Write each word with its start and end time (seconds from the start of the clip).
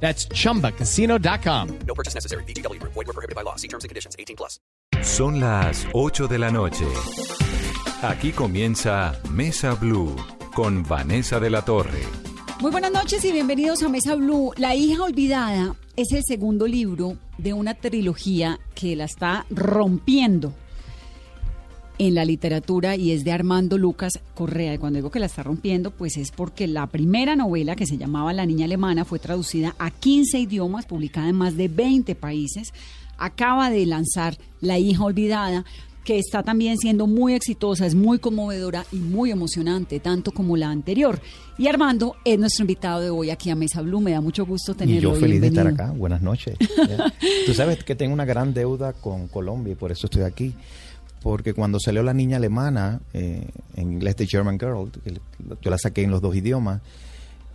That's 0.00 0.28
chumbacasino.com. 0.28 1.78
No 1.86 1.94
purchase 1.94 2.14
necessary. 2.14 2.44
BGW. 2.44 2.80
Void 2.82 3.06
were 3.06 3.12
prohibited 3.12 3.34
by 3.34 3.42
law. 3.42 3.56
See 3.56 3.68
terms 3.68 3.84
and 3.84 3.88
conditions. 3.88 4.14
18 4.18 4.36
plus. 4.36 4.60
Son 5.02 5.40
las 5.40 5.86
8 5.92 6.28
de 6.28 6.38
la 6.38 6.50
noche. 6.50 6.84
Aquí 8.02 8.32
comienza 8.32 9.18
Mesa 9.30 9.74
Blue 9.74 10.14
con 10.54 10.82
Vanessa 10.82 11.40
de 11.40 11.50
la 11.50 11.62
Torre. 11.62 12.02
Muy 12.60 12.70
buenas 12.70 12.92
noches 12.92 13.24
y 13.24 13.32
bienvenidos 13.32 13.82
a 13.82 13.88
Mesa 13.88 14.14
Blue. 14.14 14.52
La 14.56 14.74
hija 14.74 15.02
olvidada 15.02 15.74
es 15.96 16.12
el 16.12 16.22
segundo 16.24 16.66
libro 16.66 17.16
de 17.38 17.52
una 17.52 17.74
trilogía 17.74 18.58
que 18.74 18.96
la 18.96 19.04
está 19.04 19.44
rompiendo 19.50 20.54
en 21.98 22.14
la 22.14 22.24
literatura 22.24 22.96
y 22.96 23.12
es 23.12 23.24
de 23.24 23.32
Armando 23.32 23.78
Lucas 23.78 24.20
Correa. 24.34 24.74
Y 24.74 24.78
cuando 24.78 24.98
digo 24.98 25.10
que 25.10 25.20
la 25.20 25.26
está 25.26 25.42
rompiendo, 25.42 25.90
pues 25.90 26.16
es 26.16 26.30
porque 26.30 26.66
la 26.66 26.86
primera 26.86 27.36
novela 27.36 27.76
que 27.76 27.86
se 27.86 27.98
llamaba 27.98 28.32
La 28.32 28.46
niña 28.46 28.66
alemana 28.66 29.04
fue 29.04 29.18
traducida 29.18 29.74
a 29.78 29.90
15 29.90 30.38
idiomas, 30.38 30.86
publicada 30.86 31.28
en 31.28 31.36
más 31.36 31.56
de 31.56 31.68
20 31.68 32.14
países. 32.14 32.72
Acaba 33.18 33.70
de 33.70 33.86
lanzar 33.86 34.36
La 34.60 34.78
hija 34.78 35.04
olvidada 35.04 35.64
que 36.06 36.20
está 36.20 36.44
también 36.44 36.78
siendo 36.78 37.08
muy 37.08 37.34
exitosa, 37.34 37.84
es 37.84 37.96
muy 37.96 38.20
conmovedora 38.20 38.86
y 38.92 38.96
muy 38.96 39.32
emocionante, 39.32 39.98
tanto 39.98 40.30
como 40.30 40.56
la 40.56 40.70
anterior. 40.70 41.20
Y 41.58 41.66
Armando 41.66 42.14
es 42.24 42.38
nuestro 42.38 42.62
invitado 42.62 43.00
de 43.00 43.10
hoy 43.10 43.30
aquí 43.30 43.50
a 43.50 43.56
Mesa 43.56 43.82
Blue. 43.82 44.00
Me 44.00 44.12
da 44.12 44.20
mucho 44.20 44.46
gusto 44.46 44.74
tenerlo. 44.74 45.10
Y 45.10 45.14
yo 45.14 45.20
feliz 45.20 45.40
de 45.40 45.48
estar 45.48 45.66
acá. 45.66 45.90
Buenas 45.90 46.22
noches. 46.22 46.56
Tú 47.46 47.54
sabes 47.54 47.82
que 47.82 47.96
tengo 47.96 48.14
una 48.14 48.24
gran 48.24 48.54
deuda 48.54 48.92
con 48.92 49.26
Colombia 49.26 49.72
y 49.72 49.74
por 49.74 49.90
eso 49.90 50.06
estoy 50.06 50.22
aquí. 50.22 50.54
Porque 51.26 51.54
cuando 51.54 51.80
salió 51.80 52.04
La 52.04 52.14
Niña 52.14 52.36
Alemana, 52.36 53.00
eh, 53.12 53.48
en 53.74 53.94
inglés 53.94 54.14
The 54.14 54.28
German 54.28 54.60
Girl, 54.60 54.92
yo 55.60 55.70
la 55.72 55.76
saqué 55.76 56.04
en 56.04 56.12
los 56.12 56.22
dos 56.22 56.36
idiomas, 56.36 56.82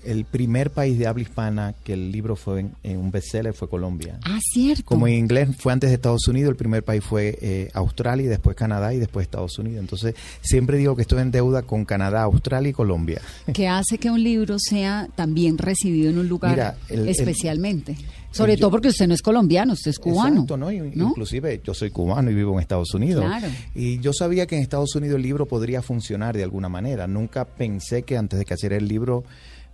el 0.05 0.25
primer 0.25 0.71
país 0.71 0.97
de 0.99 1.07
habla 1.07 1.23
hispana 1.23 1.73
que 1.83 1.93
el 1.93 2.11
libro 2.11 2.35
fue 2.35 2.61
en, 2.61 2.71
en 2.83 2.97
un 2.97 3.11
bestseller 3.11 3.53
fue 3.53 3.69
Colombia. 3.69 4.19
Ah, 4.23 4.39
cierto. 4.41 4.83
Como 4.85 5.07
en 5.07 5.13
inglés 5.15 5.49
fue 5.57 5.73
antes 5.73 5.89
de 5.89 5.95
Estados 5.95 6.27
Unidos, 6.27 6.49
el 6.51 6.55
primer 6.55 6.83
país 6.83 7.03
fue 7.03 7.37
eh, 7.41 7.69
Australia 7.73 8.25
y 8.25 8.29
después 8.29 8.55
Canadá 8.55 8.93
y 8.93 8.99
después 8.99 9.23
Estados 9.23 9.57
Unidos. 9.59 9.79
Entonces 9.81 10.15
siempre 10.41 10.77
digo 10.77 10.95
que 10.95 11.01
estoy 11.03 11.21
en 11.21 11.31
deuda 11.31 11.61
con 11.63 11.85
Canadá, 11.85 12.23
Australia 12.23 12.69
y 12.69 12.73
Colombia. 12.73 13.21
que 13.53 13.67
hace 13.67 13.97
que 13.97 14.09
un 14.09 14.23
libro 14.23 14.57
sea 14.59 15.07
también 15.15 15.57
recibido 15.57 16.09
en 16.09 16.17
un 16.17 16.27
lugar 16.27 16.51
Mira, 16.51 16.77
el- 16.89 17.01
el- 17.01 17.09
especialmente. 17.09 17.95
Sobre 18.33 18.55
todo 18.55 18.71
porque 18.71 18.87
usted 18.87 19.09
no 19.09 19.13
es 19.13 19.21
colombiano, 19.21 19.73
usted 19.73 19.91
es 19.91 19.99
cubano. 19.99 20.35
Exacto, 20.43 20.55
¿no? 20.55 20.71
¿no? 20.71 21.09
Inclusive 21.09 21.59
yo 21.65 21.73
soy 21.73 21.89
cubano 21.91 22.31
y 22.31 22.33
vivo 22.33 22.53
en 22.53 22.61
Estados 22.61 22.93
Unidos. 22.93 23.25
Claro. 23.25 23.47
Y 23.75 23.99
yo 23.99 24.13
sabía 24.13 24.45
que 24.47 24.55
en 24.55 24.61
Estados 24.61 24.95
Unidos 24.95 25.17
el 25.17 25.21
libro 25.23 25.45
podría 25.47 25.81
funcionar 25.81 26.37
de 26.37 26.43
alguna 26.43 26.69
manera. 26.69 27.07
Nunca 27.07 27.43
pensé 27.43 28.03
que 28.03 28.15
antes 28.15 28.39
de 28.39 28.45
que 28.45 28.53
hacer 28.53 28.71
el 28.71 28.87
libro 28.87 29.25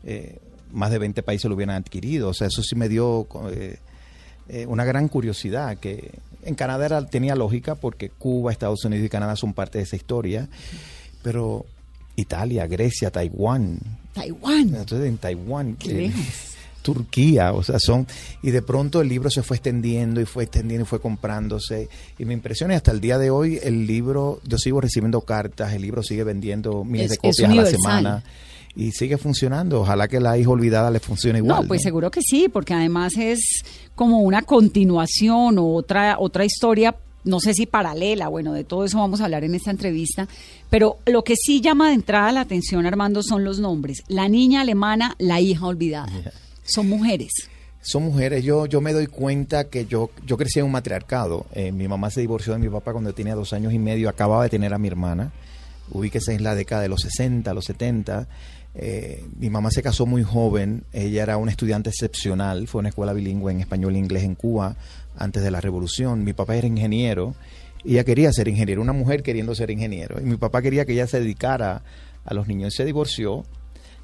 eh, 0.08 0.40
más 0.74 0.90
de 0.90 0.98
20 0.98 1.22
países 1.22 1.48
lo 1.48 1.56
hubieran 1.56 1.76
adquirido. 1.76 2.30
O 2.30 2.34
sea, 2.34 2.48
eso 2.48 2.64
sí 2.64 2.76
me 2.76 2.90
dio 2.90 3.28
eh, 3.52 3.78
eh, 4.50 4.66
una 4.66 4.84
gran 4.86 5.08
curiosidad. 5.10 5.78
Que 5.78 6.12
en 6.44 6.56
Canadá 6.56 6.86
era- 6.88 7.06
tenía 7.06 7.36
lógica 7.36 7.76
porque 7.76 8.10
Cuba, 8.10 8.52
Estados 8.52 8.84
Unidos 8.86 9.06
y 9.06 9.10
Canadá 9.10 9.36
son 9.36 9.54
parte 9.54 9.78
de 9.78 9.84
esa 9.84 9.96
historia. 9.96 10.48
Pero 11.24 11.66
Italia, 12.16 12.66
Grecia, 12.68 13.12
Taiwán. 13.12 13.80
Taiwán. 14.14 14.74
Entonces 14.76 15.08
en 15.08 15.18
Taiwán. 15.18 15.76
Qué 15.76 15.94
lejos. 15.94 16.22
Turquía, 16.82 17.52
o 17.52 17.64
sea, 17.64 17.80
son 17.80 18.08
y 18.42 18.52
de 18.52 18.62
pronto 18.62 19.02
el 19.02 19.10
libro 19.10 19.30
se 19.30 19.44
fue 19.44 19.58
extendiendo 19.58 20.22
y 20.22 20.26
fue 20.26 20.46
extendiendo 20.46 20.84
y 20.84 20.88
fue 20.88 21.02
comprándose 21.02 21.90
y 22.18 22.24
me 22.24 22.34
impresiona 22.34 22.76
y 22.76 22.78
hasta 22.78 22.92
el 22.92 23.02
día 23.02 23.18
de 23.18 23.30
hoy 23.30 23.60
el 23.62 23.86
libro 23.86 24.40
yo 24.46 24.58
sigo 24.58 24.80
recibiendo 24.80 25.20
cartas, 25.20 25.74
el 25.74 25.82
libro 25.82 26.02
sigue 26.02 26.24
vendiendo 26.24 26.86
miles 26.86 27.08
Es- 27.08 27.12
de 27.12 27.18
copias 27.18 27.52
a 27.52 27.56
la 27.56 27.66
semana 27.66 28.24
y 28.78 28.92
sigue 28.92 29.18
funcionando, 29.18 29.82
ojalá 29.82 30.08
que 30.08 30.20
la 30.20 30.38
hija 30.38 30.52
olvidada 30.52 30.92
le 30.92 31.00
funcione 31.00 31.40
igual. 31.40 31.64
no, 31.64 31.68
pues 31.68 31.82
seguro 31.82 32.12
que 32.12 32.22
sí, 32.22 32.48
porque 32.48 32.76
además 32.76 33.14
es 33.18 33.64
como 33.96 34.20
una 34.20 34.44
continuación 34.44 35.58
o 35.58 35.74
otra, 35.74 36.18
otra 36.20 36.46
historia, 36.46 36.96
no 37.24 37.40
sé 37.40 37.56
si 37.56 37.66
paralela, 37.66 38.28
bueno, 38.28 38.54
de 38.54 38.64
todo 38.64 38.86
eso 38.86 39.00
vamos 39.00 39.20
a 39.20 39.26
hablar 39.26 39.44
en 39.44 39.56
esta 39.56 39.72
entrevista, 39.72 40.28
pero 40.70 40.98
lo 41.08 41.24
que 41.24 41.34
sí 41.36 41.60
llama 41.60 41.88
de 41.88 41.96
entrada 41.96 42.32
la 42.32 42.42
atención, 42.42 42.86
Armando, 42.86 43.24
son 43.24 43.44
los 43.44 43.60
nombres. 43.60 44.04
La 44.10 44.30
niña 44.30 44.62
alemana, 44.62 45.16
la 45.18 45.42
hija 45.42 45.66
olvidada. 45.66 46.12
Son 46.64 46.88
mujeres. 46.88 47.32
Son 47.82 48.04
mujeres, 48.04 48.44
yo, 48.44 48.68
yo 48.68 48.80
me 48.80 48.94
doy 48.94 49.08
cuenta 49.08 49.70
que 49.70 49.88
yo, 49.88 50.12
yo 50.24 50.38
crecí 50.38 50.60
en 50.60 50.66
un 50.66 50.72
matriarcado. 50.72 51.48
Eh, 51.54 51.72
mi 51.72 51.88
mamá 51.88 52.12
se 52.12 52.22
divorció 52.22 52.54
de 52.54 52.60
mi 52.60 52.70
papá 52.70 52.92
cuando 52.92 53.12
tenía 53.14 53.34
dos 53.34 53.54
años 53.54 53.74
y 53.74 53.80
medio, 53.80 54.08
acababa 54.08 54.44
de 54.44 54.50
tener 54.50 54.72
a 54.76 54.78
mi 54.78 54.88
hermana. 54.88 55.32
Ubíquese 55.90 56.34
en 56.34 56.44
la 56.44 56.54
década 56.54 56.82
de 56.82 56.90
los 56.90 57.02
60, 57.02 57.54
los 57.54 57.66
70. 57.66 58.28
Eh, 58.76 59.26
mi 59.40 59.50
mamá 59.50 59.72
se 59.72 59.82
casó 59.82 60.06
muy 60.06 60.24
joven, 60.24 60.84
ella 60.94 61.24
era 61.24 61.38
una 61.38 61.52
estudiante 61.52 61.90
excepcional, 61.90 62.68
fue 62.68 62.80
una 62.80 62.90
escuela 62.90 63.14
bilingüe 63.14 63.52
en 63.52 63.60
español 63.60 63.96
e 63.96 64.00
inglés 64.00 64.24
en 64.24 64.36
Cuba 64.36 64.76
antes 65.18 65.44
de 65.44 65.52
la 65.52 65.62
revolución. 65.62 66.24
Mi 66.24 66.34
papá 66.34 66.56
era 66.56 66.68
ingeniero 66.68 67.36
y 67.84 67.94
ella 67.94 68.04
quería 68.04 68.32
ser 68.32 68.48
ingeniero, 68.48 68.82
una 68.82 68.94
mujer 68.94 69.24
queriendo 69.24 69.56
ser 69.56 69.72
ingeniero. 69.72 70.20
Y 70.22 70.26
mi 70.26 70.38
papá 70.38 70.62
quería 70.62 70.86
que 70.86 70.94
ella 70.94 71.08
se 71.08 71.20
dedicara 71.20 71.82
a 72.26 72.34
los 72.34 72.48
niños. 72.48 72.74
Se 72.76 72.86
divorció, 72.86 73.46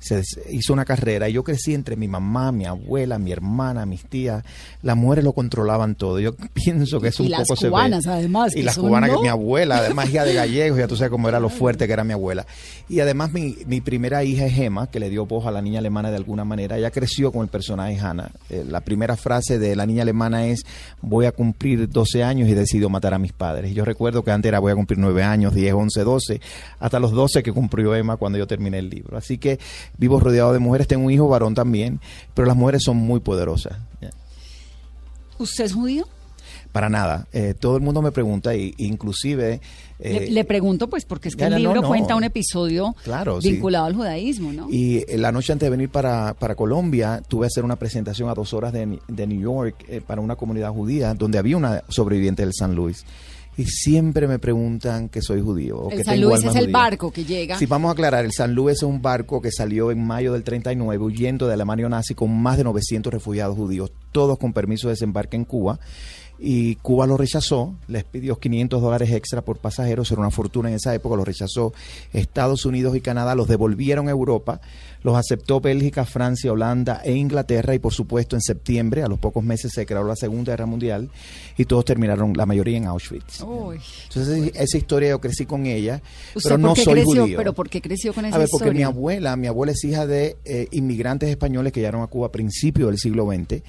se 0.03 0.22
hizo 0.52 0.74
una 0.74 0.86
carrera 0.86 1.30
y 1.30 1.34
yo 1.34 1.44
crecí 1.44 1.74
entre 1.74 1.96
mi 1.96 2.08
mamá, 2.08 2.52
mi 2.52 2.66
abuela, 2.66 3.18
mi 3.18 3.31
hermana, 3.31 3.86
mis 3.86 4.03
tías. 4.06 4.44
Las 4.81 4.97
mujeres 4.97 5.24
lo 5.24 5.34
controlaban 5.34 5.96
todo. 5.96 6.19
Yo 6.19 6.34
pienso 6.53 7.00
que 7.00 7.08
eso 7.09 7.24
Y 7.24 7.28
un 7.28 7.31
las 7.31 7.41
poco 7.47 7.56
se 7.56 7.66
ve. 7.68 7.72
cubanas, 7.72 8.08
además, 8.08 8.56
Y 8.56 8.63
las 8.63 8.78
cubanas, 8.78 9.09
¿no? 9.09 9.18
que 9.18 9.22
mi 9.24 9.28
abuela, 9.30 9.78
además 9.78 10.09
hija 10.09 10.25
de 10.25 10.34
gallegos, 10.36 10.78
ya 10.78 10.88
tú 10.88 10.96
sabes 10.96 11.12
cómo 11.12 11.30
era 11.30 11.40
lo 11.40 11.50
fuerte 11.50 11.88
que 11.88 11.94
era 11.94 12.03
mi 12.03 12.13
abuela. 12.13 12.46
Y 12.90 13.00
además 13.00 13.31
mi, 13.31 13.58
mi 13.66 13.81
primera 13.81 14.24
hija 14.24 14.46
es 14.46 14.53
Gemma, 14.53 14.88
que 14.88 15.00
le 15.00 15.09
dio 15.09 15.25
voz 15.25 15.46
a 15.46 15.52
la 15.52 15.62
niña 15.62 15.80
alemana 15.80 16.12
de 16.12 16.18
alguna 16.18 16.44
manera. 16.44 16.78
Ella 16.78 16.92
creció 16.92 17.31
con 17.31 17.44
el 17.44 17.47
personaje 17.47 17.97
Hannah. 17.97 18.31
Eh, 18.50 18.66
la 18.68 18.81
primera 18.81 19.16
frase 19.16 19.58
de 19.59 19.75
la 19.75 19.86
niña 19.86 20.03
alemana 20.03 20.47
es, 20.47 20.63
voy 21.02 21.25
a 21.25 21.31
cumplir 21.31 21.90
12 21.90 22.24
años 22.24 22.50
y 22.50 22.53
decido 22.53 22.90
matar 22.90 23.13
a 23.13 23.19
mis 23.19 23.34
padres. 23.34 23.72
Y 23.72 23.74
yo 23.74 23.86
recuerdo 23.86 24.24
que 24.24 24.31
antes 24.31 24.50
era 24.50 24.59
voy 24.59 24.72
a 24.72 24.75
cumplir 24.75 25.00
9 25.00 25.24
años, 25.24 25.53
10, 25.53 25.74
11, 25.74 26.03
12, 26.03 26.42
hasta 26.80 27.00
los 27.00 27.12
12 27.12 27.42
que 27.44 27.52
cumplió 27.52 27.96
Emma 27.96 28.18
cuando 28.18 28.38
yo 28.38 28.47
terminé 28.47 28.80
el 28.80 28.90
libro. 28.90 29.18
Así 29.18 29.38
que 29.38 29.59
vivo 29.98 30.20
rodeado 30.20 30.54
de 30.54 30.59
mujeres, 30.59 30.88
tengo 30.88 31.06
un 31.06 31.12
hijo 31.12 31.28
varón 31.28 31.56
también, 31.56 32.00
pero 32.34 32.48
las 32.48 32.56
mujeres 32.56 32.84
son 32.84 32.98
muy 32.98 33.20
poderosas. 33.20 33.78
¿Usted 35.40 35.66
es 35.66 35.74
judío? 35.74 36.08
Para 36.72 36.90
nada. 36.90 37.28
Eh, 37.34 37.54
todo 37.59 37.76
el 37.76 37.84
mundo 37.84 38.02
me 38.02 38.12
pregunta, 38.12 38.56
y, 38.56 38.74
inclusive... 38.78 39.62
Le, 40.00 40.26
eh, 40.26 40.31
le 40.31 40.44
pregunto, 40.44 40.90
pues, 40.90 41.06
porque 41.06 41.30
es 41.30 41.36
que 41.36 41.46
el 41.46 41.56
libro 41.56 41.81
no. 41.81 41.88
cuenta 41.88 42.16
un 42.16 42.24
episodio 42.24 42.96
Claro, 43.04 43.40
sí. 43.42 43.52
vinculado 43.52 43.86
al 43.86 43.96
judaísmo, 43.96 44.52
¿no? 44.52 44.68
Y 44.70 44.98
eh, 45.08 45.18
la 45.18 45.31
noche 45.31 45.54
antes 45.54 45.68
de 45.68 45.70
venir 45.70 45.90
para, 45.90 46.34
para 46.34 46.56
Colombia, 46.56 47.22
tuve 47.28 47.46
a 47.46 47.48
hacer 47.48 47.64
una 47.64 47.75
presentación 47.75 48.28
a 48.30 48.34
dos 48.34 48.54
horas 48.54 48.74
de, 48.74 49.00
de 49.08 49.28
New 49.28 49.40
York 49.40 49.86
eh, 49.88 50.02
para 50.06 50.20
una 50.20 50.36
comunidad 50.36 50.72
judía, 50.72 51.14
donde 51.14 51.38
había 51.38 51.58
una 51.58 51.84
sobreviviente 51.90 52.42
del 52.44 52.54
San 52.54 52.74
Luis. 52.75 53.06
Y 53.56 53.66
siempre 53.66 54.28
me 54.28 54.40
preguntan 54.40 55.09
que 55.09 55.22
soy 55.22 55.41
judío. 55.41 55.78
O 55.78 55.91
el 55.91 55.97
que 55.97 56.03
San 56.03 56.16
tengo 56.16 56.30
Luis 56.30 56.44
es 56.44 56.56
el 56.56 56.62
judía. 56.64 56.74
barco 56.74 57.12
que 57.12 57.24
llega. 57.24 57.58
Sí, 57.58 57.66
vamos 57.68 57.90
a 57.90 57.91
aclarar, 57.94 58.25
el 58.25 58.31
San 58.31 58.53
Luis 58.56 58.78
es 58.78 58.84
un 58.84 59.02
barco 59.02 59.41
que 59.41 59.52
salió 59.52 59.91
en 59.91 60.03
mayo 60.06 60.34
del 60.34 60.44
39 60.44 61.03
huyendo 61.03 61.47
de 61.47 61.53
Alemania 61.53 61.88
nazi 61.88 62.16
con 62.16 62.36
más 62.36 62.58
de 62.58 62.63
900 62.63 63.13
refugiados 63.13 63.56
judíos, 63.56 63.92
todos 64.12 64.40
con 64.40 64.53
permiso 64.53 64.88
de 64.88 64.94
desembarque 64.94 65.36
en 65.38 65.46
Cuba. 65.46 65.80
Y 66.40 66.76
Cuba 66.78 67.08
lo 67.08 67.16
rechazó, 67.16 67.76
les 67.88 68.04
pidió 68.04 68.38
500 68.38 68.82
dólares 68.82 69.12
extra 69.12 69.42
por 69.42 69.60
pasajeros, 69.60 70.12
era 70.12 70.19
una 70.19 70.31
fortuna 70.31 70.69
en 70.69 70.75
esa 70.75 70.94
época, 70.94 71.16
lo 71.16 71.24
rechazó 71.24 71.74
Estados 72.12 72.66
Unidos 72.66 72.98
y 72.98 73.02
Canadá, 73.02 73.34
los 73.36 73.48
devolvieron 73.48 74.07
a 74.10 74.12
Europa, 74.12 74.60
los 75.04 75.16
aceptó 75.16 75.62
Bélgica, 75.62 76.06
Francia, 76.06 76.52
Holanda 76.52 77.02
e 77.04 77.13
Inglaterra 77.13 77.75
y 77.75 77.80
por 77.80 77.94
supuesto 77.94 78.36
en 78.36 78.42
septiembre, 78.42 79.04
a 79.04 79.07
los 79.07 79.19
pocos 79.19 79.44
meses 79.44 79.72
se 79.74 79.86
creó 79.86 80.04
la 80.04 80.16
Segunda 80.16 80.52
Guerra 80.52 80.66
Mundial 80.66 81.10
y 81.57 81.66
todos 81.66 81.86
terminaron, 81.86 82.34
la 82.36 82.46
mayoría 82.46 82.78
en 82.78 82.88
Auschwitz. 82.88 83.42
Uy. 83.42 83.80
Entonces 84.07 84.52
esa 84.56 84.78
historia 84.78 85.10
yo 85.10 85.22
crecí 85.22 85.46
con 85.46 85.66
ella, 85.66 86.02
¿Usted 86.36 86.50
pero 86.50 86.57
no 86.57 86.75
soy 86.75 86.94
creció? 86.94 87.22
judío. 87.24 87.38
¿Pero 87.38 87.54
por 87.54 87.69
qué 87.69 87.81
creció 87.81 88.13
con 88.13 88.25
esa 88.25 88.36
A 88.36 88.40
ver, 88.40 88.50
porque 88.52 88.72
mi 88.72 88.84
abuela, 88.84 89.36
mi 89.36 89.48
abuela 89.48 89.72
es 89.72 89.84
hija 89.84 90.07
de 90.07 90.38
eh, 90.46 90.68
inmigrantes 90.72 91.30
españoles 91.30 91.72
que 91.72 91.80
llegaron 91.80 92.02
a 92.02 92.07
Cuba 92.07 92.28
a 92.28 92.31
principios 92.31 92.90
del 92.90 92.98
siglo 92.98 93.28
XX. 93.28 93.62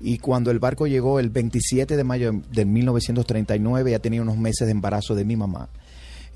Y 0.00 0.18
cuando 0.18 0.50
el 0.50 0.58
barco 0.58 0.86
llegó 0.86 1.18
el 1.20 1.30
27 1.30 1.96
de 1.96 2.04
mayo 2.04 2.32
de- 2.32 2.40
de 2.52 2.64
1939, 2.64 3.90
ya 3.90 3.98
tenía 3.98 4.22
unos 4.22 4.36
meses 4.38 4.66
de 4.66 4.72
embarazo 4.72 5.14
de 5.14 5.24
mi 5.24 5.36
mamá. 5.36 5.68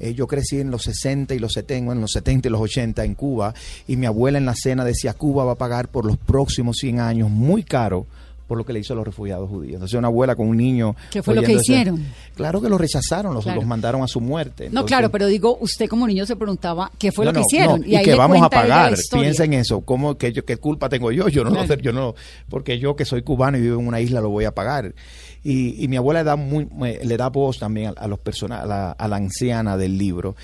Eh, 0.01 0.15
yo 0.15 0.27
crecí 0.27 0.59
en 0.59 0.71
los 0.71 0.83
60 0.83 1.35
y 1.35 1.39
los 1.39 1.53
70, 1.53 1.93
en 1.93 2.01
los 2.01 2.11
70 2.13 2.49
y 2.49 2.51
los 2.51 2.61
80 2.61 3.05
en 3.05 3.15
Cuba, 3.15 3.55
y 3.87 3.97
mi 3.97 4.07
abuela 4.07 4.39
en 4.39 4.47
la 4.47 4.55
cena 4.57 4.85
decía, 4.85 5.15
Cuba 5.15 5.45
va 5.45 5.53
a 5.53 5.59
pagar 5.59 5.89
por 5.89 6.05
los 6.05 6.17
próximos 6.17 6.77
100 6.79 6.99
años 6.99 7.31
muy 7.31 7.63
caro 7.63 8.07
por 8.53 8.59
lo 8.59 8.67
que 8.67 8.75
le 8.75 8.81
hizo 8.81 8.93
a 8.93 8.97
los 8.97 9.07
refugiados 9.07 9.49
judíos. 9.49 9.77
Entonces 9.77 9.97
una 9.99 10.09
abuela 10.09 10.37
con 10.37 10.47
un 10.47 10.59
niño... 10.59 10.95
¿Qué 11.11 11.23
fue 11.23 11.35
lo 11.35 11.41
que 11.43 11.53
ese- 11.53 11.63
hicieron? 11.63 12.05
Claro 12.35 12.61
que 12.61 12.69
los 12.69 12.79
rechazaron, 12.79 13.33
los, 13.33 13.45
Claro. 13.45 13.61
los 13.63 13.67
mandaron 13.67 14.03
a 14.03 14.07
su 14.07 14.21
muerte. 14.21 14.69
No, 14.71 14.85
claro, 14.85 15.11
pero 15.11 15.27
digo, 15.27 15.57
usted 15.63 15.89
como 15.89 16.07
niño 16.07 16.27
se 16.27 16.37
preguntaba 16.37 16.93
qué 16.99 17.13
fue 17.13 17.25
no, 17.25 17.31
lo 17.31 17.37
que 17.37 17.41
no, 17.41 17.47
hicieron. 17.51 17.81
no, 17.81 17.87
y 17.87 17.97
ahí 17.97 18.05
que 18.05 18.15
vamos 18.15 18.43
a 18.43 18.51
pagar. 18.51 18.95
Piensa 19.11 19.45
en 19.45 19.55
eso. 19.55 19.81
¿Cómo, 19.81 20.19
yo, 20.19 20.45
¿Qué 20.45 20.57
culpa 20.59 20.91
tengo 20.91 21.11
yo? 21.13 21.29
Yo 21.29 21.45
no, 21.45 21.51
Claro. 21.53 21.67
lo, 21.67 21.75
yo 21.77 21.93
no, 21.95 22.15
porque 22.51 22.79
yo 22.79 22.95
que 22.95 23.07
soy 23.07 23.23
cubano 23.23 23.57
y 23.57 23.63
vivo 23.63 23.81
en 23.81 23.87
una 23.87 24.01
isla 24.03 24.21
lo 24.21 24.29
voy 24.29 24.45
a 24.45 24.55
pagar. 24.55 24.95
Y, 25.43 25.83
y 25.83 25.89
mi 25.89 25.97
abuela 25.97 26.23
da 26.23 26.37
muy, 26.37 26.69
le 27.03 27.17
da 27.17 27.31
voz 27.31 27.59
también 27.59 27.95
a, 27.97 28.03
a 28.03 28.07
los 28.07 28.19
persona, 28.19 28.61
a, 28.61 28.67
la, 28.67 28.91
a 28.93 29.09
la 29.09 29.17
anciana 29.17 29.79
del 29.79 29.97
libro. 29.97 30.37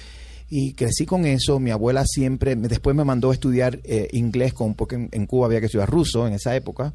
Y 0.51 0.73
crecí 0.73 1.05
con 1.05 1.27
eso. 1.27 1.61
Mi 1.61 1.71
abuela 1.71 2.05
siempre, 2.07 2.57
después 2.57 2.97
me 2.97 3.05
mandó 3.05 3.31
a 3.31 3.35
estudiar 3.35 3.81
eh, 3.85 4.09
inglés, 4.13 4.55
con, 4.55 4.75
porque 4.75 4.97
en, 4.97 5.09
en 5.13 5.27
Cuba 5.27 5.47
había 5.47 5.61
que 5.61 5.67
estudiar 5.67 5.91
ruso 5.91 6.27
en 6.27 6.35
esa 6.35 6.57
época. 6.57 6.95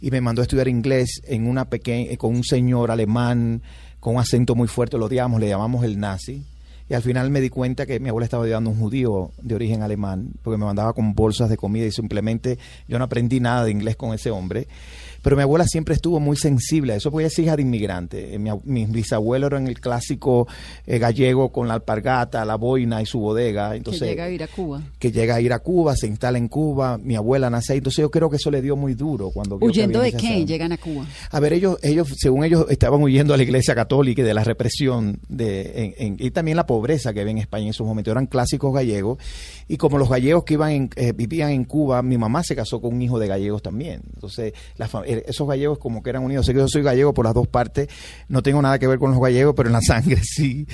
Y 0.00 0.10
me 0.10 0.20
mandó 0.20 0.40
a 0.40 0.44
estudiar 0.44 0.68
inglés 0.68 1.20
en 1.24 1.46
una 1.46 1.66
pequeña, 1.66 2.16
con 2.16 2.34
un 2.34 2.44
señor 2.44 2.90
alemán 2.90 3.62
con 4.04 4.16
un 4.16 4.20
acento 4.20 4.54
muy 4.54 4.68
fuerte, 4.68 4.98
lo 4.98 5.06
odiamos, 5.06 5.40
le 5.40 5.48
llamamos 5.48 5.82
el 5.82 5.98
nazi. 5.98 6.44
Y 6.90 6.92
al 6.92 7.00
final 7.00 7.30
me 7.30 7.40
di 7.40 7.48
cuenta 7.48 7.86
que 7.86 7.98
mi 8.00 8.10
abuela 8.10 8.26
estaba 8.26 8.44
ayudando 8.44 8.68
a 8.68 8.72
un 8.74 8.78
judío 8.78 9.30
de 9.40 9.54
origen 9.54 9.80
alemán, 9.80 10.28
porque 10.42 10.58
me 10.58 10.66
mandaba 10.66 10.92
con 10.92 11.14
bolsas 11.14 11.48
de 11.48 11.56
comida 11.56 11.86
y 11.86 11.90
simplemente 11.90 12.58
yo 12.86 12.98
no 12.98 13.04
aprendí 13.04 13.40
nada 13.40 13.64
de 13.64 13.70
inglés 13.70 13.96
con 13.96 14.12
ese 14.12 14.30
hombre. 14.30 14.68
Pero 15.24 15.34
mi 15.36 15.42
abuela 15.42 15.64
siempre 15.66 15.94
estuvo 15.96 16.20
muy 16.20 16.36
sensible 16.36 16.92
a 16.92 16.96
eso, 16.96 17.10
porque 17.10 17.24
ella 17.24 17.32
es 17.32 17.38
hija 17.40 17.56
de 17.56 17.62
inmigrante. 17.62 18.34
Eh, 18.34 18.38
Mi, 18.38 18.50
mis 18.64 18.92
bisabuelos 18.92 19.48
eran 19.50 19.66
el 19.66 19.80
clásico 19.80 20.46
eh, 20.86 20.98
gallego 20.98 21.50
con 21.50 21.66
la 21.66 21.74
alpargata, 21.74 22.44
la 22.44 22.54
boina 22.56 23.00
y 23.02 23.06
su 23.06 23.18
bodega. 23.18 23.74
Entonces, 23.74 24.02
que 24.02 24.08
llega 24.10 24.24
a 24.26 24.30
ir 24.30 24.42
a 24.42 24.46
Cuba. 24.48 24.82
que 24.98 25.10
llega 25.10 25.34
a 25.36 25.40
ir 25.40 25.52
a 25.52 25.58
Cuba, 25.58 25.96
se 25.96 26.06
instala 26.06 26.38
en 26.38 26.48
Cuba, 26.48 26.98
mi 26.98 27.16
abuela 27.16 27.48
nace 27.50 27.72
ahí. 27.72 27.78
Entonces 27.78 28.02
yo 28.02 28.10
creo 28.10 28.28
que 28.30 28.36
eso 28.36 28.50
le 28.50 28.60
dio 28.62 28.76
muy 28.76 28.94
duro 28.94 29.30
cuando 29.30 29.58
que 29.58 29.64
¿Huyendo 29.64 30.00
de 30.00 30.12
qué? 30.12 30.44
Llegan 30.44 30.72
a 30.72 30.76
Cuba. 30.76 31.06
A 31.30 31.40
ver, 31.40 31.54
ellos, 31.54 31.78
ellos, 31.82 32.08
según 32.18 32.44
ellos, 32.44 32.66
estaban 32.68 33.02
huyendo 33.02 33.32
a 33.32 33.36
la 33.38 33.42
iglesia 33.42 33.74
católica 33.74 34.20
y 34.20 34.24
de 34.24 34.34
la 34.34 34.44
represión 34.44 35.20
de, 35.28 35.72
en- 35.74 35.94
en- 35.98 36.16
y 36.18 36.30
también 36.32 36.56
la 36.58 36.66
pobreza 36.66 37.14
que 37.14 37.20
había 37.22 37.30
en 37.32 37.38
España 37.38 37.64
en 37.64 37.70
esos 37.70 37.86
momentos. 37.86 38.12
Eran 38.12 38.26
clásicos 38.26 38.74
gallegos. 38.74 39.18
Y 39.68 39.78
como 39.78 39.96
los 39.96 40.10
gallegos 40.10 40.44
que 40.44 40.54
iban 40.54 40.70
en- 40.70 40.90
eh, 40.96 41.12
vivían 41.12 41.50
en 41.50 41.64
Cuba, 41.64 42.02
mi 42.02 42.18
mamá 42.18 42.42
se 42.42 42.54
casó 42.54 42.80
con 42.80 42.92
un 42.94 43.00
hijo 43.00 43.18
de 43.18 43.26
gallegos 43.26 43.62
también. 43.62 44.02
Entonces, 44.14 44.52
la 44.76 44.86
fa- 44.88 45.02
eh, 45.06 45.13
esos 45.26 45.46
gallegos 45.46 45.78
como 45.78 46.02
que 46.02 46.10
eran 46.10 46.24
unidos. 46.24 46.46
Sé 46.46 46.52
que 46.52 46.58
yo 46.58 46.68
soy 46.68 46.82
gallego 46.82 47.14
por 47.14 47.24
las 47.24 47.34
dos 47.34 47.46
partes. 47.46 47.88
No 48.28 48.42
tengo 48.42 48.60
nada 48.62 48.78
que 48.78 48.86
ver 48.86 48.98
con 48.98 49.10
los 49.12 49.20
gallegos, 49.20 49.54
pero 49.56 49.68
en 49.68 49.72
la 49.74 49.80
sangre 49.86 50.18
sí. 50.22 50.66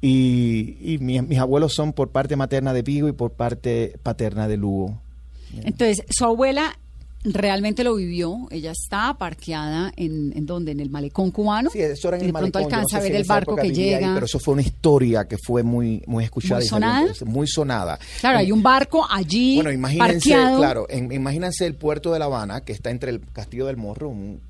Y, 0.00 0.76
y 0.80 0.98
mi- 0.98 1.22
mis 1.22 1.38
abuelos 1.38 1.74
son 1.74 1.92
por 1.92 2.10
parte 2.10 2.36
materna 2.36 2.72
de 2.72 2.82
Vigo 2.82 3.08
y 3.08 3.12
por 3.12 3.32
parte 3.32 3.98
paterna 4.02 4.46
de 4.48 4.56
Lugo. 4.56 5.00
Entonces, 5.62 6.04
su 6.10 6.24
abuela 6.24 6.78
realmente 7.32 7.84
lo 7.84 7.94
vivió. 7.96 8.46
Ella 8.50 8.70
está 8.72 9.14
parqueada 9.18 9.92
en, 9.96 10.32
en 10.36 10.46
donde, 10.46 10.72
en 10.72 10.80
el 10.80 10.90
malecón 10.90 11.30
cubano. 11.30 11.70
Sí, 11.70 11.80
eso 11.80 12.08
era 12.08 12.16
en 12.18 12.22
y 12.22 12.26
el 12.26 12.32
de 12.32 12.38
pronto. 12.38 12.58
Yo 12.60 12.68
no 12.68 12.74
alcanza 12.76 12.88
sé 12.88 12.96
a 12.96 13.00
ver 13.00 13.14
el 13.16 13.24
barco 13.24 13.56
que 13.56 13.62
ahí, 13.62 13.72
llega. 13.72 14.14
pero 14.14 14.26
eso 14.26 14.38
fue 14.38 14.54
una 14.54 14.62
historia 14.62 15.26
que 15.26 15.36
fue 15.38 15.62
muy, 15.62 16.02
muy 16.06 16.24
escuchada. 16.24 16.56
¿Muy 16.60 16.64
y 16.64 16.68
sonada? 16.68 17.06
Muy 17.24 17.46
sonada. 17.46 17.98
Claro, 18.20 18.38
hay 18.38 18.52
un 18.52 18.62
barco 18.62 19.06
allí 19.10 19.56
Bueno, 19.56 19.72
imagínense, 19.72 20.30
parqueado. 20.30 20.58
claro, 20.58 20.86
en- 20.88 21.12
imagínense 21.12 21.66
el 21.66 21.74
puerto 21.74 22.12
de 22.12 22.18
La 22.18 22.26
Habana, 22.26 22.62
que 22.62 22.72
está 22.72 22.90
entre 22.90 23.10
el 23.10 23.20
Castillo 23.32 23.66
del 23.66 23.76
Morro, 23.76 24.08
un, 24.08 24.40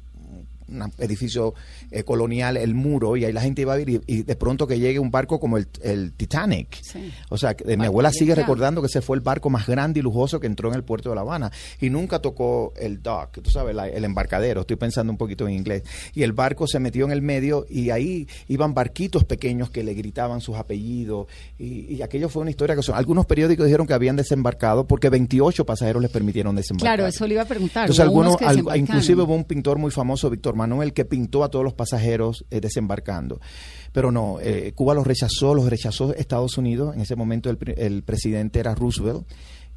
un 0.68 0.82
edificio 0.98 1.54
eh, 1.90 2.02
colonial, 2.02 2.56
el 2.56 2.74
muro, 2.74 3.16
y 3.16 3.24
ahí 3.24 3.32
la 3.32 3.40
gente 3.40 3.62
iba 3.62 3.74
a 3.74 3.80
ir, 3.80 3.88
y, 3.88 4.00
y 4.06 4.22
de 4.22 4.36
pronto 4.36 4.66
que 4.66 4.78
llegue 4.78 4.98
un 4.98 5.10
barco 5.10 5.38
como 5.40 5.56
el, 5.58 5.68
el 5.82 6.12
Titanic. 6.12 6.78
Sí. 6.82 7.12
O 7.28 7.38
sea, 7.38 7.54
que, 7.54 7.76
mi 7.76 7.86
abuela 7.86 8.10
sigue 8.12 8.34
recordando 8.34 8.80
que 8.80 8.86
ese 8.88 9.00
fue 9.02 9.16
el 9.16 9.20
barco 9.22 9.50
más 9.50 9.66
grande 9.66 10.00
y 10.00 10.02
lujoso 10.02 10.40
que 10.40 10.46
entró 10.46 10.68
en 10.68 10.74
el 10.74 10.84
puerto 10.84 11.08
de 11.10 11.14
La 11.14 11.20
Habana, 11.22 11.50
y 11.80 11.90
nunca 11.90 12.18
tocó 12.20 12.72
el 12.76 13.02
dock, 13.02 13.40
tú 13.42 13.50
sabes, 13.50 13.74
la- 13.74 13.88
el 13.88 14.04
embarcadero, 14.04 14.62
estoy 14.62 14.76
pensando 14.76 15.12
un 15.12 15.16
poquito 15.18 15.46
en 15.46 15.54
inglés, 15.54 15.82
y 16.14 16.22
el 16.22 16.32
barco 16.32 16.66
se 16.66 16.78
metió 16.80 17.04
en 17.04 17.12
el 17.12 17.22
medio, 17.22 17.66
y 17.68 17.90
ahí 17.90 18.26
iban 18.48 18.74
barquitos 18.74 19.24
pequeños 19.24 19.70
que 19.70 19.82
le 19.84 19.94
gritaban 19.94 20.40
sus 20.40 20.56
apellidos, 20.56 21.26
y, 21.58 21.94
y 21.94 22.02
aquello 22.02 22.28
fue 22.28 22.42
una 22.42 22.50
historia 22.50 22.74
que 22.74 22.82
son, 22.82 22.96
algunos 22.96 23.26
periódicos 23.26 23.66
dijeron 23.66 23.86
que 23.86 23.94
habían 23.94 24.16
desembarcado 24.16 24.86
porque 24.86 25.08
28 25.10 25.64
pasajeros 25.64 26.02
les 26.02 26.10
permitieron 26.10 26.56
desembarcar. 26.56 26.96
Claro, 26.96 27.08
eso 27.08 27.26
le 27.26 27.34
iba 27.34 27.42
a 27.42 27.46
preguntar. 27.46 27.84
Entonces 27.84 28.02
algunos, 28.04 28.36
al- 28.42 28.76
inclusive 28.78 29.22
hubo 29.22 29.34
un 29.34 29.44
pintor 29.44 29.78
muy 29.78 29.90
famoso, 29.90 30.28
Víctor 30.30 30.55
Manuel, 30.56 30.92
que 30.92 31.04
pintó 31.04 31.44
a 31.44 31.50
todos 31.50 31.64
los 31.64 31.74
pasajeros 31.74 32.44
eh, 32.50 32.60
desembarcando. 32.60 33.40
Pero 33.92 34.10
no, 34.10 34.38
eh, 34.40 34.72
Cuba 34.74 34.94
los 34.94 35.06
rechazó, 35.06 35.54
los 35.54 35.70
rechazó 35.70 36.14
Estados 36.14 36.58
Unidos. 36.58 36.94
En 36.94 37.00
ese 37.00 37.16
momento 37.16 37.50
el, 37.50 37.58
el 37.76 38.02
presidente 38.02 38.58
era 38.60 38.74
Roosevelt. 38.74 39.26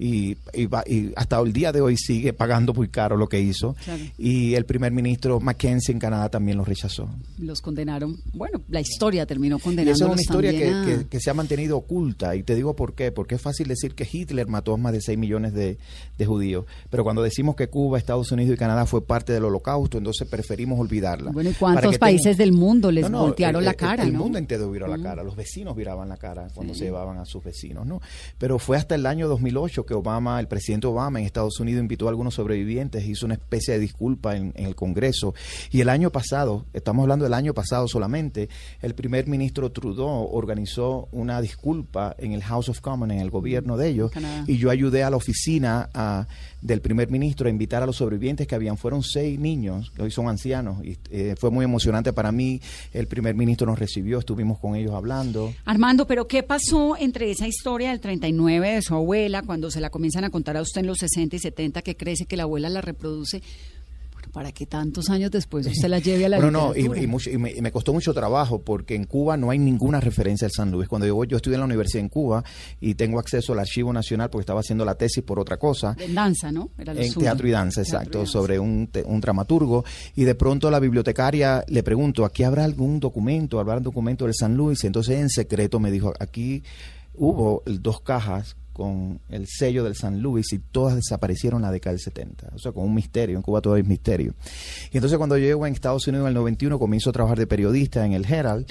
Y, 0.01 0.37
y 0.53 0.65
va- 0.65 0.85
y 0.87 1.11
hasta 1.17 1.39
el 1.41 1.51
día 1.51 1.73
de 1.73 1.81
hoy 1.81 1.97
sigue 1.97 2.31
pagando 2.31 2.73
muy 2.73 2.87
caro 2.87 3.17
lo 3.17 3.27
que 3.27 3.41
hizo. 3.41 3.75
Claro. 3.83 4.01
Y 4.17 4.55
el 4.55 4.63
primer 4.65 4.93
ministro 4.93 5.41
Mackenzie 5.41 5.91
en 5.91 5.99
Canadá 5.99 6.29
también 6.29 6.57
los 6.57 6.65
rechazó. 6.67 7.09
Los 7.37 7.59
condenaron. 7.59 8.15
Bueno, 8.33 8.61
la 8.69 8.79
historia 8.79 9.25
terminó 9.25 9.57
Y 9.57 9.79
esa 9.89 9.91
es 9.91 10.01
una 10.11 10.21
historia 10.21 10.51
que, 10.51 10.71
también 10.71 10.99
a- 10.99 11.01
que- 11.03 11.07
que 11.09 11.19
se 11.19 11.29
ha 11.29 11.33
mantenido 11.33 11.75
oculta 11.75 12.35
y 12.37 12.43
te 12.43 12.55
digo 12.55 12.77
por 12.77 12.93
qué, 12.95 13.11
porque 13.11 13.35
es 13.35 13.41
fácil 13.41 13.67
decir 13.67 13.93
que 13.93 14.07
Hitler 14.09 14.47
mató 14.47 14.73
a 14.73 14.77
más 14.77 14.93
de 14.93 15.01
6 15.01 15.17
millones 15.17 15.53
de, 15.53 15.77
de 16.17 16.25
judíos, 16.25 16.63
pero 16.89 17.03
cuando 17.03 17.21
decimos 17.21 17.57
que 17.57 17.67
Cuba, 17.67 17.97
Estados 17.97 18.31
Unidos 18.31 18.53
y 18.53 18.57
Canadá 18.57 18.85
fue 18.85 19.05
parte 19.05 19.33
del 19.33 19.43
holocausto, 19.43 19.97
entonces 19.97 20.25
preferimos 20.29 20.79
olvidarla. 20.79 21.31
Bueno, 21.31 21.49
¿y 21.49 21.53
cuántos 21.55 21.97
países 21.97 22.37
tenga- 22.37 22.45
del 22.45 22.53
mundo 22.53 22.89
les 22.89 23.03
No, 23.03 23.09
no, 23.09 23.19
voltearon 23.23 23.61
el- 23.61 23.65
la 23.65 23.73
cara, 23.73 24.03
El 24.03 24.13
no? 24.13 24.19
mundo 24.19 24.37
entero 24.37 24.71
viró 24.71 24.87
la 24.87 24.97
Mm. 24.97 25.03
cara, 25.03 25.23
los 25.23 25.35
vecinos 25.35 25.75
viraban 25.75 26.07
la 26.07 26.15
cara 26.15 26.47
cuando 26.55 26.73
se 26.73 26.85
llevaban 26.85 27.17
a 27.17 27.25
sus 27.25 27.43
vecinos, 27.43 27.85
¿no? 27.85 28.01
Pero 28.37 28.59
fue 28.59 28.77
hasta 28.77 28.95
el 28.95 29.05
año 29.05 29.27
2008 29.27 29.85
que 29.89 29.93
Obama, 29.95 30.39
el 30.39 30.47
presidente 30.47 30.87
Obama 30.87 31.19
en 31.19 31.25
Estados 31.25 31.59
Unidos 31.59 31.81
invitó 31.81 32.05
a 32.05 32.09
algunos 32.11 32.35
sobrevivientes, 32.35 33.05
hizo 33.05 33.25
una 33.25 33.33
especie 33.35 33.73
de 33.73 33.79
disculpa 33.81 34.37
en, 34.37 34.53
en 34.55 34.65
el 34.67 34.75
Congreso. 34.75 35.33
Y 35.71 35.81
el 35.81 35.89
año 35.89 36.11
pasado, 36.11 36.65
estamos 36.73 37.03
hablando 37.03 37.25
del 37.25 37.33
año 37.33 37.53
pasado 37.53 37.87
solamente, 37.87 38.47
el 38.81 38.93
primer 38.95 39.27
ministro 39.27 39.71
Trudeau 39.71 40.29
organizó 40.31 41.09
una 41.11 41.41
disculpa 41.41 42.15
en 42.19 42.33
el 42.33 42.43
House 42.43 42.69
of 42.69 42.79
Commons, 42.81 43.11
en 43.13 43.19
el 43.19 43.31
gobierno 43.31 43.75
de 43.77 43.89
ellos, 43.89 44.11
Canadá. 44.11 44.43
y 44.47 44.57
yo 44.57 44.69
ayudé 44.69 45.03
a 45.03 45.09
la 45.09 45.17
oficina 45.17 45.89
a- 45.93 46.27
del 46.61 46.81
primer 46.81 47.09
ministro 47.09 47.47
a 47.47 47.49
invitar 47.49 47.81
a 47.81 47.85
los 47.85 47.95
sobrevivientes 47.95 48.45
que 48.45 48.53
habían. 48.53 48.77
Fueron 48.77 49.01
seis 49.01 49.39
niños, 49.39 49.91
que 49.95 50.01
hoy 50.03 50.11
son 50.11 50.27
ancianos, 50.27 50.83
y 50.85 50.97
eh, 51.09 51.35
fue 51.39 51.51
muy 51.51 51.63
emocionante 51.63 52.11
para 52.13 52.31
mí. 52.33 52.61
El 52.93 53.07
primer 53.07 53.33
ministro 53.33 53.65
nos 53.65 53.79
recibió, 53.79 54.19
estuvimos 54.19 54.59
con 54.59 54.75
ellos 54.75 54.93
hablando. 54.93 55.53
Armando, 55.65 56.05
pero 56.05 56.27
¿qué 56.27 56.43
pasó 56.43 56.97
entre 56.97 57.31
esa 57.31 57.47
historia 57.47 57.89
del 57.91 58.01
39 58.01 58.73
de 58.75 58.81
su 58.81 58.93
abuela, 58.93 59.41
cuando 59.41 59.71
se 59.71 59.78
la 59.79 59.89
comienzan 59.89 60.23
a 60.23 60.29
contar 60.29 60.57
a 60.57 60.61
usted 60.61 60.81
en 60.81 60.87
los 60.87 60.97
60 60.99 61.35
y 61.35 61.39
70, 61.39 61.81
que 61.81 61.95
crece, 61.97 62.25
que 62.25 62.37
la 62.37 62.43
abuela 62.43 62.69
la 62.69 62.81
reproduce? 62.81 63.41
Bueno, 64.13 64.33
¿para 64.33 64.51
que 64.51 64.65
tantos 64.65 65.09
años 65.09 65.31
después 65.31 65.65
usted 65.65 65.87
la 65.87 65.99
lleve 65.99 66.25
a 66.25 66.29
la 66.29 66.37
Bueno, 66.39 66.51
no, 66.51 66.75
y, 66.75 66.81
y 67.03 67.07
mucho- 67.07 67.29
y 67.29 67.37
me, 67.37 67.51
y 67.53 67.61
me 67.61 67.71
costó 67.71 67.93
mucho 67.93 68.13
trabajo 68.13 68.59
porque 68.61 68.93
en 68.95 69.05
Cuba 69.05 69.37
no 69.37 69.49
hay 69.49 69.59
ninguna 69.59 70.01
referencia 70.01 70.45
al 70.45 70.51
San 70.51 70.71
Luis. 70.71 70.89
Cuando 70.89 71.07
yo, 71.07 71.23
yo 71.23 71.37
estudié 71.37 71.55
en 71.55 71.61
la 71.61 71.65
universidad 71.65 72.01
en 72.03 72.09
Cuba 72.09 72.43
y 72.81 72.95
tengo 72.95 73.17
acceso 73.17 73.53
al 73.53 73.59
archivo 73.59 73.93
nacional 73.93 74.29
porque 74.29 74.41
estaba 74.41 74.59
haciendo 74.59 74.83
la 74.83 74.95
tesis 74.95 75.23
por 75.23 75.39
otra 75.39 75.55
cosa. 75.55 75.95
En 75.97 76.13
danza, 76.15 76.51
¿no? 76.51 76.69
Era 76.77 76.91
En 76.91 77.13
teatro 77.13 77.47
y 77.47 77.51
danza, 77.51 77.81
Teatro 77.81 77.97
exacto, 77.97 78.17
danza. 78.17 78.31
sobre 78.33 78.59
un, 78.59 78.87
te- 78.87 79.03
un 79.03 79.21
dramaturgo. 79.21 79.85
Y 80.17 80.25
de 80.25 80.35
pronto 80.35 80.69
la 80.69 80.81
bibliotecaria 80.81 81.63
le 81.69 81.81
pregunto, 81.81 82.25
¿aquí 82.25 82.43
habrá 82.43 82.65
algún 82.65 82.99
documento? 82.99 83.57
¿Habrá 83.61 83.77
un 83.77 83.83
documento 83.83 84.25
del 84.25 84.33
San 84.35 84.57
Luis? 84.57 84.83
Entonces 84.83 85.17
en 85.17 85.29
secreto 85.29 85.79
me 85.79 85.91
dijo, 85.91 86.11
aquí 86.19 86.61
hubo 87.15 87.63
dos 87.65 88.01
cajas 88.01 88.57
con 88.79 89.19
el 89.27 89.45
sello 89.45 89.83
del 89.83 89.93
San 89.93 90.21
Luis 90.21 90.53
y 90.53 90.59
todas 90.59 90.95
desaparecieron 90.95 91.59
en 91.59 91.63
la 91.63 91.71
década 91.71 91.91
del 91.91 91.99
70. 91.99 92.51
O 92.55 92.59
sea, 92.59 92.71
con 92.71 92.85
un 92.85 92.95
misterio. 92.95 93.35
En 93.35 93.41
Cuba 93.41 93.59
todo 93.59 93.75
es 93.75 93.85
misterio. 93.85 94.35
Y 94.89 94.95
entonces 94.95 95.17
cuando 95.17 95.37
llego 95.37 95.67
en 95.67 95.73
Estados 95.73 96.07
Unidos 96.07 96.23
en 96.23 96.29
el 96.29 96.33
91 96.35 96.79
comienzo 96.79 97.09
a 97.09 97.13
trabajar 97.13 97.37
de 97.37 97.45
periodista 97.45 98.05
en 98.05 98.13
el 98.13 98.25
Herald 98.25 98.67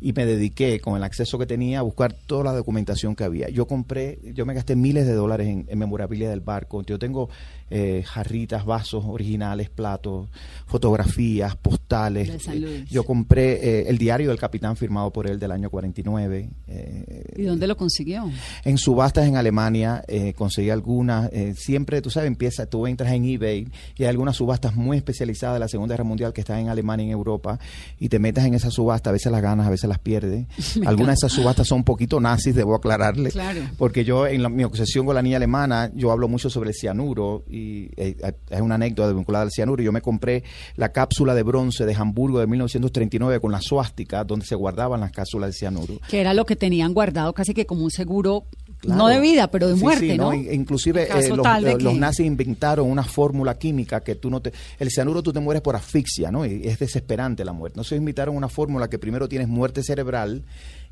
y 0.00 0.12
me 0.12 0.24
dediqué 0.26 0.80
con 0.80 0.96
el 0.96 1.02
acceso 1.04 1.38
que 1.38 1.46
tenía 1.46 1.80
a 1.80 1.82
buscar 1.82 2.12
toda 2.12 2.44
la 2.44 2.52
documentación 2.52 3.14
que 3.14 3.24
había. 3.24 3.48
Yo 3.50 3.66
compré, 3.66 4.18
yo 4.34 4.46
me 4.46 4.54
gasté 4.54 4.76
miles 4.76 5.06
de 5.06 5.12
dólares 5.12 5.48
en, 5.48 5.66
en 5.68 5.78
memorabilia 5.78 6.30
del 6.30 6.40
barco. 6.40 6.82
Yo 6.82 6.98
tengo 6.98 7.28
eh, 7.70 8.02
jarritas, 8.06 8.64
vasos 8.64 9.04
originales, 9.06 9.70
platos, 9.70 10.28
fotografías, 10.66 11.56
postales. 11.56 12.46
Eh, 12.48 12.84
yo 12.90 13.04
compré 13.04 13.52
eh, 13.52 13.88
el 13.88 13.98
diario 13.98 14.28
del 14.30 14.38
capitán 14.38 14.76
firmado 14.76 15.12
por 15.12 15.26
él 15.26 15.38
del 15.38 15.52
año 15.52 15.70
49. 15.70 16.50
eh, 16.68 17.24
¿Y 17.36 17.42
dónde 17.42 17.66
lo 17.66 17.76
consiguió? 17.76 18.30
en 18.64 18.78
subastas 18.78 19.26
en 19.26 19.36
Alemania 19.36 20.02
eh, 20.08 20.32
conseguí 20.34 20.70
algunas. 20.70 21.30
eh, 21.32 21.54
siempre, 21.56 22.00
tú 22.00 22.10
sabes, 22.10 22.28
empieza, 22.28 22.66
tú 22.66 22.86
entras 22.86 23.12
en 23.12 23.24
eBay 23.24 23.68
y 23.96 24.02
hay 24.02 24.08
algunas 24.08 24.36
subastas 24.36 24.74
muy 24.76 24.96
especializadas 24.96 25.56
de 25.56 25.60
la 25.60 25.68
Segunda 25.68 25.94
Guerra 25.94 26.04
Mundial 26.04 26.32
que 26.32 26.40
están 26.40 26.60
en 26.60 26.68
Alemania 26.68 27.04
y 27.04 27.08
en 27.08 27.12
Europa 27.12 27.58
y 27.98 28.08
te 28.08 28.18
metes 28.18 28.44
en 28.44 28.54
esa 28.54 28.70
subasta, 28.70 29.10
a 29.10 29.12
veces 29.12 29.30
las 29.30 29.42
ganas, 29.42 29.66
a 29.66 29.70
veces 29.70 29.89
las 29.90 29.98
pierdes. 29.98 30.46
Me 30.76 30.86
Algunas 30.86 30.90
encanta. 30.90 31.06
de 31.10 31.12
esas 31.14 31.32
subastas 31.32 31.68
son 31.68 31.78
un 31.78 31.84
poquito 31.84 32.18
nazis, 32.20 32.54
debo 32.54 32.74
aclararle. 32.74 33.30
Claro. 33.30 33.60
Porque 33.76 34.04
yo, 34.04 34.26
en 34.26 34.42
la- 34.42 34.48
mi 34.48 34.64
obsesión 34.64 35.04
con 35.04 35.14
la 35.14 35.20
niña 35.22 35.36
alemana, 35.36 35.90
yo 35.94 36.10
hablo 36.10 36.28
mucho 36.28 36.48
sobre 36.48 36.70
el 36.70 36.74
cianuro 36.74 37.44
y 37.50 37.90
eh, 37.96 38.16
es 38.48 38.60
una 38.60 38.76
anécdota 38.76 39.12
vinculada 39.12 39.42
al 39.44 39.50
cianuro. 39.50 39.82
Yo 39.82 39.92
me 39.92 40.00
compré 40.00 40.44
la 40.76 40.92
cápsula 40.92 41.34
de 41.34 41.42
bronce 41.42 41.84
de 41.84 41.94
Hamburgo 41.94 42.38
de 42.40 42.46
1939 42.46 43.40
con 43.40 43.52
la 43.52 43.60
suástica 43.60 44.24
donde 44.24 44.46
se 44.46 44.54
guardaban 44.54 45.00
las 45.00 45.12
cápsulas 45.12 45.50
de 45.50 45.52
cianuro. 45.54 45.94
Que 46.08 46.20
era 46.20 46.32
lo 46.32 46.44
que 46.46 46.56
tenían 46.56 46.94
guardado 46.94 47.32
casi 47.34 47.52
que 47.54 47.66
como 47.66 47.84
un 47.84 47.90
seguro 47.90 48.44
No 48.84 49.08
de 49.08 49.20
vida, 49.20 49.50
pero 49.50 49.68
de 49.68 49.74
muerte, 49.74 50.10
sí, 50.12 50.16
¿no? 50.16 50.32
in- 50.32 50.52
Inclusive 50.52 51.02
eh, 51.04 51.28
los, 51.28 51.46
eh, 51.46 51.76
los 51.80 51.94
nazis 51.94 52.26
inventaron 52.26 52.90
una 52.90 53.02
fórmula 53.02 53.58
química 53.58 54.00
que 54.00 54.14
tú 54.14 54.30
no 54.30 54.40
te... 54.40 54.52
El 54.78 54.90
cianuro 54.90 55.22
tú 55.22 55.32
te 55.32 55.40
mueres 55.40 55.60
por 55.62 55.76
asfixia, 55.76 56.30
¿no? 56.30 56.46
Y 56.46 56.62
es 56.66 56.78
desesperante 56.78 57.44
la 57.44 57.52
muerte. 57.52 57.74
Entonces 57.74 57.98
inventaron 57.98 58.36
una 58.36 58.48
fórmula 58.48 58.88
que 58.88 58.98
primero 58.98 59.28
tienes 59.28 59.48
muerte 59.48 59.82
cerebral, 59.82 60.42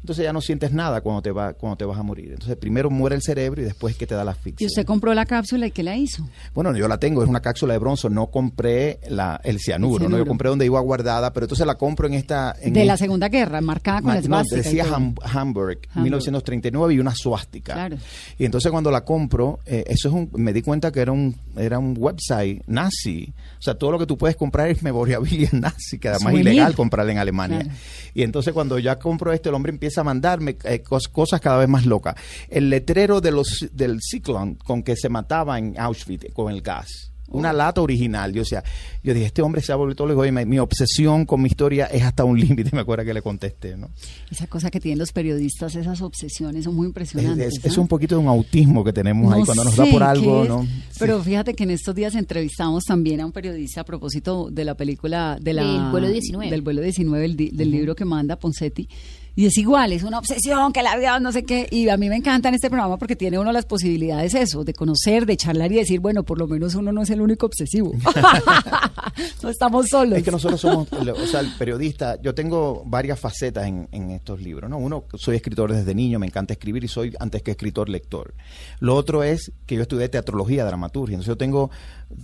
entonces 0.01 0.25
ya 0.25 0.33
no 0.33 0.41
sientes 0.41 0.73
nada 0.73 1.01
cuando 1.01 1.23
te, 1.23 1.31
va, 1.33 1.53
cuando 1.55 1.77
te 1.77 1.85
vas 1.85 1.99
a 1.99 2.03
morir. 2.03 2.33
Entonces 2.33 2.57
primero 2.57 2.89
muere 2.91 3.17
el 3.17 3.23
cerebro 3.23 3.61
y 3.61 3.65
después 3.65 3.97
que 3.97 4.07
te 4.07 4.15
da 4.15 4.25
la 4.25 4.31
asfixia. 4.33 4.65
Y 4.65 4.67
usted 4.67 4.87
compró 4.87 5.13
la 5.15 5.27
cápsula 5.27 5.67
y 5.67 5.71
qué 5.71 5.83
la 5.83 5.97
hizo. 5.97 6.29
Bueno, 6.55 6.75
yo 6.77 6.87
la 6.89 6.99
tengo, 6.99 7.23
es 7.23 7.29
una 7.29 7.41
cápsula 7.41 7.73
de 7.75 7.79
bronzo, 7.79 8.09
no 8.09 8.29
compré 8.29 9.01
la, 9.09 9.41
el 9.45 9.59
cianuro, 9.59 10.05
El 10.07 10.11
¿no? 10.11 10.19
Yo 10.19 10.27
compré 10.27 10.49
donde 10.49 10.65
iba 10.67 10.81
guardada, 10.81 11.33
pero 11.33 11.45
entonces 11.45 11.67
la 11.67 11.75
compro 11.77 12.07
en 12.07 12.15
esta... 12.15 12.55
En 12.61 12.73
de 12.73 12.85
la 12.85 12.97
Segunda 12.97 13.29
Guerra, 13.29 13.61
marcada 13.61 13.99
con 14.01 14.07
Ma- 14.09 14.15
la 14.15 14.21
no, 14.21 14.25
esvástica 14.25 14.61
y 14.61 14.63
decía. 14.63 14.85
Ham- 14.87 15.15
Hamburg, 15.23 15.79
Hamburg. 15.93 16.03
1939 16.03 16.95
y 16.95 16.99
una 17.01 17.15
suástica. 17.15 17.75
Claro. 17.75 17.97
Y 18.39 18.45
entonces 18.45 18.71
cuando 18.71 18.91
la 18.91 19.05
compro, 19.05 19.61
eh, 19.67 19.85
eso 19.89 20.09
es 20.09 20.15
un, 20.15 20.31
me 20.35 20.53
di 20.53 20.63
cuenta 20.63 20.91
que 20.93 21.01
era 21.01 21.13
un, 21.13 21.35
era 21.57 21.79
un 21.79 21.95
website 21.99 22.63
nazi. 22.67 23.33
O 23.59 23.63
sea, 23.63 23.75
todo 23.75 23.93
lo 23.93 23.99
que 23.99 24.07
tú 24.07 24.17
puedes 24.17 24.37
comprar 24.37 24.69
es 24.69 24.83
memorabilia 24.83 25.49
nazi, 25.53 25.99
que 25.99 26.09
además 26.09 26.35
es 26.35 26.41
ilegal 26.41 26.75
comprarla 26.75 27.13
en 27.13 27.19
Alemania. 27.19 27.61
Claro. 27.61 27.75
Y 28.15 28.23
entonces 28.23 28.53
cuando 28.53 28.79
ya 28.79 28.99
compro 28.99 29.33
este, 29.33 29.49
el 29.49 29.55
hombre 29.55 29.71
empieza 29.73 29.88
a 29.97 30.05
mandarme 30.05 30.57
eh, 30.65 30.83
cos- 30.83 31.09
cosas 31.11 31.41
cada 31.41 31.57
vez 31.59 31.69
más 31.69 31.87
locas. 31.87 32.17
El 32.51 32.69
letrero 32.69 33.21
de 33.23 33.31
los, 33.31 33.67
del 33.73 34.01
Ciclón 34.03 34.57
con 34.57 34.83
que 34.83 34.97
se 34.97 35.09
mataba 35.09 35.59
en 35.59 35.79
Auschwitz 35.79 36.33
con 36.35 36.53
el 36.53 36.61
gas. 36.61 37.13
Una 37.31 37.53
lata 37.53 37.83
original. 37.83 38.33
Yo, 38.33 38.41
o 38.41 38.45
sea, 38.47 38.65
yo 39.03 39.13
dije, 39.13 39.27
este 39.27 39.43
hombre 39.43 39.61
se 39.61 39.71
ha 39.71 39.77
vuelto 39.77 40.07
loco. 40.07 40.25
Y 40.25 40.33
me- 40.33 40.47
mi 40.47 40.59
obsesión 40.59 41.27
con 41.27 41.43
mi 41.43 41.49
historia 41.49 41.85
es 41.85 42.03
hasta 42.03 42.25
un 42.25 42.41
límite. 42.41 42.71
Me 42.73 42.81
acuerdo 42.81 43.05
que 43.05 43.13
le 43.13 43.21
contesté, 43.21 43.77
¿no? 43.77 43.91
Esa 44.31 44.47
cosa 44.47 44.71
que 44.71 44.81
tienen 44.81 44.99
los 44.99 45.13
periodistas, 45.13 45.75
esas 45.75 46.01
obsesiones 46.01 46.65
son 46.65 46.75
muy 46.75 46.87
Es, 46.87 46.89
impresionantes. 46.89 47.59
es- 47.59 47.65
es 47.67 47.77
¿ah? 47.77 47.83
un 47.83 47.87
poquito 47.87 48.15
de 48.15 48.23
un 48.23 48.29
autismo 48.29 48.83
que 48.83 48.95
tenemos 48.95 49.31
ahí 49.31 49.41
No 49.41 49.45
cuando 49.45 49.65
nos 49.65 49.77
da 49.77 49.85
por 49.85 50.03
algo, 50.03 50.45
es, 50.45 50.49
¿no? 50.49 50.67
Pero 50.99 51.19
Sí. 51.19 51.25
fíjate 51.29 51.53
que 51.53 51.65
en 51.65 51.71
estos 51.73 51.95
días 51.95 52.15
entrevistamos 52.15 52.85
también 52.85 53.21
a 53.21 53.27
un 53.27 53.33
periodista 53.33 53.83
a 53.83 53.85
propósito 53.85 54.49
de 54.51 54.65
la 54.65 54.75
película 54.75 55.37
de 55.39 55.53
la, 55.53 55.65
Del 55.65 55.91
vuelo 55.91 56.09
19. 56.09 56.51
Del 56.51 56.63
vuelo 56.63 56.81
19, 56.81 57.25
el 57.27 57.37
del 57.37 57.71
libro 57.71 57.95
que 57.95 58.07
manda 58.07 58.37
Poncetti. 58.39 58.89
Y 59.39 59.47
es 59.47 59.57
igual, 59.57 59.93
es 59.93 60.03
una 60.03 60.19
obsesión 60.19 60.73
que 60.73 60.83
la 60.83 60.97
vida 60.97 61.21
no 61.21 61.31
sé 61.31 61.45
qué. 61.45 61.69
Y 61.71 61.89
a 61.91 61.97
mí 61.97 62.09
me 62.09 62.17
encanta 62.17 62.49
en 62.49 62.57
este 62.57 62.69
programa 62.69 62.97
porque 62.97 63.15
tiene 63.15 63.39
uno 63.39 63.53
las 63.53 63.67
posibilidades 63.67 64.35
eso, 64.35 64.65
de 64.65 64.75
conocer, 64.75 65.27
de 65.27 65.37
charlar 65.37 65.71
y 65.71 65.77
decir, 65.77 66.01
bueno, 66.01 66.25
por 66.25 66.41
lo 66.41 66.49
menos 66.49 66.75
uno 66.75 66.91
no 66.91 67.03
es 67.03 67.11
el 67.11 67.21
único 67.21 67.47
obsesivo. 67.47 67.93
no 69.45 69.49
estamos 69.49 69.87
solos. 69.91 70.19
Es 70.19 70.25
que 70.25 70.33
nosotros 70.33 70.61
somos, 70.61 70.89
o 70.93 71.27
sea, 71.29 71.39
el 71.39 71.55
periodista, 71.57 72.21
yo 72.21 72.35
tengo 72.35 72.83
varias 72.85 73.21
facetas 73.21 73.69
en, 73.69 73.89
en 73.93 74.11
estos 74.11 74.43
libros, 74.43 74.69
¿no? 74.69 74.77
Uno, 74.79 75.05
soy 75.15 75.37
escritor 75.37 75.73
desde 75.73 75.95
niño, 75.95 76.19
me 76.19 76.27
encanta 76.27 76.55
escribir 76.55 76.83
y 76.83 76.89
soy 76.89 77.15
antes 77.21 77.41
que 77.45 77.53
escritor 77.53 77.89
lector. 77.89 78.35
Lo 78.81 78.97
otro 78.97 79.23
es 79.23 79.53
que 79.67 79.77
yo 79.77 79.83
estudié 79.83 80.09
teatrología, 80.09 80.65
dramaturgia, 80.65 81.15
entonces 81.15 81.29
yo 81.29 81.39
tengo, 81.39 81.71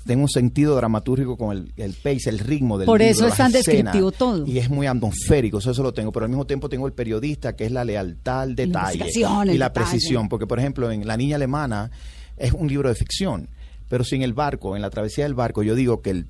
tengo 0.06 0.22
un 0.22 0.28
sentido 0.28 0.74
dramatúrgico 0.76 1.36
con 1.36 1.56
el, 1.56 1.72
el 1.76 1.94
pace, 1.94 2.30
el 2.30 2.38
ritmo 2.38 2.78
del 2.78 2.86
Por 2.86 3.00
libro, 3.00 3.12
eso 3.12 3.26
es 3.26 3.36
tan 3.36 3.52
descriptivo 3.52 4.12
todo. 4.12 4.46
Y 4.46 4.58
es 4.58 4.70
muy 4.70 4.86
atmosférico, 4.86 5.58
eso, 5.58 5.70
eso 5.70 5.82
lo 5.82 5.92
tengo, 5.92 6.12
pero 6.12 6.24
al 6.24 6.30
mismo 6.30 6.46
tiempo 6.46 6.68
tengo 6.68 6.86
el 6.86 6.92
periodista 6.92 7.54
que 7.54 7.66
es 7.66 7.72
la 7.72 7.84
lealtad 7.84 8.42
al 8.42 8.54
detalle 8.54 9.04
el 9.04 9.54
y 9.54 9.58
la 9.58 9.72
precisión, 9.72 10.28
porque 10.28 10.46
por 10.46 10.58
ejemplo 10.58 10.90
en 10.90 11.06
La 11.06 11.16
Niña 11.16 11.36
Alemana 11.36 11.90
es 12.36 12.52
un 12.52 12.68
libro 12.68 12.88
de 12.88 12.94
ficción, 12.94 13.48
pero 13.88 14.04
sin 14.04 14.22
el 14.22 14.32
barco, 14.32 14.76
en 14.76 14.82
la 14.82 14.90
travesía 14.90 15.24
del 15.24 15.34
barco, 15.34 15.62
yo 15.62 15.74
digo 15.74 16.00
que 16.00 16.10
el 16.10 16.26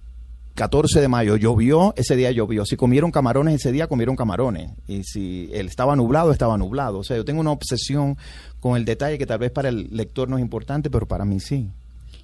14 0.55 1.01
de 1.01 1.09
mayo 1.09 1.37
llovió, 1.37 1.95
ese 1.97 2.15
día 2.15 2.31
llovió. 2.31 2.65
Si 2.65 2.77
comieron 2.77 3.11
camarones 3.11 3.57
ese 3.57 3.73
día, 3.73 3.89
comieron 3.89 4.15
camarones. 4.15 4.71
Y 4.87 5.03
si 5.03 5.51
él 5.53 5.67
estaba 5.67 5.97
nublado, 5.97 6.31
estaba 6.31 6.57
nublado. 6.57 6.99
O 6.99 7.05
sea, 7.05 7.17
yo 7.17 7.25
tengo 7.25 7.41
una 7.41 7.51
obsesión 7.51 8.17
con 8.61 8.77
el 8.77 8.85
detalle 8.85 9.19
que 9.19 9.27
tal 9.27 9.39
vez 9.39 9.51
para 9.51 9.69
el 9.69 9.89
lector 9.91 10.29
no 10.29 10.37
es 10.37 10.43
importante, 10.43 10.91
pero 10.91 11.09
para 11.09 11.25
mí 11.25 11.41
sí. 11.41 11.71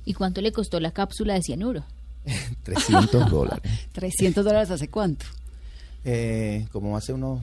¿Y 0.04 0.14
cuánto 0.14 0.40
le 0.40 0.52
costó 0.52 0.80
la 0.80 0.90
cápsula 0.92 1.34
de 1.34 1.42
cianuro? 1.42 1.84
300 2.64 3.10
dólares. 3.30 3.62
300 3.92 4.44
dólares 4.44 4.70
hace 4.70 4.88
cuánto? 4.88 5.26
Eh, 6.04 6.66
como 6.72 6.96
hace 6.96 7.12
unos 7.12 7.40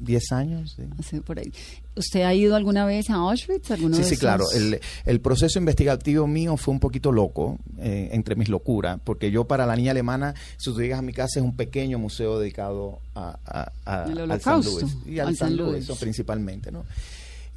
10 0.00 0.32
años. 0.32 0.74
sí. 0.76 0.82
Hace 0.98 1.20
por 1.22 1.38
ahí. 1.38 1.52
¿Usted 1.94 2.22
ha 2.24 2.34
ido 2.34 2.56
alguna 2.56 2.84
vez 2.84 3.08
a 3.08 3.14
Auschwitz? 3.14 3.70
¿Alguno 3.70 3.94
Sí, 3.96 4.02
de 4.02 4.08
sí, 4.08 4.14
esos? 4.14 4.20
claro. 4.20 4.44
El, 4.54 4.80
el 5.06 5.20
proceso 5.20 5.58
investigativo 5.58 6.26
mío 6.26 6.56
fue 6.58 6.74
un 6.74 6.80
poquito 6.80 7.10
loco, 7.10 7.58
eh, 7.78 8.10
entre 8.12 8.34
mis 8.36 8.48
locuras, 8.50 9.00
porque 9.02 9.30
yo 9.30 9.44
para 9.44 9.64
la 9.64 9.74
niña 9.76 9.92
alemana, 9.92 10.34
si 10.58 10.70
tú 10.72 10.78
llegas 10.80 10.98
a 10.98 11.02
mi 11.02 11.14
casa, 11.14 11.38
es 11.40 11.44
un 11.44 11.56
pequeño 11.56 11.98
museo 11.98 12.38
dedicado 12.38 12.98
a, 13.14 13.38
a- 13.46 13.72
a- 13.86 14.02
Al 14.04 14.08
San 14.14 14.18
Holocausto, 14.18 14.80
Luis. 14.80 14.96
Y 15.06 15.18
al, 15.20 15.28
al 15.28 15.36
San 15.36 15.56
Luis, 15.56 15.88
Luis. 15.88 15.98
principalmente, 15.98 16.70
¿no? 16.70 16.84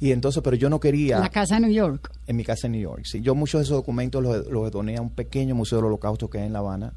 Y 0.00 0.12
entonces, 0.12 0.42
pero 0.42 0.56
yo 0.56 0.70
no 0.70 0.80
quería... 0.80 1.18
La 1.18 1.28
casa 1.28 1.56
de 1.56 1.62
New 1.62 1.72
York. 1.72 2.10
En 2.26 2.36
mi 2.36 2.44
casa 2.44 2.66
en 2.66 2.72
New 2.72 2.80
York, 2.80 3.02
sí. 3.04 3.20
Yo 3.20 3.34
muchos 3.34 3.60
de 3.60 3.64
esos 3.64 3.76
documentos 3.76 4.22
los, 4.22 4.46
los 4.46 4.70
doné 4.70 4.96
a 4.96 5.02
un 5.02 5.10
pequeño 5.10 5.54
museo 5.54 5.78
del 5.78 5.86
holocausto 5.86 6.30
que 6.30 6.38
hay 6.38 6.46
en 6.46 6.54
La 6.54 6.60
Habana 6.60 6.94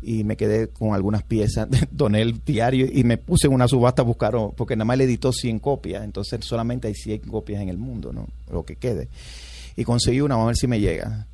y 0.00 0.24
me 0.24 0.36
quedé 0.36 0.68
con 0.68 0.94
algunas 0.94 1.22
piezas, 1.22 1.68
doné 1.90 2.22
el 2.22 2.44
diario 2.44 2.86
y 2.90 3.02
me 3.04 3.16
puse 3.16 3.46
en 3.46 3.54
una 3.54 3.66
subasta 3.66 4.02
a 4.02 4.04
buscar, 4.04 4.34
porque 4.56 4.76
nada 4.76 4.84
más 4.84 4.98
le 4.98 5.04
editó 5.04 5.32
100 5.32 5.58
copias, 5.58 6.04
entonces 6.04 6.44
solamente 6.44 6.88
hay 6.88 6.94
100 6.94 7.20
copias 7.20 7.62
en 7.62 7.68
el 7.68 7.78
mundo, 7.78 8.12
¿no? 8.12 8.28
Lo 8.52 8.64
que 8.64 8.76
quede. 8.76 9.08
Y 9.76 9.84
conseguí 9.84 10.20
una, 10.20 10.34
vamos 10.34 10.46
a 10.46 10.48
ver 10.48 10.56
si 10.56 10.66
me 10.66 10.80
llega. 10.80 11.26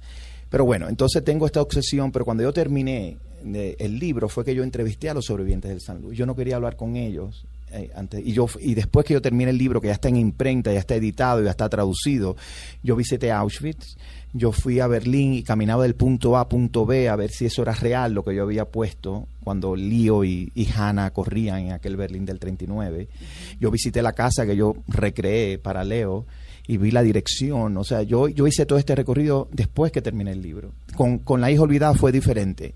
Pero 0.48 0.64
bueno, 0.64 0.88
entonces 0.88 1.24
tengo 1.24 1.46
esta 1.46 1.60
obsesión, 1.60 2.12
pero 2.12 2.24
cuando 2.24 2.42
yo 2.42 2.52
terminé 2.52 3.16
el 3.44 3.98
libro 3.98 4.28
fue 4.28 4.44
que 4.44 4.54
yo 4.54 4.62
entrevisté 4.62 5.10
a 5.10 5.14
los 5.14 5.26
sobrevivientes 5.26 5.70
del 5.70 5.80
San 5.80 6.00
Luis. 6.00 6.16
Yo 6.16 6.26
no 6.26 6.34
quería 6.34 6.56
hablar 6.56 6.76
con 6.76 6.96
ellos. 6.96 7.44
Eh, 7.74 8.22
y 8.24 8.32
yo 8.32 8.46
y 8.60 8.74
después 8.74 9.04
que 9.04 9.14
yo 9.14 9.22
terminé 9.22 9.50
el 9.50 9.58
libro, 9.58 9.80
que 9.80 9.88
ya 9.88 9.94
está 9.94 10.08
en 10.08 10.16
imprenta, 10.16 10.72
ya 10.72 10.78
está 10.78 10.94
editado, 10.94 11.42
ya 11.42 11.50
está 11.50 11.68
traducido, 11.68 12.36
yo 12.82 12.96
visité 12.96 13.32
Auschwitz, 13.32 13.96
yo 14.32 14.52
fui 14.52 14.80
a 14.80 14.86
Berlín 14.86 15.34
y 15.34 15.42
caminaba 15.42 15.84
del 15.84 15.94
punto 15.94 16.36
A 16.36 16.40
a 16.40 16.48
punto 16.48 16.86
B 16.86 17.08
a 17.08 17.16
ver 17.16 17.30
si 17.30 17.46
eso 17.46 17.62
era 17.62 17.72
real 17.72 18.12
lo 18.12 18.24
que 18.24 18.34
yo 18.34 18.42
había 18.42 18.64
puesto 18.64 19.28
cuando 19.42 19.76
Lío 19.76 20.24
y, 20.24 20.50
y 20.54 20.68
Hannah 20.72 21.10
corrían 21.12 21.60
en 21.60 21.72
aquel 21.72 21.96
Berlín 21.96 22.24
del 22.24 22.38
39. 22.38 23.08
Yo 23.60 23.70
visité 23.70 24.02
la 24.02 24.12
casa 24.12 24.44
que 24.44 24.56
yo 24.56 24.76
recreé 24.88 25.58
para 25.58 25.84
Leo 25.84 26.26
y 26.66 26.78
vi 26.78 26.90
la 26.90 27.02
dirección. 27.02 27.76
O 27.76 27.84
sea, 27.84 28.02
yo, 28.02 28.28
yo 28.28 28.46
hice 28.46 28.66
todo 28.66 28.78
este 28.78 28.94
recorrido 28.94 29.48
después 29.52 29.92
que 29.92 30.02
terminé 30.02 30.32
el 30.32 30.42
libro. 30.42 30.72
Con, 30.96 31.18
con 31.18 31.40
La 31.40 31.50
hija 31.50 31.62
olvidada 31.62 31.94
fue 31.94 32.10
diferente. 32.10 32.74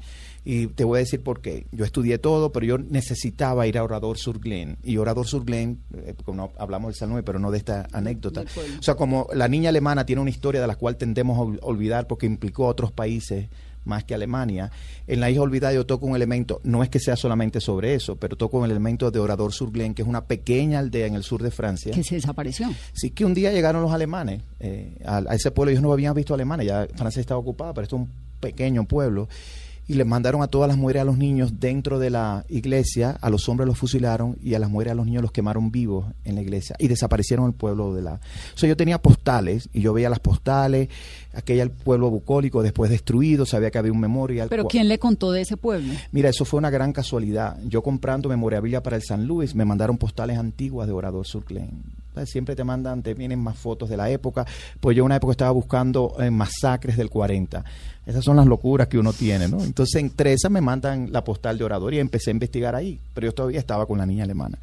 Y 0.50 0.68
te 0.68 0.82
voy 0.84 0.96
a 0.96 1.00
decir 1.00 1.22
por 1.22 1.42
qué. 1.42 1.66
Yo 1.72 1.84
estudié 1.84 2.16
todo, 2.16 2.52
pero 2.52 2.64
yo 2.64 2.78
necesitaba 2.78 3.66
ir 3.66 3.76
a 3.76 3.84
Orador 3.84 4.16
sur 4.16 4.38
Glen. 4.40 4.78
Y 4.82 4.96
Orador 4.96 5.26
sur 5.26 5.44
Glen, 5.44 5.78
eh, 5.94 6.14
como 6.24 6.52
hablamos 6.56 6.98
del 6.98 7.10
Luis, 7.10 7.22
pero 7.22 7.38
no 7.38 7.50
de 7.50 7.58
esta 7.58 7.86
anécdota. 7.92 8.44
O 8.78 8.82
sea, 8.82 8.94
como 8.94 9.28
la 9.34 9.46
niña 9.48 9.68
alemana 9.68 10.06
tiene 10.06 10.22
una 10.22 10.30
historia 10.30 10.62
de 10.62 10.66
la 10.66 10.76
cual 10.76 10.96
tendemos 10.96 11.36
a 11.36 11.42
ol- 11.42 11.58
olvidar 11.60 12.06
porque 12.06 12.24
implicó 12.24 12.64
a 12.64 12.68
otros 12.70 12.90
países 12.92 13.48
más 13.84 14.04
que 14.04 14.14
Alemania. 14.14 14.70
En 15.06 15.20
La 15.20 15.30
hija 15.30 15.42
olvidada 15.42 15.74
yo 15.74 15.84
toco 15.84 16.06
un 16.06 16.16
elemento, 16.16 16.60
no 16.64 16.82
es 16.82 16.88
que 16.88 16.98
sea 16.98 17.16
solamente 17.16 17.60
sobre 17.60 17.94
eso, 17.94 18.16
pero 18.16 18.34
toco 18.36 18.56
un 18.58 18.64
elemento 18.64 19.10
de 19.10 19.18
Orador 19.18 19.52
sur 19.52 19.70
Glen, 19.70 19.92
que 19.92 20.00
es 20.00 20.08
una 20.08 20.24
pequeña 20.24 20.78
aldea 20.78 21.06
en 21.06 21.14
el 21.14 21.24
sur 21.24 21.42
de 21.42 21.50
Francia. 21.50 21.92
Que 21.92 22.02
se 22.02 22.14
desapareció. 22.14 22.70
Sí, 22.94 23.10
que 23.10 23.26
un 23.26 23.34
día 23.34 23.52
llegaron 23.52 23.82
los 23.82 23.92
alemanes 23.92 24.40
eh, 24.60 24.96
a, 25.04 25.18
a 25.28 25.34
ese 25.34 25.50
pueblo. 25.50 25.72
Ellos 25.72 25.82
no 25.82 25.92
habían 25.92 26.14
visto 26.14 26.32
alemanes, 26.32 26.66
ya 26.66 26.86
Francia 26.96 27.20
estaba 27.20 27.38
ocupada, 27.38 27.74
pero 27.74 27.82
esto 27.84 27.96
es 27.96 28.02
un 28.02 28.08
pequeño 28.40 28.84
pueblo. 28.86 29.28
Y 29.88 29.94
les 29.94 30.06
mandaron 30.06 30.42
a 30.42 30.48
todas 30.48 30.68
las 30.68 30.76
mujeres 30.76 31.02
a 31.02 31.04
los 31.04 31.18
niños 31.18 31.58
dentro 31.58 31.98
de 31.98 32.10
la 32.10 32.44
iglesia, 32.48 33.16
a 33.20 33.30
los 33.30 33.48
hombres 33.48 33.66
los 33.66 33.78
fusilaron 33.78 34.36
y 34.40 34.54
a 34.54 34.58
las 34.58 34.70
mujeres 34.70 34.92
a 34.92 34.94
los 34.94 35.06
niños 35.06 35.22
los 35.22 35.32
quemaron 35.32 35.72
vivos 35.72 36.06
en 36.24 36.34
la 36.34 36.42
iglesia 36.42 36.76
y 36.78 36.88
desaparecieron 36.88 37.46
el 37.46 37.54
pueblo 37.54 37.94
de 37.94 38.02
la... 38.02 38.14
O 38.14 38.58
sea, 38.58 38.68
yo 38.68 38.76
tenía 38.76 39.00
postales 39.00 39.68
y 39.72 39.80
yo 39.80 39.92
veía 39.92 40.10
las 40.10 40.20
postales, 40.20 40.88
aquel 41.32 41.70
pueblo 41.70 42.10
bucólico 42.10 42.62
después 42.62 42.90
destruido, 42.90 43.46
sabía 43.46 43.70
que 43.70 43.78
había 43.78 43.92
un 43.92 44.00
memorial. 44.00 44.48
Pero 44.48 44.66
¿quién 44.66 44.88
le 44.88 44.98
contó 44.98 45.32
de 45.32 45.40
ese 45.40 45.56
pueblo? 45.56 45.92
Mira, 46.12 46.28
eso 46.28 46.44
fue 46.44 46.58
una 46.58 46.70
gran 46.70 46.92
casualidad. 46.92 47.58
Yo 47.64 47.82
comprando 47.82 48.28
memorabilia 48.28 48.82
para 48.82 48.96
el 48.96 49.02
San 49.02 49.26
Luis, 49.26 49.54
me 49.54 49.64
mandaron 49.64 49.98
postales 49.98 50.38
antiguas 50.38 50.86
de 50.86 50.92
Orador 50.92 51.26
sur 51.26 51.44
Glen. 51.44 51.70
¿Sabes? 51.70 51.97
Siempre 52.26 52.56
te 52.56 52.64
mandan, 52.64 53.02
te 53.02 53.14
vienen 53.14 53.38
más 53.38 53.56
fotos 53.56 53.88
de 53.88 53.96
la 53.96 54.10
época. 54.10 54.46
Pues 54.80 54.96
yo 54.96 55.04
una 55.04 55.16
época 55.16 55.32
estaba 55.32 55.50
buscando 55.50 56.16
eh, 56.18 56.30
masacres 56.30 56.96
del 56.96 57.10
40. 57.10 57.64
Esas 58.06 58.24
son 58.24 58.36
las 58.36 58.46
locuras 58.46 58.88
que 58.88 58.98
uno 58.98 59.12
tiene, 59.12 59.48
¿no? 59.48 59.62
Entonces, 59.62 60.00
entre 60.00 60.32
esas 60.32 60.50
me 60.50 60.60
mandan 60.60 61.12
la 61.12 61.22
postal 61.22 61.58
de 61.58 61.64
Orador 61.64 61.92
y 61.92 61.98
empecé 61.98 62.30
a 62.30 62.32
investigar 62.32 62.74
ahí. 62.74 62.98
Pero 63.12 63.26
yo 63.26 63.34
todavía 63.34 63.60
estaba 63.60 63.84
con 63.86 63.98
la 63.98 64.06
niña 64.06 64.24
alemana. 64.24 64.58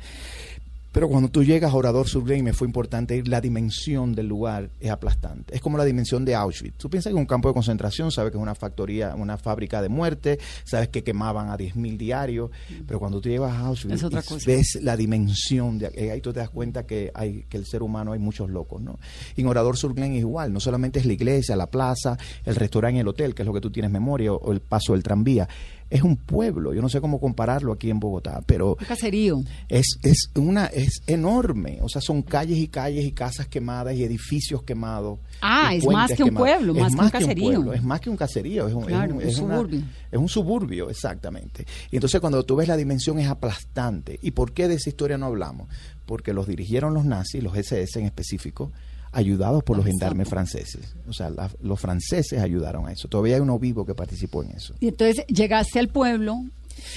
Pero 0.96 1.10
cuando 1.10 1.28
tú 1.28 1.44
llegas 1.44 1.74
a 1.74 1.76
Orador 1.76 2.08
sur 2.08 2.24
Glen, 2.24 2.42
me 2.42 2.54
fue 2.54 2.66
importante 2.66 3.18
ir, 3.18 3.28
la 3.28 3.42
dimensión 3.42 4.16
del 4.16 4.28
lugar 4.28 4.70
es 4.80 4.90
aplastante. 4.90 5.54
Es 5.54 5.60
como 5.60 5.78
la 5.78 5.84
dimensión 5.84 6.24
de 6.24 6.36
Auschwitz. 6.36 6.78
Tú 6.78 6.90
piensas 6.90 7.12
que 7.12 7.18
es 7.18 7.20
un 7.20 7.26
campo 7.26 7.50
de 7.50 7.54
concentración, 7.54 8.14
sabes 8.14 8.32
que 8.32 8.38
es 8.38 8.42
una 8.42 8.56
factoría, 8.56 9.14
una 9.14 9.38
fábrica 9.38 9.82
de 9.82 9.90
muerte, 9.90 10.40
sabes 10.64 10.88
que 10.88 11.04
quemaban 11.04 11.50
a 11.50 11.58
10.000 11.58 11.98
diarios, 11.98 12.50
pero 12.88 12.98
cuando 13.00 13.20
tú 13.20 13.28
llegas 13.28 13.52
a 13.52 13.60
Auschwitz 13.66 13.96
Es 13.96 14.04
otra 14.06 14.22
cosa. 14.22 14.46
ves 14.48 14.80
la 14.82 14.96
dimensión, 14.96 15.80
de, 15.80 15.92
eh, 15.96 16.12
ahí 16.12 16.22
tú 16.22 16.32
te 16.32 16.40
das 16.40 16.50
cuenta 16.50 16.86
que 16.86 17.12
hay 17.14 17.44
que 17.50 17.58
el 17.58 17.66
ser 17.66 17.84
humano 17.84 18.14
hay 18.14 18.20
muchos 18.20 18.50
locos, 18.50 18.82
¿no? 18.82 18.98
Y 19.36 19.42
en 19.42 19.48
Orador 19.48 19.76
sur 19.76 19.94
Glen 19.94 20.14
es 20.14 20.20
igual, 20.20 20.54
no 20.54 20.62
solamente 20.62 21.00
es 21.00 21.06
la 21.06 21.12
iglesia, 21.12 21.58
la 21.58 21.68
plaza, 21.68 22.18
el 22.46 22.56
restaurante 22.56 23.00
y 23.00 23.02
el 23.02 23.08
hotel, 23.10 23.36
que 23.36 23.42
es 23.42 23.46
lo 23.46 23.54
que 23.54 23.60
tú 23.60 23.70
tienes 23.70 23.92
memoria, 23.92 24.32
o, 24.32 24.38
o 24.38 24.54
el 24.54 24.62
paso 24.62 24.94
del 24.94 25.04
tranvía. 25.04 25.46
Es 25.90 26.02
un 26.02 26.18
pueblo. 26.18 26.74
Yo 26.74 26.82
no 26.82 26.90
sé 26.90 27.00
cómo 27.02 27.20
compararlo 27.20 27.72
aquí 27.74 27.90
en 27.90 28.00
Bogotá, 28.00 28.42
pero 28.46 28.78
Un 28.80 28.86
caserío. 28.88 29.42
es, 29.70 29.98
es 30.04 30.30
una 30.36 30.66
es 30.66 31.02
enorme. 31.08 31.80
O 31.82 31.90
sea, 31.90 32.02
son 32.02 32.22
calles 32.24 32.58
y 32.58 32.68
calles 32.68 33.06
y 33.06 33.12
casas 33.12 33.48
quemadas 33.48 33.96
y 33.96 34.04
edificios 34.04 34.64
quemados. 34.64 35.20
Ah, 35.42 35.74
es 35.76 35.86
más 35.86 36.12
que 36.14 36.24
un 36.24 36.34
pueblo, 36.34 36.74
Es 36.76 36.80
más 36.94 37.12
que 37.12 37.18
un 37.18 37.22
caserío. 37.22 37.44
pueblo, 37.52 37.74
es 37.74 37.84
más 37.84 38.02
que 38.02 38.10
un 38.10 38.18
caserío. 38.18 38.68
Es 38.68 38.74
un, 38.74 38.82
es 38.84 38.88
Claro, 38.90 39.14
un- 39.16 39.22
un 39.22 39.28
es 39.28 39.40
una- 39.40 39.56
suburbio. 39.56 39.82
es 40.12 40.20
un 40.20 40.30
suburbio, 40.30 40.90
exactamente. 40.90 41.66
Y 41.92 41.98
entonces 41.98 42.20
cuando 42.20 42.44
tú 42.44 42.56
ves 42.56 42.68
la 42.68 42.78
dimensión 42.78 43.20
es 43.20 43.28
aplastante. 43.28 44.20
¿Y 44.22 44.32
por 44.32 44.54
qué 44.54 44.68
de 44.68 44.76
esa 44.76 44.90
historia 44.90 45.18
no 45.18 45.28
hablamos? 45.28 45.70
Porque 46.06 46.34
los 46.34 46.48
dirigieron 46.48 46.94
los 46.94 47.06
nazis, 47.06 47.44
los 47.44 47.56
SS 47.58 48.00
en 48.00 48.06
específico, 48.06 48.72
ayudados 49.16 49.64
por 49.64 49.78
los 49.78 49.86
gendarmes 49.86 50.28
franceses. 50.30 50.94
O 51.08 51.14
sea, 51.14 51.30
la- 51.30 51.50
los 51.62 51.80
franceses 51.80 52.40
ayudaron 52.42 52.88
a 52.88 52.92
eso. 52.92 53.08
Todavía 53.08 53.36
hay 53.36 53.42
uno 53.42 53.58
vivo 53.58 53.86
que 53.86 53.96
participó 53.96 54.44
en 54.44 54.52
eso. 54.52 54.74
Y 54.80 54.90
entonces 54.90 55.26
llegaste 55.28 55.80
al 55.80 55.88
pueblo, 55.90 56.44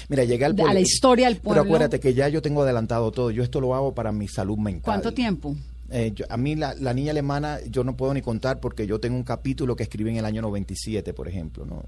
Mira, 0.09 0.25
llegué 0.25 0.45
al 0.45 0.53
A 0.53 0.57
pueblo. 0.57 0.75
la 0.75 0.81
historia 0.81 1.29
del 1.29 1.37
pueblo. 1.37 1.63
Pero 1.63 1.73
acuérdate 1.75 2.01
que 2.01 2.13
ya 2.13 2.29
yo 2.29 2.43
tengo 2.43 2.63
adelantado 2.63 3.13
todo. 3.13 3.31
Yo 3.31 3.45
esto 3.45 3.61
lo 3.61 3.75
hago 3.77 3.95
para 3.95 4.11
mi 4.11 4.27
salud 4.27 4.59
mental. 4.59 4.83
¿cuánto 4.83 5.15
tiempo? 5.15 5.55
Eh, 5.91 6.13
yo- 6.15 6.25
a 6.29 6.37
mí 6.37 6.57
la, 6.57 6.75
la 6.75 6.93
niña 6.93 7.13
alemana 7.13 7.59
yo 7.71 7.85
no 7.85 7.97
puedo 7.97 8.13
ni 8.13 8.21
contar 8.21 8.59
porque 8.61 8.87
yo 8.89 8.99
tengo 8.99 9.17
un 9.17 9.23
capítulo 9.23 9.77
que 9.77 9.85
escribí 9.85 10.11
en 10.11 10.17
el 10.17 10.25
año 10.25 10.43
97, 10.43 11.15
por 11.15 11.29
ejemplo, 11.29 11.65
¿no? 11.65 11.85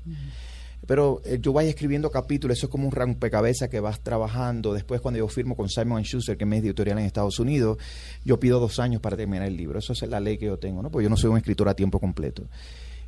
Pero 0.87 1.21
eh, 1.25 1.39
yo 1.41 1.53
vaya 1.53 1.69
escribiendo 1.69 2.11
capítulos, 2.11 2.57
eso 2.57 2.67
es 2.67 2.71
como 2.71 2.87
un 2.87 2.93
rompecabezas 2.93 3.69
que 3.69 3.81
vas 3.81 4.01
trabajando. 4.01 4.73
Después 4.73 5.01
cuando 5.01 5.19
yo 5.19 5.29
firmo 5.29 5.57
con 5.57 5.69
Simon 5.69 6.03
Schuster, 6.03 6.37
que 6.37 6.45
es 6.45 6.53
editorial 6.53 6.99
en 6.99 7.05
Estados 7.05 7.39
Unidos, 7.39 7.79
yo 8.25 8.41
pido 8.41 8.61
dos 8.61 8.79
años 8.79 9.01
para 9.01 9.17
terminar 9.17 9.47
el 9.47 9.57
libro. 9.57 9.79
Eso 9.79 9.93
es 9.93 10.03
la 10.03 10.21
ley 10.21 10.39
que 10.39 10.47
yo 10.47 10.59
tengo, 10.59 10.83
¿no? 10.83 10.91
Porque 10.91 11.05
yo 11.05 11.11
no 11.11 11.17
soy 11.17 11.31
un 11.31 11.37
escritor 11.37 11.69
a 11.69 11.75
tiempo 11.75 11.99
completo. 11.99 12.45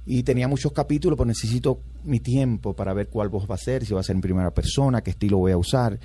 Y 0.05 0.23
tenía 0.25 0.49
muchos 0.49 0.73
capítulos, 0.73 1.17
pero 1.17 1.27
necesito 1.27 1.81
mi 2.05 2.21
tiempo 2.21 2.75
para 2.75 2.93
ver 2.93 3.09
cuál 3.09 3.29
voz 3.29 3.49
va 3.49 3.55
a 3.55 3.59
ser, 3.59 3.87
si 3.87 3.95
va 3.95 4.01
a 4.01 4.03
ser 4.03 4.17
en 4.17 4.23
primera 4.23 4.51
persona, 4.51 5.01
qué 5.01 5.11
estilo 5.11 5.39
voy 5.39 5.53
a 5.53 5.57
usar. 5.57 5.99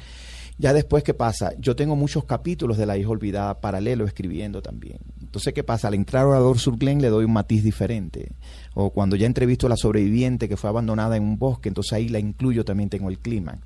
Ya 0.59 0.73
después, 0.73 1.03
¿qué 1.03 1.13
pasa? 1.13 1.51
Yo 1.59 1.75
tengo 1.75 1.95
muchos 1.95 2.25
capítulos 2.25 2.77
de 2.77 2.87
La 2.87 2.97
hija 2.97 3.09
olvidada 3.09 3.61
paralelo 3.61 4.05
escribiendo 4.05 4.63
también. 4.63 4.97
Entonces, 5.21 5.53
¿qué 5.53 5.63
pasa? 5.63 5.87
Al 5.87 5.93
entrar 5.93 6.23
a 6.23 6.29
Orador 6.29 6.57
Sur 6.57 6.77
Glen 6.77 6.99
le 6.99 7.09
doy 7.09 7.25
un 7.25 7.33
matiz 7.33 7.63
diferente. 7.63 8.31
O 8.73 8.89
cuando 8.89 9.15
ya 9.15 9.27
entrevisto 9.27 9.67
a 9.67 9.69
la 9.69 9.77
sobreviviente 9.77 10.49
que 10.49 10.57
fue 10.57 10.69
abandonada 10.69 11.15
en 11.15 11.23
un 11.23 11.37
bosque, 11.37 11.69
entonces 11.69 11.93
ahí 11.93 12.09
la 12.09 12.17
incluyo, 12.17 12.65
también 12.65 12.89
tengo 12.89 13.09
el 13.09 13.19
clima. 13.19 13.59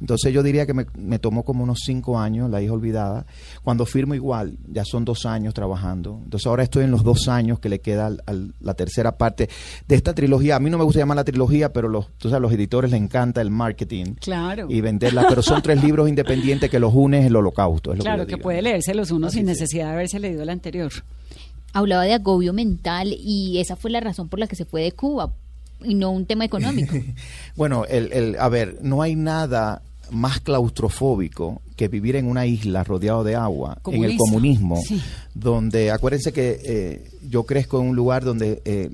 Entonces 0.00 0.32
yo 0.32 0.42
diría 0.42 0.64
que 0.64 0.74
me, 0.74 0.86
me 0.96 1.18
tomó 1.18 1.42
como 1.44 1.64
unos 1.64 1.80
cinco 1.84 2.18
años, 2.20 2.48
La 2.50 2.62
hija 2.62 2.72
olvidada. 2.72 3.26
Cuando 3.64 3.84
firmo 3.84 4.14
igual, 4.14 4.56
ya 4.70 4.84
son 4.84 5.04
dos 5.04 5.26
años 5.26 5.54
trabajando. 5.54 6.20
Entonces 6.24 6.46
ahora 6.46 6.62
estoy 6.62 6.84
en 6.84 6.90
los 6.92 7.02
dos 7.02 7.26
años 7.28 7.58
que 7.58 7.68
le 7.68 7.80
queda 7.80 8.06
al- 8.06 8.22
al- 8.26 8.54
la 8.60 8.74
tercera 8.74 9.18
parte 9.18 9.48
de 9.88 9.94
esta 9.96 10.14
trilogía. 10.14 10.56
A 10.56 10.60
mí 10.60 10.70
no 10.70 10.78
me 10.78 10.84
gusta 10.84 11.00
llamar 11.00 11.16
la 11.16 11.24
trilogía, 11.24 11.72
pero 11.72 11.88
los, 11.88 12.08
tú 12.18 12.28
sabes, 12.28 12.42
los 12.42 12.52
editores 12.52 12.90
les 12.92 13.00
encanta 13.00 13.40
el 13.40 13.50
marketing 13.50 14.14
Claro. 14.20 14.66
y 14.70 14.80
venderla. 14.80 15.26
Pero 15.28 15.42
son 15.42 15.62
tres 15.62 15.82
libros 15.82 16.08
independientes 16.08 16.70
que 16.70 16.78
los 16.78 16.94
une 16.94 17.26
el 17.26 17.34
holocausto. 17.34 17.92
Es 17.92 17.98
lo 17.98 18.04
Claro, 18.04 18.26
que 18.26 18.38
puede 18.38 18.62
leerse 18.62 18.94
los 18.94 19.10
unos 19.10 19.28
Así 19.30 19.38
sin 19.40 19.48
es. 19.48 19.58
necesidad 19.58 19.86
de 19.88 19.92
haberse 19.94 20.20
leído 20.20 20.42
el 20.42 20.50
anterior. 20.50 20.92
Hablaba 21.72 22.04
de 22.04 22.14
agobio 22.14 22.52
mental 22.52 23.14
y 23.18 23.58
esa 23.58 23.76
fue 23.76 23.90
la 23.90 24.00
razón 24.00 24.28
por 24.28 24.38
la 24.38 24.46
que 24.46 24.56
se 24.56 24.64
fue 24.64 24.82
de 24.82 24.92
Cuba 24.92 25.32
y 25.84 25.94
no 25.94 26.10
un 26.10 26.24
tema 26.24 26.44
económico. 26.44 26.94
Bueno, 27.56 27.84
el, 27.86 28.12
el, 28.12 28.36
a 28.38 28.48
ver, 28.48 28.78
no 28.82 29.02
hay 29.02 29.16
nada 29.16 29.82
más 30.10 30.40
claustrofóbico 30.40 31.60
que 31.76 31.88
vivir 31.88 32.16
en 32.16 32.26
una 32.26 32.46
isla 32.46 32.84
rodeado 32.84 33.24
de 33.24 33.34
agua, 33.36 33.78
en 33.86 34.04
el 34.04 34.16
comunismo, 34.16 34.80
Sí. 34.82 35.00
donde, 35.34 35.90
acuérdense 35.90 36.32
que 36.32 36.60
eh, 36.64 37.10
yo 37.28 37.44
crezco 37.44 37.80
en 37.80 37.88
un 37.88 37.96
lugar 37.96 38.24
donde 38.24 38.62
eh, 38.64 38.90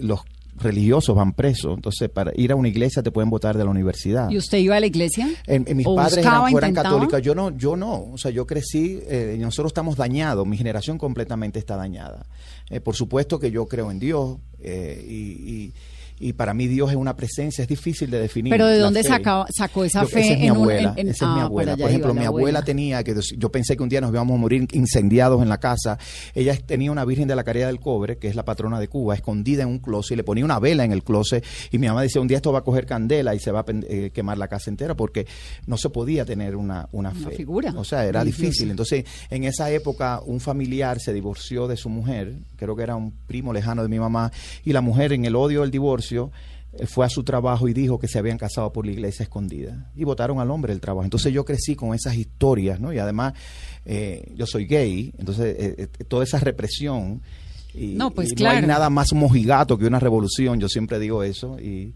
los 0.00 0.20
religiosos 0.58 1.14
van 1.14 1.34
presos, 1.34 1.74
entonces 1.76 2.08
para 2.08 2.32
ir 2.34 2.50
a 2.50 2.56
una 2.56 2.68
iglesia 2.68 3.02
te 3.02 3.10
pueden 3.10 3.28
votar 3.28 3.58
de 3.58 3.64
la 3.64 3.70
universidad. 3.70 4.30
¿Y 4.30 4.38
usted 4.38 4.56
iba 4.58 4.74
a 4.76 4.80
la 4.80 4.86
iglesia? 4.86 5.28
En, 5.46 5.64
en 5.68 5.76
mis 5.76 5.86
¿O 5.86 5.94
padres 5.94 6.24
buscaba, 6.24 6.48
eran, 6.50 6.72
católicos, 6.72 7.20
yo 7.20 7.34
no, 7.34 7.54
yo 7.56 7.76
no, 7.76 8.06
o 8.12 8.16
sea, 8.18 8.30
yo 8.30 8.46
crecí, 8.46 8.98
eh, 9.06 9.36
nosotros 9.38 9.70
estamos 9.70 9.96
dañados, 9.96 10.46
mi 10.46 10.56
generación 10.56 10.96
completamente 10.96 11.58
está 11.58 11.76
dañada. 11.76 12.24
Eh, 12.70 12.80
por 12.80 12.96
supuesto 12.96 13.38
que 13.38 13.50
yo 13.50 13.66
creo 13.66 13.90
en 13.90 13.98
Dios 13.98 14.38
eh, 14.60 15.04
y, 15.06 15.14
y- 15.14 15.72
y 16.18 16.32
para 16.32 16.54
mí 16.54 16.66
Dios 16.66 16.90
es 16.90 16.96
una 16.96 17.14
presencia, 17.16 17.62
es 17.62 17.68
difícil 17.68 18.10
de 18.10 18.18
definir. 18.20 18.50
Pero 18.50 18.66
¿de 18.66 18.78
dónde 18.78 19.02
sacaba- 19.02 19.46
sacó 19.54 19.84
esa 19.84 20.02
Yo- 20.02 20.08
fe 20.08 20.20
Esa 20.20 20.32
es 20.32 20.38
mi 20.40 20.46
en 20.46 20.50
un- 20.52 20.56
abuela, 20.58 20.94
en- 20.96 20.98
en- 20.98 21.08
esa 21.14 21.24
es 21.26 21.32
mi 21.32 21.40
ah, 21.40 21.44
abuela. 21.44 21.76
Por 21.76 21.88
ejemplo, 21.88 22.14
mi 22.14 22.20
abuela 22.24 22.28
abuela. 22.58 22.62
tenía, 22.64 23.04
que 23.04 23.14
yo 23.36 23.50
pensé 23.52 23.76
que 23.76 23.82
un 23.82 23.88
día 23.88 24.00
nos 24.00 24.10
íbamos 24.12 24.34
a 24.36 24.38
morir 24.40 24.66
incendiados 24.72 25.42
en 25.42 25.48
la 25.48 25.58
casa. 25.58 25.98
Ella 26.34 26.56
tenía 26.64 26.90
una 26.92 27.04
Virgen 27.04 27.28
de 27.28 27.36
la 27.36 27.44
Caridad 27.44 27.66
del 27.66 27.80
Cobre, 27.80 28.18
que 28.18 28.28
es 28.28 28.34
la 28.36 28.44
patrona 28.44 28.80
de 28.80 28.88
Cuba, 28.88 29.14
escondida 29.14 29.62
en 29.62 29.68
un 29.68 29.78
closet 29.78 30.12
y 30.12 30.16
le 30.16 30.24
ponía 30.24 30.44
una 30.44 30.58
vela 30.58 30.84
en 30.84 30.92
el 30.92 31.02
closet. 31.04 31.44
Y 31.70 31.78
mi 31.78 31.86
mamá 31.88 32.02
decía, 32.02 32.20
un 32.20 32.28
día 32.28 32.38
esto 32.38 32.52
va 32.52 32.60
a 32.60 32.64
coger 32.64 32.86
candela 32.86 33.34
y 33.34 33.38
se 33.38 33.50
va 33.50 33.60
a 33.60 33.64
eh, 33.68 34.10
quemar 34.14 34.38
la 34.38 34.48
casa 34.48 34.70
entera 34.70 34.94
porque 34.96 35.26
no 35.66 35.76
se 35.76 35.90
podía 35.90 36.24
tener 36.24 36.56
una, 36.56 36.88
una, 36.92 37.10
Una 37.10 37.30
fe. 37.30 37.36
figura 37.36 37.74
O 37.76 37.84
sea, 37.84 38.04
era 38.06 38.24
difícil. 38.24 38.70
Entonces, 38.70 39.04
en 39.30 39.44
esa 39.44 39.70
época, 39.70 40.20
un 40.24 40.40
familiar 40.40 40.98
se 41.00 41.12
divorció 41.12 41.68
de 41.68 41.76
su 41.76 41.88
mujer, 41.88 42.34
creo 42.56 42.74
que 42.74 42.82
era 42.82 42.96
un 42.96 43.12
primo 43.26 43.52
lejano 43.52 43.82
de 43.82 43.88
mi 43.88 43.98
mamá, 43.98 44.32
y 44.64 44.72
la 44.72 44.80
mujer, 44.80 45.12
en 45.12 45.24
el 45.24 45.36
odio 45.36 45.60
del 45.62 45.70
divorcio, 45.70 46.05
eh, 46.12 46.86
fue 46.86 47.04
a 47.06 47.08
su 47.08 47.22
trabajo 47.24 47.68
y 47.68 47.72
dijo 47.72 47.98
que 47.98 48.08
se 48.08 48.18
habían 48.18 48.38
casado 48.38 48.72
por 48.72 48.84
la 48.86 48.92
iglesia 48.92 49.22
escondida. 49.24 49.90
Y 49.96 50.04
votaron 50.04 50.40
al 50.40 50.50
hombre 50.50 50.72
del 50.72 50.80
trabajo. 50.80 51.04
Entonces 51.04 51.32
yo 51.32 51.44
crecí 51.44 51.74
con 51.74 51.94
esas 51.94 52.14
historias, 52.16 52.80
¿no? 52.80 52.92
Y 52.92 52.98
además, 52.98 53.34
eh, 53.84 54.32
yo 54.34 54.46
soy 54.46 54.66
gay, 54.66 55.12
entonces 55.18 55.56
eh, 55.58 55.88
toda 56.08 56.24
esa 56.24 56.38
represión. 56.40 57.22
Y, 57.74 57.88
No, 57.94 58.10
pues 58.10 58.28
y 58.28 58.30
no 58.32 58.36
claro. 58.36 58.58
hay 58.58 58.66
nada 58.66 58.88
más 58.90 59.12
mojigato 59.12 59.76
que 59.78 59.86
una 59.86 60.00
revolución, 60.00 60.58
yo 60.60 60.68
siempre 60.68 60.98
digo 60.98 61.22
eso. 61.22 61.58
Y, 61.60 61.94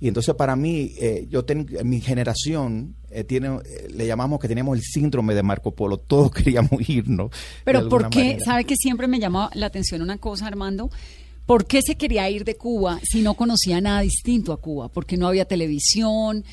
y 0.00 0.06
entonces 0.06 0.32
para 0.36 0.54
mí, 0.54 0.92
eh, 1.00 1.26
yo 1.28 1.44
ten- 1.44 1.66
mi 1.82 2.00
generación 2.00 2.94
eh, 3.10 3.24
tiene, 3.24 3.48
eh, 3.64 3.88
le 3.92 4.06
llamamos 4.06 4.38
que 4.38 4.46
teníamos 4.46 4.76
el 4.78 4.84
síndrome 4.84 5.34
de 5.34 5.42
Marco 5.42 5.72
Polo, 5.74 5.96
todos 5.96 6.30
queríamos 6.32 6.88
irnos. 6.88 7.32
Pero 7.64 7.88
¿por 7.88 8.08
qué? 8.10 8.38
¿Sabe 8.44 8.62
que 8.64 8.76
siempre 8.76 9.08
me 9.08 9.18
llama 9.18 9.50
la 9.54 9.66
atención 9.66 10.02
una 10.02 10.18
cosa, 10.18 10.46
Armando? 10.46 10.88
¿Por 11.48 11.64
qué 11.64 11.80
se 11.80 11.94
quería 11.94 12.28
ir 12.28 12.44
de 12.44 12.58
Cuba 12.58 13.00
si 13.02 13.22
no 13.22 13.32
conocía 13.32 13.80
nada 13.80 14.02
distinto 14.02 14.52
a 14.52 14.60
Cuba? 14.60 14.88
Porque 14.90 15.16
no 15.16 15.26
había 15.26 15.46
televisión, 15.46 16.44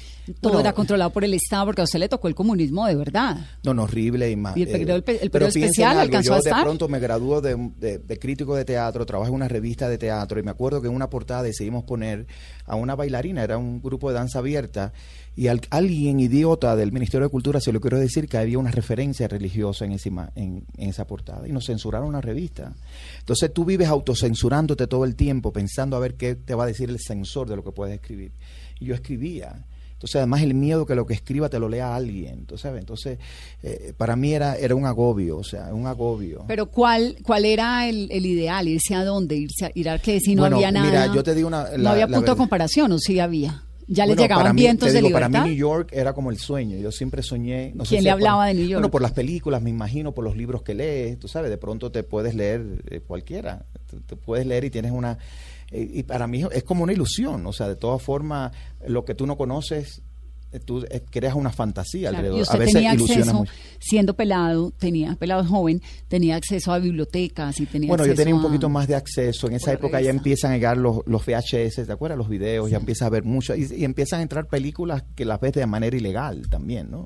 todo 0.41 0.59
era 0.59 0.73
controlado 0.73 1.11
por 1.11 1.23
el 1.23 1.33
Estado, 1.33 1.65
porque 1.65 1.81
a 1.81 1.83
usted 1.83 1.99
le 1.99 2.09
tocó 2.09 2.27
el 2.27 2.35
comunismo 2.35 2.85
de 2.87 2.95
verdad. 2.95 3.37
No, 3.63 3.73
no, 3.73 3.83
horrible 3.83 4.29
y 4.31 4.35
más. 4.35 4.57
Y 4.57 4.63
el 4.63 4.69
periodo- 4.69 4.95
el 4.95 5.03
pe- 5.03 5.19
el 5.23 5.29
periodo 5.31 5.51
piensen 5.51 5.63
especial 5.69 5.91
algo, 5.91 6.01
alcanzó 6.01 6.27
yo 6.27 6.33
a 6.33 6.35
de 6.37 6.41
estar. 6.49 6.63
pronto 6.63 6.87
me 6.87 6.99
graduó 6.99 7.41
de, 7.41 7.55
de- 7.79 7.97
de 7.99 8.19
crítico 8.19 8.55
de 8.55 8.65
teatro, 8.65 9.05
trabajo 9.05 9.29
en 9.29 9.35
una 9.35 9.47
revista 9.47 9.87
de 9.89 9.97
teatro 9.97 10.39
y 10.39 10.43
me 10.43 10.51
acuerdo 10.51 10.81
que 10.81 10.87
en 10.87 10.93
una 10.95 11.09
portada 11.09 11.43
decidimos 11.43 11.83
poner 11.83 12.27
a 12.65 12.75
una 12.75 12.95
bailarina, 12.95 13.43
era 13.43 13.57
un 13.57 13.81
grupo 13.81 14.09
de 14.09 14.15
danza 14.15 14.39
abierta 14.39 14.91
y 15.35 15.47
al- 15.47 15.61
alguien 15.69 16.19
idiota 16.19 16.75
del 16.75 16.91
Ministerio 16.91 17.27
de 17.27 17.31
Cultura 17.31 17.59
se 17.59 17.71
lo 17.73 17.79
quiero 17.81 17.99
decir 17.99 18.27
que 18.27 18.37
había 18.37 18.57
una 18.57 18.71
referencia 18.71 19.27
religiosa 19.27 19.85
en, 19.85 19.91
esa 19.91 20.09
ima- 20.09 20.31
en, 20.35 20.63
en 20.77 20.89
esa 20.89 21.05
portada 21.05 21.47
y 21.47 21.51
nos 21.51 21.65
censuraron 21.65 22.13
la 22.13 22.21
revista. 22.21 22.73
Entonces 23.19 23.53
tú 23.53 23.65
vives 23.65 23.87
autocensurándote 23.89 24.87
todo 24.87 25.05
el 25.05 25.15
tiempo 25.15 25.51
pensando 25.53 25.95
a 25.95 25.99
ver 25.99 26.15
qué 26.15 26.35
te 26.35 26.55
va 26.55 26.63
a 26.63 26.67
decir 26.67 26.89
el 26.89 26.99
censor 26.99 27.47
de 27.49 27.55
lo 27.57 27.63
que 27.63 27.71
puedes 27.71 27.93
escribir. 27.95 28.31
Y 28.79 28.85
yo 28.85 28.95
escribía. 28.95 29.65
Entonces, 29.95 30.17
además, 30.17 30.41
el 30.43 30.53
miedo 30.53 30.85
que 30.85 30.93
lo 30.93 31.05
que 31.05 31.13
escriba 31.13 31.49
te 31.49 31.57
lo 31.57 31.67
lea 31.69 31.95
alguien. 31.95 32.45
¿tú 32.45 32.57
sabes? 32.57 32.81
Entonces, 32.81 33.17
eh, 33.63 33.93
para 33.97 34.15
mí 34.15 34.33
era, 34.33 34.55
era 34.57 34.75
un 34.75 34.85
agobio, 34.85 35.37
o 35.37 35.43
sea, 35.43 35.73
un 35.73 35.87
agobio. 35.87 36.43
Pero 36.47 36.67
¿cuál 36.67 37.17
cuál 37.23 37.45
era 37.45 37.87
el, 37.89 38.09
el 38.11 38.25
ideal? 38.25 38.67
¿Irse 38.67 38.93
a 38.93 39.03
dónde? 39.03 39.35
¿Irse 39.37 39.65
a, 39.65 39.71
ir 39.73 39.89
a 39.89 39.97
qué? 39.99 40.19
Si 40.19 40.35
no 40.35 40.43
Bueno, 40.43 40.57
había 40.57 40.71
nada. 40.71 40.85
mira, 40.87 41.13
yo 41.13 41.23
te 41.23 41.33
digo 41.33 41.47
una- 41.47 41.69
no 41.71 41.77
la- 41.77 41.91
había 41.91 42.01
la 42.07 42.07
punto 42.07 42.19
de 42.19 42.21
verdad. 42.31 42.37
comparación, 42.37 42.91
¿o 42.91 42.99
sí 42.99 43.19
había? 43.19 43.63
¿Ya 43.87 44.05
les 44.05 44.15
Bueno, 44.15 44.21
llegaban 44.23 44.43
para 44.45 44.53
mí, 44.53 44.61
vientos 44.63 44.87
te 44.87 44.93
de 44.93 44.97
digo, 44.97 45.09
libertad? 45.09 45.31
Para 45.31 45.43
mí 45.43 45.49
New 45.51 45.57
York 45.59 45.89
era 45.93 46.13
como 46.13 46.31
el 46.31 46.39
sueño. 46.39 46.75
Yo 46.77 46.91
siempre 46.91 47.21
soñé. 47.21 47.71
No 47.75 47.85
sé 47.85 47.89
¿Quién 47.89 47.99
si 48.01 48.03
le 48.05 48.09
es 48.09 48.15
por- 48.15 48.21
hablaba 48.23 48.47
de 48.47 48.53
New 48.55 48.63
York? 48.63 48.73
Bueno, 48.81 48.89
por 48.91 49.01
las 49.03 49.11
películas, 49.11 49.61
me 49.61 49.69
imagino, 49.69 50.11
por 50.11 50.23
los 50.23 50.35
libros 50.35 50.63
que 50.63 50.73
lees. 50.73 51.19
Tú 51.19 51.27
sabes, 51.27 51.51
de 51.51 51.57
pronto 51.57 51.91
te 51.91 52.01
puedes 52.03 52.33
leer 52.35 52.83
eh, 52.89 52.99
cualquiera. 53.01 53.65
Tú, 53.89 54.01
tú 54.01 54.17
puedes 54.17 54.45
leer 54.47 54.65
y 54.65 54.69
tienes 54.71 54.91
una... 54.91 55.17
eh, 55.71 55.89
y 55.93 56.03
para 56.03 56.27
mí 56.27 56.43
es 56.51 56.63
como 56.63 56.83
una 56.83 56.93
ilusión. 56.93 57.45
O 57.47 57.53
sea, 57.53 57.67
de 57.67 57.75
todas 57.75 58.01
formas, 58.01 58.51
lo 58.87 59.03
que 59.05 59.15
tú 59.15 59.25
no 59.25 59.35
conoces, 59.37 60.01
eh, 60.51 60.59
tú 60.59 60.85
eh, 60.89 61.03
creas 61.09 61.33
una 61.35 61.51
fantasía 61.51 62.09
Claro, 62.11 62.17
alrededor. 62.17 62.39
y 62.39 62.41
usted 62.43 62.55
a 62.55 62.59
veces 62.59 62.73
tenía 62.75 62.91
acceso, 62.91 63.33
mucho. 63.33 63.51
siendo 63.79 64.15
pelado, 64.15 64.71
tenía 64.77 65.15
pelado 65.15 65.43
joven, 65.43 65.81
tenía 66.07 66.35
acceso 66.37 66.71
a 66.71 66.79
bibliotecas 66.79 67.59
y 67.59 67.65
tenía 67.65 67.89
Bueno, 67.89 68.05
yo 68.05 68.13
tenía 68.15 68.33
un 68.35 68.39
a- 68.41 68.43
poquito 68.43 68.69
más 68.69 68.87
de 68.87 68.95
acceso. 68.95 69.47
En 69.47 69.53
esa 69.55 69.73
época 69.73 69.99
ya 69.99 70.11
empiezan 70.11 70.51
a 70.51 70.53
llegar 70.55 70.77
los, 70.77 70.99
los 71.07 71.25
VHS, 71.25 71.85
¿te 71.85 71.91
acuerdas? 71.91 72.17
Los 72.17 72.29
videos, 72.29 72.69
ya 72.69 72.77
empiezas 72.77 73.07
a 73.07 73.09
ver 73.09 73.23
mucho. 73.23 73.53
Y, 73.55 73.67
y 73.75 73.83
empiezan 73.83 74.19
a 74.19 74.23
entrar 74.23 74.47
películas 74.47 75.03
que 75.15 75.25
las 75.25 75.41
ves 75.41 75.53
de 75.53 75.65
manera 75.65 75.97
ilegal 75.97 76.47
también, 76.49 76.89
¿no? 76.91 76.99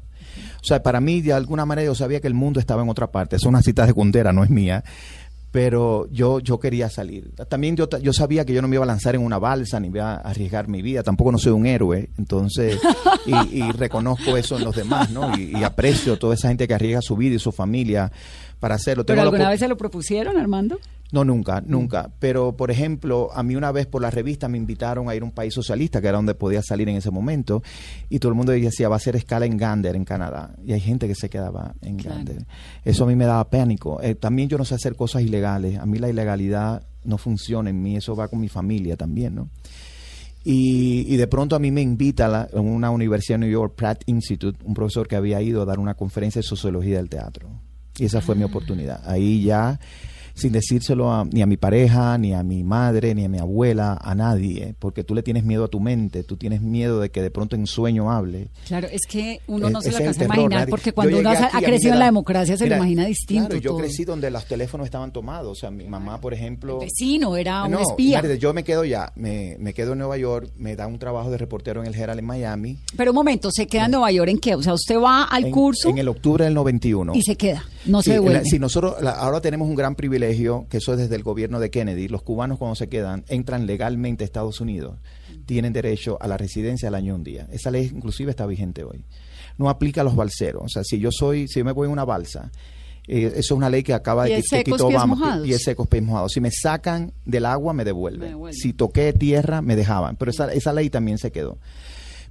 O 0.62 0.64
sea, 0.64 0.84
para 0.84 1.00
mí, 1.02 1.22
de 1.22 1.34
alguna 1.34 1.66
manera, 1.66 1.86
yo 1.86 1.96
sabía 1.96 2.20
que 2.20 2.28
el 2.28 2.34
mundo 2.36 2.60
estaba 2.60 2.84
en 2.84 2.90
otra 2.90 3.10
parte. 3.10 3.38
Es 3.38 3.44
una 3.46 3.62
cita 3.64 3.88
secundera, 3.88 4.32
no 4.34 4.44
es 4.44 4.50
mía. 4.52 4.84
Pero 5.52 6.08
yo, 6.12 6.40
yo 6.40 6.60
quería 6.60 6.90
salir. 6.90 7.32
También 7.50 7.76
yo, 7.76 7.90
yo 8.02 8.14
sabía 8.14 8.46
que 8.46 8.54
yo 8.54 8.62
no 8.62 8.68
me 8.68 8.76
iba 8.76 8.84
a 8.84 8.88
lanzar 8.88 9.16
en 9.16 9.22
una 9.22 9.40
balsa 9.40 9.80
ni 9.80 9.88
iba 9.88 10.14
a 10.14 10.18
arriesgar 10.18 10.68
mi 10.68 10.82
vida. 10.84 11.02
Tampoco 11.02 11.32
no 11.32 11.40
soy 11.40 11.54
un 11.54 11.66
héroe. 11.66 12.10
Entonces, 12.20 12.80
y, 13.26 13.64
y 13.64 13.72
reconozco 13.72 14.38
eso 14.38 14.58
en 14.58 14.64
los 14.64 14.76
demás, 14.76 15.10
¿no? 15.10 15.36
Y, 15.38 15.58
y 15.58 15.64
aprecio 15.64 16.20
toda 16.20 16.36
esa 16.36 16.50
gente 16.50 16.68
que 16.68 16.74
arriesga 16.76 17.02
su 17.02 17.16
vida 17.16 17.36
y 17.36 17.40
su 17.40 17.52
familia 17.52 18.12
para 18.60 18.76
hacerlo. 18.76 19.06
¿Pero 19.06 19.22
Tengo 19.22 19.34
alguna 19.34 19.50
vez 19.50 19.60
se 19.60 19.68
lo 19.68 19.78
propusieron, 19.78 20.38
Armando? 20.38 20.80
No, 21.12 21.24
nunca, 21.26 21.62
nunca. 21.66 22.12
Pero, 22.20 22.56
por 22.56 22.70
ejemplo, 22.70 23.30
a 23.34 23.42
mí 23.42 23.56
una 23.56 23.72
vez 23.72 23.88
por 23.88 24.00
la 24.02 24.12
revista 24.12 24.48
me 24.48 24.60
invitaron 24.60 25.10
a 25.10 25.16
ir 25.16 25.24
a 25.24 25.26
un 25.26 25.32
país 25.32 25.54
socialista, 25.56 26.02
que 26.02 26.08
era 26.08 26.18
donde 26.18 26.36
podía 26.36 26.62
salir 26.62 26.88
en 26.88 26.98
ese 26.98 27.10
momento, 27.10 27.64
y 28.10 28.20
todo 28.20 28.32
el 28.32 28.36
mundo 28.36 28.52
decía, 28.52 28.90
va 28.90 28.96
a 28.96 28.98
hacer 28.98 29.16
escala 29.16 29.48
en 29.48 29.58
Gander, 29.58 29.96
en 29.96 30.06
Canadá. 30.06 30.54
Y 30.64 30.72
hay 30.74 30.80
gente 30.80 31.08
que 31.08 31.16
se 31.16 31.28
quedaba 31.28 31.74
en 31.82 31.98
Claro. 31.98 32.18
Gander. 32.18 32.46
Eso 32.86 33.06
a 33.06 33.08
mí 33.08 33.16
me 33.16 33.26
daba 33.26 33.50
pánico. 33.50 34.00
Eh, 34.04 34.14
también 34.14 34.50
yo 34.50 34.58
no 34.60 34.66
sé 34.66 34.76
hacer 34.76 34.96
cosas 34.96 35.24
ilegales. 35.24 35.80
A 35.80 35.86
mí 35.88 35.98
la 35.98 36.10
ilegalidad 36.10 36.84
no 37.04 37.18
funciona 37.18 37.72
en 37.72 37.82
mí, 37.82 37.96
eso 37.96 38.16
va 38.16 38.28
con 38.28 38.40
mi 38.40 38.48
familia 38.50 38.96
también, 38.96 39.34
¿no? 39.34 39.50
Y, 40.44 41.06
y 41.14 41.18
de 41.18 41.28
pronto 41.28 41.56
a 41.56 41.60
mí 41.60 41.70
me 41.72 41.82
invita 41.82 42.26
a, 42.26 42.30
la- 42.30 42.50
a 42.54 42.60
una 42.62 42.92
universidad 42.92 43.38
de 43.40 43.46
New 43.46 43.52
York, 43.52 43.74
Pratt 43.76 44.04
Institute, 44.06 44.58
un 44.64 44.74
profesor 44.74 45.08
que 45.08 45.16
había 45.16 45.42
ido 45.42 45.62
a 45.62 45.66
dar 45.66 45.80
una 45.80 45.96
conferencia 45.96 46.40
de 46.40 46.48
sociología 46.48 46.98
del 46.98 47.10
teatro. 47.10 47.50
Y 47.98 48.06
esa 48.06 48.22
fue 48.22 48.36
mi 48.36 48.44
oportunidad. 48.44 49.02
Ahí 49.06 49.44
ya, 49.44 49.80
sin 50.40 50.52
decírselo 50.52 51.12
a- 51.12 51.26
ni 51.26 51.42
a 51.42 51.46
mi 51.46 51.58
pareja, 51.58 52.18
ni 52.18 52.34
a 52.34 52.42
mi 52.44 52.64
madre, 52.64 53.14
ni 53.14 53.26
a 53.26 53.30
mi 53.30 53.38
abuela, 53.38 53.98
a 54.02 54.16
nadie, 54.16 54.76
porque 54.80 55.04
tú 55.04 55.14
le 55.16 55.22
tienes 55.24 55.44
miedo 55.44 55.66
a 55.66 55.68
tu 55.68 55.80
mente, 55.80 56.24
tú 56.24 56.38
tienes 56.38 56.62
miedo 56.62 57.00
de 57.00 57.10
que 57.12 57.22
de 57.22 57.30
pronto 57.32 57.56
en 57.56 57.68
sueño 57.68 58.12
hable. 58.12 58.48
Claro, 58.68 58.88
es 58.92 59.02
que 59.08 59.40
uno 59.48 59.68
Eh, 59.68 59.72
no 59.72 59.82
se 59.82 59.92
lo 59.92 59.98
alcanza 59.98 60.22
a 60.22 60.26
imaginar 60.26 60.52
nadie- 60.62 60.70
porque 60.72 60.94
cuando 60.94 61.20
uno 61.20 61.30
aquí, 61.30 61.44
ha 61.54 61.62
crecido 61.62 61.94
en 61.94 62.00
la 62.00 62.06
democracia 62.06 62.58
se 62.58 62.64
Mira, 62.64 62.78
lo 62.78 62.84
imagina 62.84 63.06
distinto. 63.06 63.48
Claro, 63.50 63.62
yo 63.62 63.70
todo. 63.72 63.80
crecí 63.80 64.06
donde 64.06 64.32
los 64.32 64.46
teléfonos 64.46 64.86
estaban 64.86 65.12
tomados. 65.14 65.52
O 65.52 65.56
sea, 65.56 65.70
mi 65.72 65.86
mamá, 65.86 66.20
por 66.22 66.34
ejemplo... 66.34 66.80
El 66.82 66.88
vecino 66.88 67.36
era 67.38 67.64
un 67.66 67.76
espía. 67.76 68.22
Yo 68.38 68.54
me 68.54 68.64
quedo 68.64 68.86
ya, 68.86 69.12
me, 69.16 69.56
me 69.60 69.74
quedo 69.74 69.94
en 69.94 70.00
Nueva 70.00 70.18
York, 70.18 70.50
me 70.58 70.76
da 70.76 70.88
un 70.88 70.98
trabajo 71.00 71.30
de 71.32 71.38
reportero 71.38 71.82
en 71.82 71.88
el 71.88 71.96
Herald 71.96 72.20
en 72.20 72.26
Miami. 72.26 72.78
Pero 72.96 73.12
un 73.12 73.16
momento, 73.16 73.50
¿se 73.52 73.68
queda 73.68 73.86
en 73.86 73.92
Nueva 73.92 74.12
York 74.12 74.30
en 74.30 74.40
qué? 74.40 74.56
O 74.56 74.62
sea, 74.64 74.74
usted 74.74 74.98
va 75.00 75.24
al 75.24 75.46
en, 75.46 75.52
curso 75.52 75.90
En 75.90 75.98
el 75.98 76.08
octubre 76.08 76.46
del 76.46 76.54
91. 76.54 77.14
y 77.16 77.22
se 77.22 77.36
queda, 77.36 77.64
no 77.86 78.02
Sí, 78.02 78.10
se 78.10 78.14
devuelve. 78.14 78.40
la- 78.40 78.44
sí, 78.46 78.60
nosotros 78.60 78.96
la- 79.02 79.12
ahora 79.12 79.42
tenemos 79.42 79.68
un 79.68 79.76
gran 79.76 79.96
privilegio, 79.96 80.29
que 80.70 80.78
eso 80.78 80.94
es 80.94 81.00
desde 81.00 81.16
el 81.16 81.24
gobierno 81.24 81.60
de 81.60 81.70
Kennedy. 81.72 82.08
Los 82.08 82.22
cubanos 82.24 82.58
cuando 82.58 82.76
se 82.76 82.88
quedan, 82.90 83.24
entran 83.28 83.66
legalmente 83.66 84.24
a 84.24 84.26
Estados 84.26 84.62
Unidos, 84.62 84.98
tienen 85.46 85.74
derecho 85.74 86.18
a 86.22 86.28
la 86.28 86.38
residencia 86.38 86.88
al 86.90 86.96
año 86.96 87.16
un 87.16 87.24
día. 87.24 87.48
Esa 87.52 87.72
ley 87.72 87.92
inclusive 87.94 88.30
está 88.32 88.46
vigente 88.46 88.84
hoy. 88.84 89.04
No 89.58 89.70
aplica 89.70 90.02
a 90.02 90.04
los 90.04 90.16
balseros. 90.16 90.64
O 90.66 90.70
sea, 90.70 90.84
si 90.84 91.00
yo 91.00 91.10
soy, 91.12 91.48
si 91.48 91.60
yo 91.60 91.66
me 91.66 91.72
voy 91.72 91.88
en 91.88 91.92
una 91.92 92.06
balsa, 92.06 92.52
eh, 93.08 93.26
eso 93.28 93.40
es 93.40 93.52
una 93.52 93.70
ley 93.70 93.82
que 93.84 93.94
acaba 93.94 94.26
de 94.26 94.30
¿Y 94.32 94.34
es 94.34 94.46
que- 94.50 94.64
quitó 94.64 94.88
pies 94.88 94.98
Obama. 95.00 95.16
mojados? 95.16 95.48
Y 95.48 95.54
es 95.54 95.64
secos 95.64 95.88
pies 95.88 96.04
mojados. 96.04 96.32
Si 96.34 96.40
me 96.42 96.52
sacan 96.52 97.12
del 97.26 97.46
agua, 97.46 97.74
me 97.74 97.84
devuelven. 97.84 98.22
Me 98.22 98.28
devuelven. 98.28 98.58
Si 98.60 98.74
toqué 98.74 99.12
tierra, 99.14 99.62
me 99.62 99.76
dejaban. 99.76 100.16
Pero 100.16 100.32
esa, 100.32 100.54
esa 100.54 100.72
ley 100.74 100.90
también 100.90 101.18
se 101.18 101.32
quedó. 101.32 101.58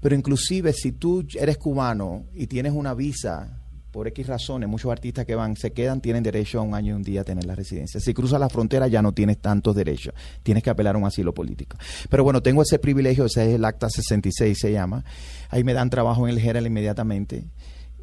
Pero 0.00 0.14
inclusive 0.14 0.72
si 0.72 0.92
tú 0.92 1.26
eres 1.38 1.58
cubano 1.58 2.24
y 2.34 2.46
tienes 2.46 2.72
una 2.72 2.94
visa, 2.94 3.58
por 3.90 4.06
X 4.08 4.26
razones, 4.26 4.68
muchos 4.68 4.90
artistas 4.90 5.24
que 5.24 5.34
van, 5.34 5.56
se 5.56 5.72
quedan, 5.72 6.00
tienen 6.00 6.22
derecho 6.22 6.58
a 6.58 6.62
un 6.62 6.74
año 6.74 6.92
y 6.92 6.96
un 6.96 7.02
día 7.02 7.22
a 7.22 7.24
tener 7.24 7.44
la 7.44 7.54
residencia. 7.54 8.00
Si 8.00 8.12
cruzas 8.14 8.38
la 8.38 8.48
frontera 8.48 8.88
ya 8.88 9.02
no 9.02 9.12
tienes 9.12 9.38
tantos 9.38 9.74
derechos, 9.74 10.14
tienes 10.42 10.62
que 10.62 10.70
apelar 10.70 10.94
a 10.94 10.98
un 10.98 11.04
asilo 11.04 11.32
político. 11.32 11.76
Pero 12.08 12.24
bueno, 12.24 12.42
tengo 12.42 12.62
ese 12.62 12.78
privilegio, 12.78 13.24
ese 13.24 13.48
es 13.48 13.54
el 13.54 13.64
Acta 13.64 13.88
66 13.88 14.58
se 14.58 14.72
llama. 14.72 15.04
Ahí 15.50 15.64
me 15.64 15.72
dan 15.72 15.90
trabajo 15.90 16.28
en 16.28 16.34
el 16.34 16.44
Herald 16.44 16.66
inmediatamente 16.66 17.44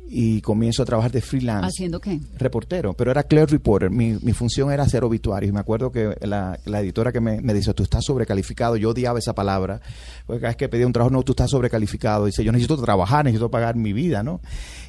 y 0.07 0.41
comienzo 0.41 0.83
a 0.83 0.85
trabajar 0.85 1.11
de 1.11 1.21
freelance 1.21 1.67
¿Haciendo 1.67 1.99
qué? 1.99 2.19
reportero, 2.37 2.93
pero 2.93 3.11
era 3.11 3.23
clear 3.23 3.49
reporter. 3.49 3.89
Mi, 3.89 4.17
mi 4.21 4.33
función 4.33 4.71
era 4.71 4.83
hacer 4.83 5.03
obituarios. 5.03 5.51
Me 5.51 5.59
acuerdo 5.59 5.91
que 5.91 6.15
la, 6.21 6.59
la 6.65 6.79
editora 6.81 7.11
que 7.11 7.19
me, 7.19 7.41
me 7.41 7.53
dice, 7.53 7.73
tú 7.73 7.83
estás 7.83 8.05
sobrecalificado. 8.05 8.77
Yo 8.77 8.91
odiaba 8.91 9.19
esa 9.19 9.33
palabra. 9.33 9.81
Porque 10.25 10.41
cada 10.41 10.49
vez 10.51 10.57
que 10.57 10.69
pedía 10.69 10.87
un 10.87 10.93
trabajo, 10.93 11.11
no, 11.11 11.23
tú 11.23 11.31
estás 11.33 11.49
sobrecalificado. 11.49 12.25
Dice, 12.25 12.43
yo 12.43 12.51
necesito 12.51 12.81
trabajar, 12.81 13.25
necesito 13.25 13.49
pagar 13.49 13.75
mi 13.75 13.93
vida, 13.93 14.23
¿no? 14.23 14.41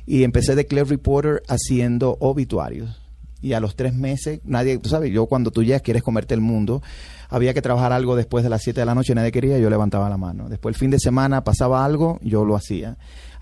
Y 0.07 0.23
empecé 0.23 0.55
de 0.55 0.67
clear 0.67 0.87
reporter 0.87 1.43
haciendo 1.49 2.17
obituarios. 2.21 3.01
Y 3.43 3.53
a 3.53 3.61
los 3.61 3.77
tres 3.77 3.95
meses, 3.95 4.41
nadie, 4.45 4.79
tú 4.79 4.89
sabes, 4.89 5.13
yo 5.13 5.27
cuando 5.27 5.51
tú 5.51 5.63
llegas 5.63 5.83
quieres 5.83 6.03
comerte 6.03 6.35
el 6.35 6.41
mundo, 6.41 6.83
había 7.29 7.55
que 7.55 7.63
trabajar 7.63 7.93
algo 7.93 8.17
después 8.17 8.43
de 8.43 8.51
las 8.51 8.63
7 8.63 8.81
de 8.81 8.87
la 8.87 8.95
noche, 8.95 9.15
nadie 9.15 9.31
quería, 9.31 9.59
yo 9.59 9.71
levantaba 9.71 10.09
la 10.09 10.17
mano. 10.17 10.49
Después 10.49 10.75
el 10.75 10.79
fin 10.79 10.91
de 10.91 10.99
semana 10.99 11.45
pasaba 11.45 11.85
algo, 11.85 12.19
yo 12.23 12.45
lo 12.45 12.57
hacía. 12.57 12.97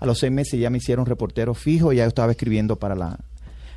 A 0.05 0.07
los 0.07 0.19
seis 0.19 0.31
meses 0.31 0.59
ya 0.59 0.69
me 0.69 0.77
hicieron 0.77 1.05
reportero 1.05 1.53
fijo 1.53 1.91
y 1.91 1.97
ya 1.97 2.03
yo 2.03 2.07
estaba 2.09 2.31
escribiendo 2.31 2.75
para 2.77 2.95
la, 2.95 3.19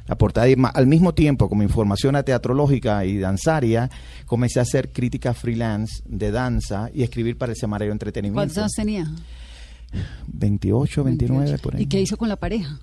la 0.07 0.19
portada. 0.19 0.49
Y 0.49 0.57
al 0.75 0.87
mismo 0.87 1.15
tiempo, 1.15 1.49
como 1.49 1.63
información 1.63 2.15
teatrológica 2.25 3.05
y 3.05 3.19
danzaria, 3.19 3.91
comencé 4.27 4.59
a 4.59 4.63
hacer 4.63 4.93
crítica 4.93 5.33
freelance 5.35 6.03
de 6.07 6.31
danza 6.31 6.91
y 6.93 7.03
escribir 7.03 7.37
para 7.39 7.53
el 7.53 7.57
semanario 7.59 7.93
entretenimiento. 7.93 8.37
¿Cuántos 8.37 8.59
años 8.59 8.73
tenía? 8.77 9.11
28, 10.27 11.05
29, 11.05 11.59
por 11.59 11.77
ahí. 11.77 11.83
¿Y 11.83 11.87
qué 11.87 12.01
hizo 12.01 12.17
con 12.17 12.29
la 12.29 12.37
pareja? 12.37 12.79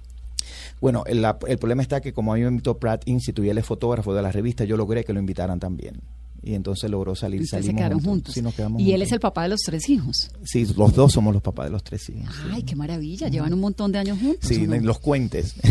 Bueno, 0.81 1.03
el, 1.05 1.21
la- 1.21 1.38
el 1.47 1.58
problema 1.58 1.81
está 1.81 2.01
que 2.01 2.13
como 2.13 2.34
a 2.34 2.36
mí 2.36 2.41
me 2.41 2.47
invitó 2.49 2.77
Pratt 2.77 3.08
Institute 3.08 3.45
y 3.47 3.49
él 3.49 3.58
es 3.58 3.65
fotógrafo 3.65 4.13
de 4.13 4.21
la 4.21 4.31
revista, 4.31 4.63
yo 4.65 4.75
logré 4.77 5.03
que 5.03 5.13
lo 5.13 5.19
invitaran 5.19 5.60
también. 5.60 6.01
Y 6.47 6.53
entonces 6.53 6.91
logró 6.91 7.15
salir, 7.15 7.41
Ustedes 7.41 7.65
se 7.65 7.73
quedaron 7.73 7.99
juntos. 7.99 8.36
Sí, 8.36 8.41
nos 8.43 8.53
quedamos 8.53 8.79
y 8.79 8.93
él 8.93 9.01
es 9.01 9.12
el 9.12 9.19
papá 9.19 9.41
de 9.43 9.49
los 9.49 9.62
tres 9.62 9.89
hijos. 9.89 10.29
Sí, 10.43 10.63
los 10.77 10.93
dos 10.93 11.12
somos 11.12 11.34
los 11.34 11.41
papás 11.41 11.65
de 11.65 11.71
los 11.71 11.84
tres 11.84 12.08
hijos. 12.10 12.36
sí. 12.36 12.49
Ay, 12.51 12.62
qué 12.62 12.75
maravilla. 12.75 13.29
Llevan 13.29 13.51
un 13.51 13.62
montón 13.62 13.91
de 13.91 13.97
años 13.97 14.19
juntos. 14.19 14.47
Sí, 14.47 14.67
los 14.67 14.99
cuentes. 14.99 15.55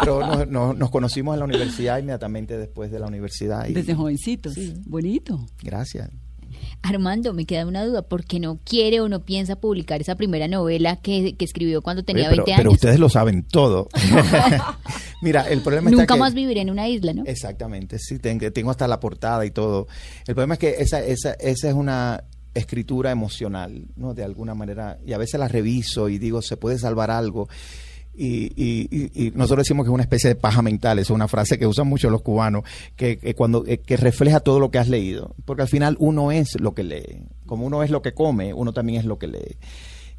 Pero 0.00 0.26
nos, 0.26 0.48
nos- 0.48 0.76
nos 0.76 0.90
conocimos 0.90 1.34
en 1.34 1.38
la 1.38 1.44
universidad 1.44 1.98
inmediatamente 1.98 2.58
después 2.58 2.90
de 2.90 2.98
la 2.98 3.06
universidad. 3.06 3.68
Y, 3.68 3.74
Desde 3.74 3.94
jovencitos. 3.94 4.54
Bonito. 4.86 5.46
Gracias. 5.62 6.10
Armando, 6.82 7.32
me 7.32 7.44
queda 7.44 7.66
una 7.66 7.84
duda, 7.84 8.02
¿por 8.02 8.24
qué 8.24 8.40
no 8.40 8.58
quiere 8.64 9.00
o 9.00 9.08
no 9.08 9.20
piensa 9.20 9.56
publicar 9.56 10.00
esa 10.00 10.14
primera 10.14 10.48
novela 10.48 10.96
que, 10.96 11.36
que 11.36 11.44
escribió 11.44 11.82
cuando 11.82 12.04
tenía 12.04 12.28
Oye, 12.28 12.36
pero, 12.36 12.44
20 12.44 12.56
pero 12.56 12.70
años? 12.70 12.74
ustedes 12.74 12.98
lo 12.98 13.08
saben 13.08 13.42
todo. 13.44 13.88
Mira, 15.22 15.48
el 15.48 15.60
problema 15.60 15.90
está 15.90 16.02
Nunca 16.02 16.14
que... 16.14 16.20
más 16.20 16.34
viviré 16.34 16.60
en 16.60 16.70
una 16.70 16.88
isla, 16.88 17.12
¿no? 17.12 17.24
Exactamente, 17.26 17.98
sí, 17.98 18.18
tengo, 18.18 18.50
tengo 18.52 18.70
hasta 18.70 18.86
la 18.86 19.00
portada 19.00 19.44
y 19.44 19.50
todo. 19.50 19.86
El 20.26 20.34
problema 20.34 20.54
es 20.54 20.60
que 20.60 20.76
esa, 20.78 21.00
esa, 21.00 21.32
esa 21.32 21.68
es 21.68 21.74
una 21.74 22.24
escritura 22.54 23.10
emocional, 23.10 23.86
¿no? 23.96 24.14
De 24.14 24.24
alguna 24.24 24.54
manera, 24.54 24.98
y 25.06 25.12
a 25.12 25.18
veces 25.18 25.38
la 25.38 25.48
reviso 25.48 26.08
y 26.08 26.18
digo, 26.18 26.42
se 26.42 26.56
puede 26.56 26.78
salvar 26.78 27.10
algo. 27.10 27.48
Y, 28.20 28.52
y- 28.56 29.10
y- 29.14 29.30
nosotros 29.36 29.64
decimos 29.64 29.84
que 29.84 29.90
es 29.90 29.94
una 29.94 30.02
especie 30.02 30.28
de 30.28 30.34
paja 30.34 30.60
mental, 30.60 30.98
es 30.98 31.08
una 31.08 31.28
frase 31.28 31.56
que 31.56 31.68
usan 31.68 31.86
mucho 31.86 32.10
los 32.10 32.22
cubanos, 32.22 32.64
que, 32.96 33.16
que 33.18 33.34
cuando 33.36 33.64
eh, 33.66 33.78
que 33.78 33.96
refleja 33.96 34.40
todo 34.40 34.58
lo 34.58 34.72
que 34.72 34.78
has 34.78 34.88
leído, 34.88 35.36
porque 35.44 35.62
al 35.62 35.68
final 35.68 35.96
uno 36.00 36.32
es 36.32 36.60
lo 36.60 36.74
que 36.74 36.82
lee, 36.82 37.22
como 37.46 37.64
uno 37.64 37.84
es 37.84 37.90
lo 37.90 38.02
que 38.02 38.14
come, 38.14 38.52
uno 38.52 38.72
también 38.72 38.98
es 38.98 39.04
lo 39.04 39.18
que 39.20 39.28
lee. 39.28 39.56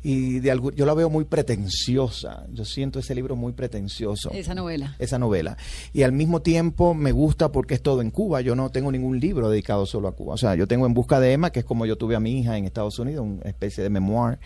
Y 0.01 0.39
de 0.39 0.49
algún- 0.49 0.73
yo 0.75 0.85
la 0.85 0.93
veo 0.93 1.09
muy 1.09 1.25
pretenciosa, 1.25 2.45
yo 2.53 2.63
siento 2.63 2.99
ese 2.99 3.13
libro 3.13 3.35
muy 3.35 3.51
pretencioso 3.51 4.31
Esa 4.31 4.55
novela. 4.55 4.95
esa 4.97 5.19
novela. 5.19 5.57
Y 5.91 6.03
al 6.03 6.13
mismo 6.13 6.41
tiempo 6.41 6.93
me 6.93 7.12
gusta 7.12 7.51
porque 7.51 7.73
es 7.73 7.81
todo 7.81 8.01
en 8.01 8.09
Cuba. 8.12 8.39
Yo 8.39 8.55
no 8.55 8.69
tengo 8.69 8.93
ningún 8.93 9.19
libro 9.19 9.49
dedicado 9.49 9.85
solo 9.85 10.07
a 10.07 10.13
Cuba. 10.13 10.35
O 10.35 10.38
sea, 10.38 10.55
yo 10.55 10.67
tengo 10.67 10.85
En 10.85 10.93
Busca 10.93 11.19
de 11.19 11.33
Emma, 11.33 11.51
que 11.51 11.59
es 11.59 11.65
como 11.65 11.85
yo 11.85 11.97
tuve 11.97 12.15
a 12.15 12.21
mi 12.21 12.39
hija 12.39 12.57
en 12.57 12.63
Estados 12.63 12.97
Unidos, 12.97 13.25
una 13.27 13.49
especie 13.49 13.83
de 13.83 13.89
memoir. 13.89 14.39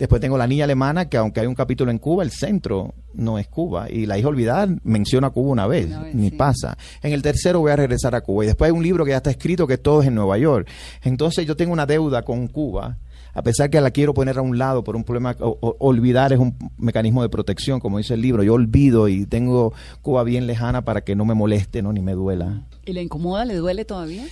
Después 0.00 0.20
tengo 0.20 0.36
La 0.36 0.46
Niña 0.48 0.64
Alemana, 0.64 1.08
que 1.08 1.16
aunque 1.18 1.38
hay 1.40 1.46
un 1.46 1.54
capítulo 1.54 1.90
en 1.92 1.98
Cuba, 1.98 2.24
el 2.24 2.30
centro 2.32 2.94
no 3.14 3.38
es 3.38 3.46
Cuba. 3.46 3.88
Y 3.90 4.06
La 4.06 4.18
Hija 4.18 4.28
Olvidada 4.28 4.66
menciona 4.82 5.28
a 5.28 5.30
Cuba 5.30 5.50
una 5.52 5.66
vez, 5.66 5.86
Una 5.88 6.02
vez, 6.04 6.14
ni 6.14 6.30
sí. 6.30 6.36
pasa. 6.36 6.76
En 7.02 7.12
el 7.12 7.20
tercero 7.22 7.60
voy 7.60 7.70
a 7.70 7.76
regresar 7.76 8.14
a 8.14 8.22
Cuba. 8.22 8.42
Y 8.44 8.46
después 8.48 8.70
hay 8.70 8.76
un 8.76 8.82
libro 8.82 9.04
que 9.04 9.10
ya 9.12 9.18
está 9.18 9.30
escrito 9.30 9.66
que 9.66 9.78
todo 9.78 10.00
es 10.02 10.08
en 10.08 10.14
Nueva 10.14 10.38
York. 10.38 10.66
Entonces 11.02 11.46
yo 11.46 11.54
tengo 11.54 11.72
una 11.72 11.84
deuda 11.86 12.22
con 12.22 12.48
Cuba. 12.48 12.96
A 13.34 13.42
pesar 13.42 13.70
que 13.70 13.80
la 13.80 13.90
quiero 13.92 14.12
poner 14.12 14.38
a 14.38 14.42
un 14.42 14.58
lado 14.58 14.82
por 14.82 14.96
un 14.96 15.04
problema, 15.04 15.36
o- 15.38 15.56
o- 15.60 15.76
olvidar 15.78 16.32
es 16.32 16.38
un 16.40 16.56
mecanismo 16.78 17.22
de 17.22 17.28
protección, 17.28 17.78
como 17.78 17.98
dice 17.98 18.14
el 18.14 18.22
libro. 18.22 18.42
Yo 18.42 18.54
olvido 18.54 19.06
y 19.06 19.26
tengo 19.26 19.72
Cuba 20.02 20.24
bien 20.24 20.46
lejana 20.48 20.82
para 20.82 21.02
que 21.02 21.14
no 21.14 21.24
me 21.26 21.34
moleste, 21.34 21.82
¿no? 21.82 21.92
ni 21.92 22.00
me 22.00 22.12
duela. 22.14 22.62
¿Y 22.86 22.92
le 22.94 23.02
incomoda? 23.02 23.44
¿Le 23.44 23.54
duele 23.54 23.84
todavía? 23.84 24.24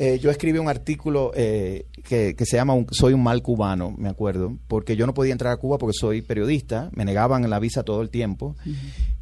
Eh, 0.00 0.20
yo 0.20 0.30
escribí 0.30 0.60
un 0.60 0.68
artículo 0.68 1.32
eh, 1.34 1.86
que, 2.04 2.32
se 2.38 2.56
llama 2.56 2.74
Soy 2.92 3.14
un 3.14 3.22
mal 3.24 3.42
cubano, 3.42 3.92
me 3.98 4.08
acuerdo, 4.08 4.56
porque 4.68 4.94
yo 4.94 5.08
no 5.08 5.12
podía 5.12 5.32
entrar 5.32 5.52
a 5.52 5.56
Cuba 5.56 5.76
porque 5.76 5.92
soy 5.92 6.22
periodista, 6.22 6.88
me 6.94 7.04
negaban 7.04 7.50
la 7.50 7.58
visa 7.58 7.82
todo 7.82 8.00
el 8.00 8.08
tiempo 8.08 8.54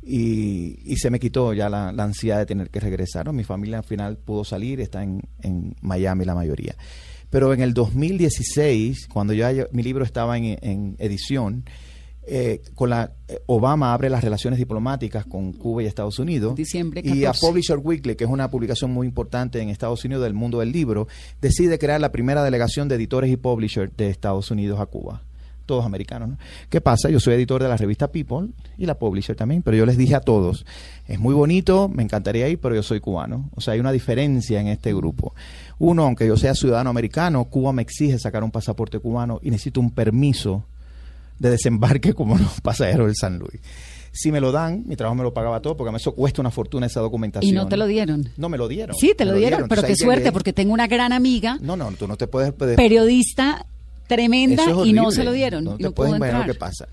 y, 0.02 0.78
y 0.84 0.96
se 0.96 1.08
me 1.08 1.18
quitó 1.18 1.54
ya 1.54 1.70
la, 1.70 1.88
ansiedad 1.88 2.36
de 2.36 2.44
tener 2.44 2.68
que 2.68 2.80
regresar. 2.80 3.32
Mi 3.32 3.42
familia 3.42 3.78
al 3.78 3.84
final 3.84 4.18
pudo 4.18 4.44
salir, 4.44 4.82
está 4.82 5.02
en, 5.02 5.22
en 5.42 5.74
Miami 5.80 6.26
la 6.26 6.34
mayoría. 6.34 6.76
Pero 7.30 7.54
en 7.54 7.62
el 7.62 7.72
2016, 7.72 9.08
cuando 9.08 9.32
ya 9.32 9.52
mi 9.72 9.82
libro 9.82 10.04
estaba 10.04 10.36
en, 10.36 10.58
en 10.60 10.96
edición, 10.98 11.64
eh, 12.28 12.60
con 12.74 12.90
la 12.90 13.12
eh, 13.28 13.40
Obama 13.46 13.94
abre 13.94 14.10
las 14.10 14.24
relaciones 14.24 14.58
diplomáticas 14.58 15.24
con 15.26 15.52
Cuba 15.52 15.84
y 15.84 15.86
Estados 15.86 16.18
Unidos. 16.18 16.56
Diciembre 16.56 17.00
Y 17.04 17.24
a 17.24 17.28
14. 17.28 17.46
Publisher 17.46 17.78
Weekly, 17.78 18.16
que 18.16 18.24
es 18.24 18.30
una 18.30 18.50
publicación 18.50 18.90
muy 18.90 19.06
importante 19.06 19.60
en 19.60 19.68
Estados 19.68 20.04
Unidos 20.04 20.24
del 20.24 20.34
mundo 20.34 20.58
del 20.58 20.72
libro, 20.72 21.06
decide 21.40 21.78
crear 21.78 22.00
la 22.00 22.10
primera 22.10 22.42
delegación 22.42 22.88
de 22.88 22.96
editores 22.96 23.30
y 23.30 23.36
publishers 23.36 23.96
de 23.96 24.10
Estados 24.10 24.50
Unidos 24.50 24.80
a 24.80 24.86
Cuba. 24.86 25.22
Todos 25.66 25.84
americanos, 25.84 26.30
¿no? 26.30 26.38
¿Qué 26.68 26.80
pasa? 26.80 27.10
Yo 27.10 27.20
soy 27.20 27.34
editor 27.34 27.62
de 27.62 27.68
la 27.68 27.76
revista 27.76 28.10
People 28.10 28.48
y 28.76 28.86
la 28.86 28.98
publisher 28.98 29.36
también, 29.36 29.62
pero 29.62 29.76
yo 29.76 29.86
les 29.86 29.96
dije 29.96 30.14
a 30.14 30.20
todos, 30.20 30.66
es 31.06 31.18
muy 31.18 31.34
bonito, 31.34 31.88
me 31.88 32.02
encantaría 32.02 32.48
ir, 32.48 32.60
pero 32.60 32.74
yo 32.74 32.82
soy 32.82 33.00
cubano. 33.00 33.50
O 33.54 33.60
sea, 33.60 33.74
hay 33.74 33.80
una 33.80 33.92
diferencia 33.92 34.60
en 34.60 34.68
este 34.68 34.92
grupo. 34.94 35.34
Uno, 35.78 36.04
aunque 36.04 36.26
yo 36.26 36.36
sea 36.36 36.54
ciudadano 36.54 36.90
americano, 36.90 37.44
Cuba 37.44 37.72
me 37.72 37.82
exige 37.82 38.18
sacar 38.18 38.42
un 38.42 38.50
pasaporte 38.50 38.98
cubano 38.98 39.40
y 39.42 39.50
necesito 39.50 39.80
un 39.80 39.90
permiso 39.90 40.64
de 41.38 41.50
desembarque 41.50 42.14
como 42.14 42.36
los 42.38 42.60
pasajeros 42.62 43.06
del 43.06 43.16
San 43.16 43.38
Luis. 43.38 43.60
Si 44.12 44.32
me 44.32 44.40
lo 44.40 44.50
dan, 44.50 44.82
mi 44.86 44.96
trabajo 44.96 45.14
me 45.14 45.22
lo 45.22 45.34
pagaba 45.34 45.60
todo, 45.60 45.76
porque 45.76 45.90
a 45.90 45.92
mí 45.92 45.96
eso 45.96 46.14
cuesta 46.14 46.40
una 46.40 46.50
fortuna 46.50 46.86
esa 46.86 47.00
documentación. 47.00 47.50
¿Y 47.50 47.54
no 47.54 47.68
te 47.68 47.76
lo 47.76 47.86
dieron? 47.86 48.30
No 48.38 48.48
me 48.48 48.56
lo 48.56 48.66
dieron. 48.66 48.96
Sí, 48.96 49.12
te 49.16 49.26
lo 49.26 49.34
dieron, 49.34 49.68
pero 49.68 49.82
Entonces, 49.82 49.98
qué 49.98 50.04
suerte, 50.04 50.20
llegué. 50.22 50.32
porque 50.32 50.52
tengo 50.54 50.72
una 50.72 50.86
gran 50.86 51.12
amiga, 51.12 51.58
No, 51.60 51.76
no, 51.76 51.90
tú 51.92 52.08
no 52.08 52.16
te 52.16 52.26
puedes... 52.26 52.52
periodista 52.52 53.66
tremenda, 54.06 54.64
es 54.64 54.86
y 54.86 54.92
no 54.92 55.10
se 55.10 55.24
lo 55.24 55.32
dieron. 55.32 55.64
No 55.64 55.76
te 55.76 55.82
no 55.82 55.92
puedes 55.92 56.16
imaginar 56.16 56.46
lo 56.46 56.52
que 56.52 56.58
pasa. 56.58 56.88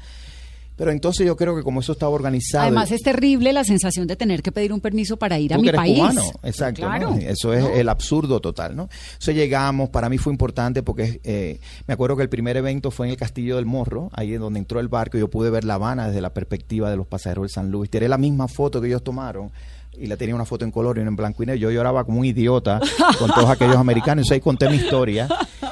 Pero 0.83 0.91
entonces 0.91 1.25
yo 1.25 1.37
creo 1.37 1.55
que 1.55 1.63
como 1.63 1.79
eso 1.79 1.93
estaba 1.93 2.11
organizado... 2.11 2.65
Además 2.65 2.91
es 2.91 3.01
terrible 3.01 3.53
la 3.53 3.63
sensación 3.63 4.05
de 4.05 4.17
tener 4.17 4.43
que 4.43 4.51
pedir 4.51 4.73
un 4.73 4.81
permiso 4.81 5.15
para 5.15 5.39
ir 5.39 5.53
a 5.53 5.57
mi 5.57 5.71
país. 5.71 5.97
cubano, 5.97 6.23
exacto. 6.43 6.81
Claro. 6.81 7.11
¿no? 7.11 7.17
Eso 7.19 7.53
es 7.53 7.63
¿no? 7.63 7.69
el 7.69 7.87
absurdo 7.87 8.41
total, 8.41 8.75
¿no? 8.75 8.89
Entonces 9.13 9.33
llegamos, 9.33 9.91
para 9.91 10.09
mí 10.09 10.17
fue 10.17 10.33
importante 10.33 10.83
porque 10.83 11.21
eh, 11.23 11.61
me 11.87 11.93
acuerdo 11.93 12.17
que 12.17 12.23
el 12.23 12.27
primer 12.27 12.57
evento 12.57 12.91
fue 12.91 13.05
en 13.05 13.11
el 13.11 13.17
Castillo 13.17 13.55
del 13.55 13.65
Morro, 13.65 14.09
ahí 14.11 14.33
es 14.33 14.41
donde 14.41 14.59
entró 14.59 14.81
el 14.81 14.89
barco 14.89 15.15
y 15.15 15.21
yo 15.21 15.29
pude 15.29 15.49
ver 15.49 15.63
La 15.63 15.75
Habana 15.75 16.07
desde 16.07 16.19
la 16.19 16.33
perspectiva 16.33 16.89
de 16.89 16.97
los 16.97 17.07
pasajeros 17.07 17.43
del 17.43 17.51
San 17.51 17.71
Luis. 17.71 17.89
Tiré 17.89 18.09
la 18.09 18.17
misma 18.17 18.49
foto 18.49 18.81
que 18.81 18.87
ellos 18.87 19.05
tomaron 19.05 19.53
y 19.97 20.07
la 20.07 20.17
tenía 20.17 20.35
una 20.35 20.45
foto 20.45 20.65
en 20.65 20.71
color 20.71 20.97
y 20.97 21.01
una 21.01 21.09
en 21.09 21.15
blanco 21.15 21.43
y 21.43 21.45
negro. 21.45 21.61
Yo 21.61 21.71
lloraba 21.71 22.03
como 22.03 22.19
un 22.19 22.25
idiota 22.25 22.79
con 23.19 23.29
todos 23.31 23.49
aquellos 23.49 23.77
americanos. 23.77 24.29
Y 24.29 24.33
ahí 24.33 24.39
conté 24.39 24.69
mi 24.69 24.77
historia. 24.77 25.27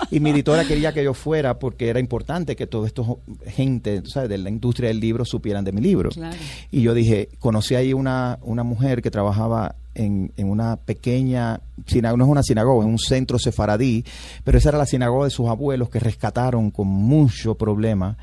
Y 0.09 0.19
mi 0.19 0.31
editora 0.31 0.65
quería 0.65 0.93
que 0.93 1.03
yo 1.03 1.13
fuera 1.13 1.57
porque 1.57 1.87
era 1.87 1.99
importante 1.99 2.55
que 2.55 2.67
todo 2.67 2.85
esto 2.85 3.19
gente 3.45 4.03
¿sabes? 4.05 4.29
de 4.29 4.37
la 4.37 4.49
industria 4.49 4.89
del 4.89 4.99
libro 4.99 5.23
supieran 5.25 5.63
de 5.63 5.71
mi 5.71 5.81
libro. 5.81 6.09
Claro. 6.09 6.35
Y 6.69 6.81
yo 6.81 6.93
dije, 6.93 7.29
conocí 7.39 7.75
ahí 7.75 7.93
una, 7.93 8.37
una 8.41 8.63
mujer 8.63 9.01
que 9.01 9.09
trabajaba 9.09 9.75
en, 9.95 10.31
en 10.37 10.49
una 10.49 10.75
pequeña 10.77 11.61
sinagoga, 11.85 12.17
no 12.17 12.25
es 12.25 12.29
una 12.29 12.43
sinagoga, 12.43 12.85
es 12.85 12.89
un 12.89 12.99
centro 12.99 13.39
sefaradí, 13.39 14.05
pero 14.43 14.57
esa 14.57 14.69
era 14.69 14.77
la 14.77 14.85
sinagoga 14.85 15.25
de 15.25 15.31
sus 15.31 15.47
abuelos 15.47 15.89
que 15.89 15.99
rescataron 15.99 16.71
con 16.71 16.87
mucho 16.87 17.55
problema 17.55 18.17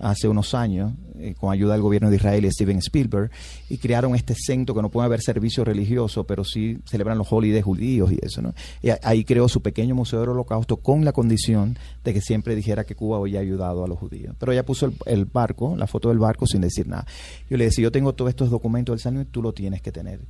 hace 0.00 0.28
unos 0.28 0.54
años, 0.54 0.92
eh, 1.20 1.34
con 1.38 1.52
ayuda 1.52 1.72
del 1.72 1.82
gobierno 1.82 2.10
de 2.10 2.16
Israel 2.16 2.44
y 2.44 2.50
Steven 2.50 2.78
Spielberg, 2.78 3.30
y 3.68 3.78
crearon 3.78 4.14
este 4.14 4.34
centro 4.34 4.74
que 4.74 4.82
no 4.82 4.90
puede 4.90 5.06
haber 5.06 5.22
servicio 5.22 5.64
religioso, 5.64 6.24
pero 6.24 6.44
sí 6.44 6.78
celebran 6.84 7.18
los 7.18 7.32
holidays 7.32 7.64
judíos 7.64 8.12
y 8.12 8.18
eso, 8.22 8.42
¿no? 8.42 8.54
Y 8.82 8.90
ahí 9.02 9.24
creó 9.24 9.48
su 9.48 9.62
pequeño 9.62 9.94
museo 9.94 10.20
del 10.20 10.30
holocausto 10.30 10.76
con 10.76 11.04
la 11.04 11.12
condición 11.12 11.78
de 12.04 12.12
que 12.12 12.20
siempre 12.20 12.54
dijera 12.54 12.84
que 12.84 12.94
Cuba 12.94 13.18
había 13.18 13.40
ayudado 13.40 13.84
a 13.84 13.88
los 13.88 13.98
judíos. 13.98 14.34
Pero 14.38 14.52
ella 14.52 14.64
puso 14.64 14.86
el, 14.86 14.94
el 15.06 15.24
barco, 15.24 15.76
la 15.76 15.86
foto 15.86 16.08
del 16.10 16.18
barco 16.18 16.46
sin 16.46 16.60
decir 16.60 16.86
nada. 16.88 17.06
Yo 17.48 17.56
le 17.56 17.64
decía, 17.64 17.84
yo 17.84 17.92
tengo 17.92 18.12
todos 18.12 18.28
estos 18.28 18.50
documentos 18.50 18.92
del 18.94 19.00
San 19.00 19.14
Luis, 19.14 19.28
tú 19.30 19.42
lo 19.42 19.52
tienes 19.52 19.80
que 19.80 19.92
tener. 19.92 20.20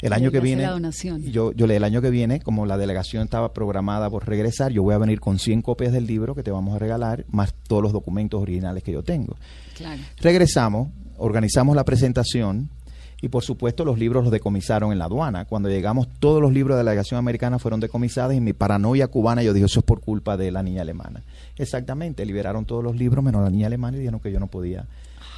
El 0.00 0.10
Y 0.10 0.14
año 0.14 0.30
que 0.30 0.40
viene, 0.40 0.62
la 0.62 0.70
donación. 0.70 1.22
yo, 1.22 1.52
yo 1.52 1.66
le 1.66 1.80
el 1.80 1.84
año 1.84 2.02
que 2.02 2.10
viene, 2.10 2.40
como 2.40 2.66
la 2.66 2.76
delegación 2.76 3.24
estaba 3.24 3.54
programada 3.54 4.10
por 4.10 4.28
regresar, 4.28 4.70
yo 4.70 4.82
voy 4.82 4.94
a 4.94 4.98
venir 4.98 5.18
con 5.18 5.38
100 5.38 5.62
copias 5.62 5.92
del 5.92 6.06
libro 6.06 6.34
que 6.34 6.42
te 6.42 6.50
vamos 6.50 6.76
a 6.76 6.78
regalar, 6.78 7.24
más 7.30 7.54
todos 7.66 7.82
los 7.82 7.92
documentos 7.92 8.40
originales 8.42 8.82
que 8.82 8.92
yo 8.92 9.02
tengo. 9.02 9.36
Claro. 9.76 10.02
Regresamos, 10.40 10.88
organizamos 11.18 11.76
la 11.76 11.84
presentación 11.84 12.70
y 13.20 13.28
por 13.28 13.42
supuesto 13.42 13.84
los 13.84 13.98
libros 13.98 14.24
los 14.24 14.32
decomisaron 14.32 14.90
en 14.90 14.98
la 14.98 15.04
aduana. 15.04 15.44
Cuando 15.44 15.68
llegamos 15.68 16.08
todos 16.18 16.40
los 16.40 16.50
libros 16.50 16.78
de 16.78 16.82
la 16.82 16.92
delegación 16.92 17.18
americana 17.18 17.58
fueron 17.58 17.78
decomisados 17.78 18.34
y 18.34 18.40
mi 18.40 18.54
paranoia 18.54 19.08
cubana 19.08 19.42
yo 19.42 19.52
dije 19.52 19.66
eso 19.66 19.80
es 19.80 19.84
por 19.84 20.00
culpa 20.00 20.38
de 20.38 20.50
la 20.50 20.62
niña 20.62 20.80
alemana. 20.80 21.20
Exactamente, 21.58 22.24
liberaron 22.24 22.64
todos 22.64 22.82
los 22.82 22.96
libros 22.96 23.22
menos 23.22 23.42
la 23.42 23.50
niña 23.50 23.66
alemana 23.66 23.98
y 23.98 24.00
dijeron 24.00 24.18
que 24.18 24.32
yo 24.32 24.40
no 24.40 24.46
podía 24.46 24.86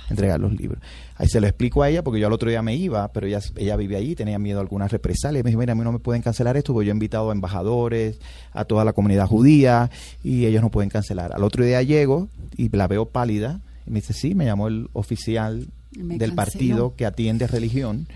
entregar 0.09 0.39
los 0.39 0.53
libros. 0.53 0.81
Ahí 1.17 1.27
se 1.27 1.41
lo 1.41 1.49
explico 1.49 1.83
a 1.83 1.91
ella 1.91 2.05
porque 2.05 2.21
yo 2.21 2.29
al 2.29 2.33
otro 2.33 2.49
día 2.49 2.63
me 2.63 2.77
iba, 2.77 3.09
pero 3.09 3.27
ella, 3.27 3.41
ella 3.57 3.75
vive 3.75 3.97
allí, 3.97 4.15
tenía 4.15 4.39
miedo 4.39 4.61
a 4.61 4.63
algunas 4.63 4.93
represalias. 4.93 5.43
Me 5.43 5.51
dijo, 5.51 5.59
mira, 5.59 5.73
a 5.73 5.75
mí 5.75 5.83
no 5.83 5.91
me 5.91 5.99
pueden 5.99 6.23
cancelar 6.23 6.57
esto 6.57 6.73
porque 6.73 6.87
yo 6.87 6.93
he 6.93 6.95
invitado 6.95 7.31
a 7.31 7.33
embajadores, 7.33 8.21
a 8.53 8.65
toda 8.67 8.85
la 8.85 8.93
comunidad 8.93 9.27
judía 9.27 9.91
y 10.23 10.47
ellos 10.47 10.63
no 10.63 10.71
pueden 10.71 10.91
cancelar. 10.91 11.33
Al 11.33 11.43
otro 11.43 11.65
día 11.65 11.83
llego 11.83 12.29
y 12.57 12.69
la 12.69 12.87
veo 12.87 13.07
pálida 13.07 13.59
y 13.87 13.91
me 13.91 14.01
dice, 14.01 14.13
sí, 14.13 14.35
me 14.35 14.45
llamó 14.45 14.69
el 14.69 14.89
oficial 14.93 15.69
Me 15.97 16.19
del 16.19 16.31
canceló. 16.31 16.37
partido 16.37 16.95
que 16.97 17.07
atiende 17.07 17.47
religión 17.47 18.07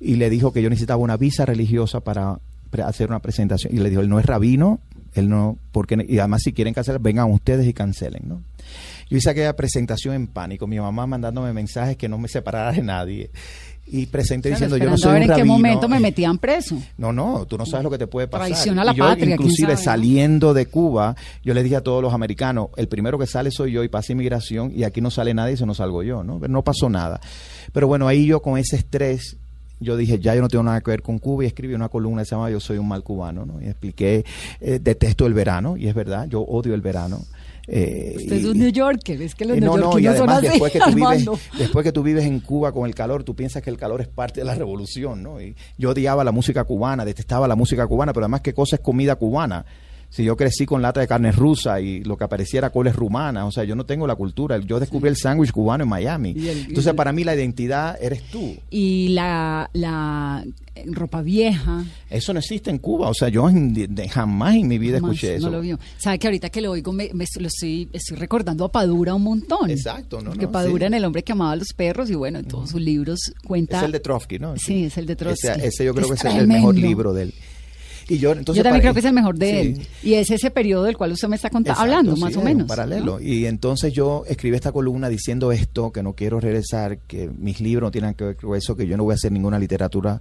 y 0.00 0.16
le 0.16 0.30
dijo 0.30 0.52
que 0.52 0.62
yo 0.62 0.68
necesitaba 0.70 1.02
una 1.02 1.16
visa 1.16 1.46
religiosa 1.46 2.00
para 2.00 2.38
hacer 2.84 3.08
una 3.08 3.20
presentación. 3.20 3.74
Y 3.74 3.78
le 3.78 3.88
dijo, 3.90 4.02
él 4.02 4.08
no 4.08 4.18
es 4.20 4.26
rabino, 4.26 4.80
él 5.14 5.28
no, 5.28 5.56
porque, 5.72 6.04
y 6.06 6.18
además 6.18 6.42
si 6.44 6.52
quieren 6.52 6.74
cancelar, 6.74 7.00
vengan 7.00 7.30
ustedes 7.30 7.66
y 7.66 7.72
cancelen, 7.72 8.22
¿no? 8.26 8.42
Yo 9.08 9.16
hice 9.16 9.30
aquella 9.30 9.54
presentación 9.56 10.14
en 10.14 10.26
pánico, 10.26 10.66
mi 10.66 10.78
mamá 10.78 11.06
mandándome 11.06 11.52
mensajes 11.52 11.96
que 11.96 12.08
no 12.08 12.18
me 12.18 12.28
separara 12.28 12.72
de 12.72 12.82
nadie. 12.82 13.30
Y 13.88 14.06
presenté 14.06 14.48
Claro, 14.48 14.64
diciendo, 14.66 14.84
yo 14.84 14.90
no 14.90 14.98
soy 14.98 15.10
a 15.10 15.12
ver 15.14 15.22
un 15.22 15.30
en 15.30 15.36
qué 15.36 15.44
momento 15.44 15.88
me 15.88 16.00
metían 16.00 16.38
preso. 16.38 16.76
No, 16.98 17.12
no, 17.12 17.46
tú 17.46 17.56
no 17.56 17.64
sabes 17.64 17.84
lo 17.84 17.90
que 17.90 17.98
te 17.98 18.08
puede 18.08 18.26
pasar. 18.26 18.48
Traición 18.48 18.78
a 18.80 18.84
la 18.84 18.92
Y 18.92 18.96
yo, 18.96 19.04
patria, 19.04 19.34
inclusive 19.34 19.74
¿no? 19.74 19.78
saliendo 19.78 20.54
de 20.54 20.66
Cuba, 20.66 21.14
yo 21.44 21.54
le 21.54 21.62
dije 21.62 21.76
a 21.76 21.80
todos 21.82 22.02
los 22.02 22.12
americanos, 22.12 22.70
el 22.76 22.88
primero 22.88 23.16
que 23.16 23.26
sale 23.26 23.50
soy 23.52 23.72
yo 23.72 23.84
y 23.84 23.88
pasa 23.88 24.12
inmigración 24.12 24.72
y 24.74 24.82
aquí 24.82 25.00
no 25.00 25.10
sale 25.10 25.34
nadie 25.34 25.54
y 25.54 25.56
se 25.56 25.66
nos 25.66 25.76
salgo 25.76 26.02
yo, 26.02 26.24
¿no? 26.24 26.40
Pero 26.40 26.52
no 26.52 26.62
pasó 26.62 26.88
nada. 26.88 27.20
Pero 27.72 27.86
bueno, 27.86 28.08
ahí 28.08 28.26
yo 28.26 28.42
con 28.42 28.58
ese 28.58 28.74
estrés, 28.74 29.36
yo 29.78 29.96
dije, 29.96 30.18
ya 30.18 30.34
yo 30.34 30.40
no 30.40 30.48
tengo 30.48 30.64
nada 30.64 30.80
que 30.80 30.90
ver 30.90 31.02
con 31.02 31.18
Cuba 31.18 31.44
y 31.44 31.46
escribí 31.46 31.74
una 31.74 31.88
columna 31.88 32.22
que 32.22 32.26
se 32.26 32.34
llama 32.34 32.50
Yo 32.50 32.58
soy 32.58 32.78
un 32.78 32.88
mal 32.88 33.02
cubano, 33.04 33.46
¿no? 33.46 33.60
Y 33.62 33.66
expliqué, 33.66 34.24
eh, 34.60 34.80
detesto 34.82 35.26
el 35.26 35.34
verano, 35.34 35.76
y 35.76 35.86
es 35.86 35.94
verdad, 35.94 36.26
yo 36.28 36.40
odio 36.40 36.74
el 36.74 36.80
verano. 36.80 37.20
Eh, 37.68 38.14
Usted 38.16 38.36
es 38.36 38.44
un 38.44 38.58
New 38.58 38.70
Yorker, 38.70 39.20
es 39.20 39.34
que 39.34 39.44
los 39.44 39.56
eh, 39.56 39.60
no, 39.60 39.76
no, 39.76 39.98
y 39.98 40.02
neoyorquinos 40.02 40.18
son 40.18 40.30
así, 40.30 40.46
después 40.48 40.72
que, 40.72 40.78
tú 40.78 40.90
vives, 40.94 41.26
después 41.58 41.84
que 41.84 41.92
tú 41.92 42.02
vives 42.02 42.24
en 42.24 42.40
Cuba 42.40 42.72
con 42.72 42.86
el 42.86 42.94
calor, 42.94 43.24
tú 43.24 43.34
piensas 43.34 43.62
que 43.62 43.70
el 43.70 43.76
calor 43.76 44.00
es 44.00 44.08
parte 44.08 44.40
de 44.40 44.46
la 44.46 44.54
revolución, 44.54 45.22
¿no? 45.22 45.40
Y 45.40 45.56
yo 45.76 45.90
odiaba 45.90 46.22
la 46.22 46.32
música 46.32 46.64
cubana, 46.64 47.04
detestaba 47.04 47.48
la 47.48 47.56
música 47.56 47.86
cubana, 47.86 48.12
pero 48.12 48.24
además 48.24 48.42
qué 48.42 48.54
cosa 48.54 48.76
es 48.76 48.82
comida 48.82 49.16
cubana. 49.16 49.64
Si 50.08 50.24
yo 50.24 50.36
crecí 50.36 50.64
con 50.64 50.80
lata 50.80 51.00
de 51.00 51.06
carne 51.08 51.30
rusa 51.32 51.80
y 51.80 52.02
lo 52.04 52.16
que 52.16 52.24
apareciera 52.24 52.70
coles 52.70 52.96
rumanas, 52.96 53.44
o 53.46 53.50
sea, 53.52 53.64
yo 53.64 53.74
no 53.76 53.84
tengo 53.84 54.06
la 54.06 54.14
cultura. 54.14 54.56
Yo 54.58 54.80
descubrí 54.80 55.08
el 55.10 55.16
sándwich 55.16 55.52
cubano 55.52 55.84
en 55.84 55.90
Miami. 55.90 56.30
El- 56.30 56.58
Entonces, 56.60 56.86
el- 56.86 56.94
para 56.96 57.12
mí 57.12 57.22
la 57.24 57.34
identidad 57.34 57.98
eres 58.00 58.22
tú. 58.30 58.56
Y 58.70 59.08
la, 59.08 59.68
la 59.74 60.44
eh, 60.74 60.84
ropa 60.86 61.20
vieja. 61.22 61.84
Eso 62.08 62.32
no 62.32 62.38
existe 62.38 62.70
en 62.70 62.78
Cuba. 62.78 63.08
O 63.10 63.14
sea, 63.14 63.28
yo 63.28 63.48
en- 63.48 63.74
de- 63.94 64.08
jamás 64.08 64.54
en 64.54 64.68
mi 64.68 64.78
vida 64.78 65.00
jamás 65.00 65.16
escuché 65.16 65.34
eso. 65.36 65.46
No 65.50 65.56
lo 65.56 65.60
vio. 65.62 65.78
Sabe 65.98 66.18
que 66.18 66.28
ahorita 66.28 66.48
que 66.50 66.60
lo 66.62 66.70
oigo, 66.70 66.92
me, 66.92 67.10
me- 67.12 67.26
lo 67.38 67.48
estoy, 67.48 67.88
estoy 67.92 68.16
recordando 68.16 68.64
a 68.64 68.72
Padura 68.72 69.12
un 69.14 69.22
montón. 69.22 69.70
Exacto, 69.70 70.22
¿no? 70.22 70.34
No, 70.34 70.50
Padura 70.52 70.84
sí. 70.84 70.86
en 70.86 70.94
El 70.94 71.04
hombre 71.04 71.22
que 71.24 71.32
amaba 71.32 71.52
a 71.52 71.56
los 71.56 71.68
perros 71.76 72.08
y 72.10 72.14
bueno, 72.14 72.38
en 72.38 72.46
todos 72.46 72.70
sus 72.70 72.80
libros 72.80 73.18
cuenta. 73.46 73.78
Es 73.78 73.84
el 73.84 73.92
de 73.92 74.00
Trotsky, 74.00 74.38
¿no? 74.38 74.54
Sí, 74.56 74.84
es 74.84 74.96
el 74.96 75.04
de 75.06 75.16
Trotsky. 75.16 75.48
Ese, 75.48 75.66
ese 75.66 75.84
yo 75.84 75.92
creo 75.94 76.10
Es 76.14 76.22
que 76.22 76.28
es 76.28 76.34
el 76.36 76.46
mejor 76.46 76.74
libro 76.74 77.12
de 77.12 77.24
él. 77.24 77.34
Y 78.08 78.18
yo, 78.18 78.30
entonces, 78.32 78.58
Yo 78.58 78.62
también 78.62 78.80
para- 78.82 78.92
creo 78.92 78.94
que 78.94 79.00
es 79.00 79.04
el 79.06 79.12
mejor 79.12 79.36
de 79.36 79.50
Sí. 79.50 79.56
él. 79.56 79.86
Y 80.02 80.14
es 80.14 80.30
ese 80.30 80.50
periodo 80.52 80.84
del 80.84 80.96
cual 80.96 81.12
usted 81.12 81.26
me 81.28 81.34
está 81.36 81.48
Exacto, 81.48 81.80
hablando, 81.80 82.14
sí, 82.14 82.20
más 82.22 82.36
o 82.36 82.42
menos. 82.42 82.68
paralelo. 82.68 83.18
¿no? 83.18 83.20
Y 83.20 83.46
entonces 83.46 83.92
yo 83.92 84.22
escribí 84.28 84.54
esta 84.54 84.70
columna 84.72 85.08
diciendo 85.08 85.50
esto, 85.50 85.90
que 85.90 86.02
no 86.04 86.12
quiero 86.14 86.38
regresar, 86.38 86.98
que 86.98 87.28
mis 87.36 87.60
libros 87.60 87.88
no 87.88 87.90
tienen 87.90 88.14
que 88.14 88.24
ver 88.24 88.36
con 88.36 88.56
eso, 88.56 88.76
que 88.76 88.86
yo 88.86 88.96
no 88.96 89.02
voy 89.04 89.12
a 89.12 89.14
hacer 89.16 89.32
ninguna 89.32 89.58
literatura 89.58 90.20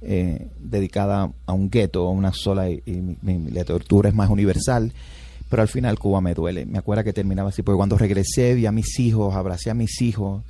eh, 0.00 0.46
dedicada 0.60 1.32
a 1.44 1.52
un 1.52 1.68
gueto, 1.70 2.06
a 2.06 2.12
una 2.12 2.32
sola, 2.32 2.70
y, 2.70 2.80
y 2.86 2.92
mi, 2.92 3.16
mi 3.22 3.50
literatura 3.50 4.08
es 4.08 4.14
más 4.14 4.30
universal. 4.30 4.92
Pero 5.50 5.62
al 5.62 5.68
final 5.68 5.98
Cuba 5.98 6.20
me 6.20 6.34
duele. 6.34 6.66
Me 6.66 6.78
acuerdo 6.78 7.02
que 7.04 7.12
terminaba 7.12 7.48
así, 7.48 7.62
porque 7.62 7.76
cuando 7.78 7.98
regresé 7.98 8.54
vi 8.54 8.66
a 8.66 8.72
mis 8.72 8.98
hijos, 9.00 9.34
abracé 9.34 9.70
a 9.70 9.74
mis 9.74 10.00
hijos 10.02 10.44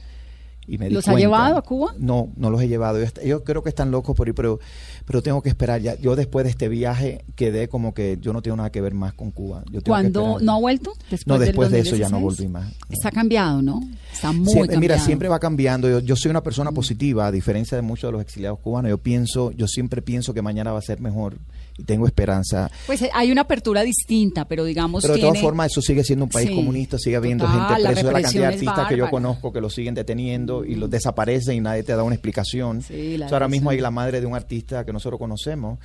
y 0.68 0.78
me 0.78 0.88
di 0.88 0.94
¿Los 0.94 1.08
ha 1.08 1.14
llevado 1.14 1.56
a 1.56 1.62
Cuba? 1.62 1.94
No, 1.98 2.28
no 2.36 2.50
los 2.50 2.60
he 2.62 2.68
llevado. 2.68 2.98
Yo, 3.24 3.42
creo 3.42 3.62
que 3.62 3.70
están 3.70 3.90
locos 3.90 4.14
por 4.14 4.28
ir, 4.28 4.34
pero, 4.34 4.60
pero 5.06 5.22
tengo 5.22 5.40
que 5.42 5.48
esperar. 5.48 5.80
Ya, 5.80 5.94
yo 5.98 6.14
después 6.14 6.44
de 6.44 6.50
este 6.50 6.68
viaje 6.68 7.24
quedé 7.34 7.68
como 7.68 7.94
que 7.94 8.18
yo 8.20 8.32
no 8.32 8.42
tengo 8.42 8.56
nada 8.58 8.70
que 8.70 8.80
ver 8.82 8.94
más 8.94 9.14
con 9.14 9.30
Cuba. 9.30 9.62
Yo 9.66 9.80
tengo 9.80 9.84
¿Cuándo 9.94 10.38
no 10.40 10.52
ha 10.52 10.58
vuelto? 10.60 10.92
No, 11.26 11.38
del 11.38 11.48
después 11.48 11.70
de 11.70 11.80
eso 11.80 11.96
ya 11.96 12.08
no 12.10 12.20
2016? 12.20 12.22
volví 12.22 12.48
más. 12.52 12.72
Está 12.90 13.10
cambiado, 13.10 13.62
¿no? 13.62 13.80
Está 14.12 14.30
muy 14.32 14.44
Siempre- 14.46 14.74
cambiado. 14.74 14.80
mira, 14.80 14.98
siempre 14.98 15.28
va 15.28 15.38
cambiando. 15.38 15.88
Yo, 15.88 16.00
yo 16.00 16.14
soy 16.16 16.30
una 16.30 16.40
Mm. 16.40 16.44
persona 16.44 16.72
positiva, 16.72 17.26
a 17.26 17.32
diferencia 17.32 17.76
de 17.76 17.82
muchos 17.82 18.08
de 18.08 18.12
los 18.12 18.20
exiliados 18.20 18.58
cubanos. 18.60 18.90
Yo 18.90 18.98
pienso, 18.98 19.50
yo 19.52 19.66
siempre 19.66 20.02
pienso 20.02 20.34
que 20.34 20.42
mañana 20.42 20.72
va 20.72 20.78
a 20.80 20.82
ser 20.82 21.00
mejor 21.00 21.38
y 21.78 21.84
tengo 21.84 22.06
esperanza. 22.06 22.70
Pues 22.86 23.00
eh, 23.02 23.10
hay 23.14 23.30
una 23.32 23.42
apertura 23.42 23.82
distinta, 23.82 24.44
pero 24.46 24.64
digamos 24.64 25.02
Pero 25.02 25.14
de 25.14 25.20
tiene... 25.20 25.30
todas 25.32 25.42
formas, 25.42 25.70
eso 25.70 25.80
sigue 25.80 26.04
siendo 26.04 26.24
un 26.26 26.30
país 26.30 26.48
Sí, 26.48 26.54
comunista, 26.54 26.98
sigue 26.98 27.16
habiendo 27.16 27.44
total, 27.46 27.60
gente 27.68 27.82
la 27.82 27.88
presa 27.90 28.00
de 28.00 28.02
la 28.04 28.18
represión 28.18 28.22
cantidad 28.22 28.48
de 28.48 28.54
artistas 28.54 28.88
que 28.88 28.96
yo 28.98 29.10
conozco 29.10 29.52
que 29.52 29.60
los 29.60 29.74
siguen 29.74 29.94
deteniendo 29.94 30.57
y 30.64 30.74
los 30.74 30.90
desaparecen 30.90 31.56
y 31.56 31.60
nadie 31.60 31.82
te 31.82 31.94
da 31.94 32.02
una 32.02 32.14
explicación. 32.14 32.82
Sí, 32.82 33.16
sea, 33.18 33.28
ahora 33.30 33.48
mismo 33.48 33.70
hay 33.70 33.80
la 33.80 33.90
madre 33.90 34.20
de 34.20 34.26
un 34.26 34.34
artista 34.34 34.84
que 34.84 34.92
nosotros 34.92 35.18
conocemos 35.18 35.78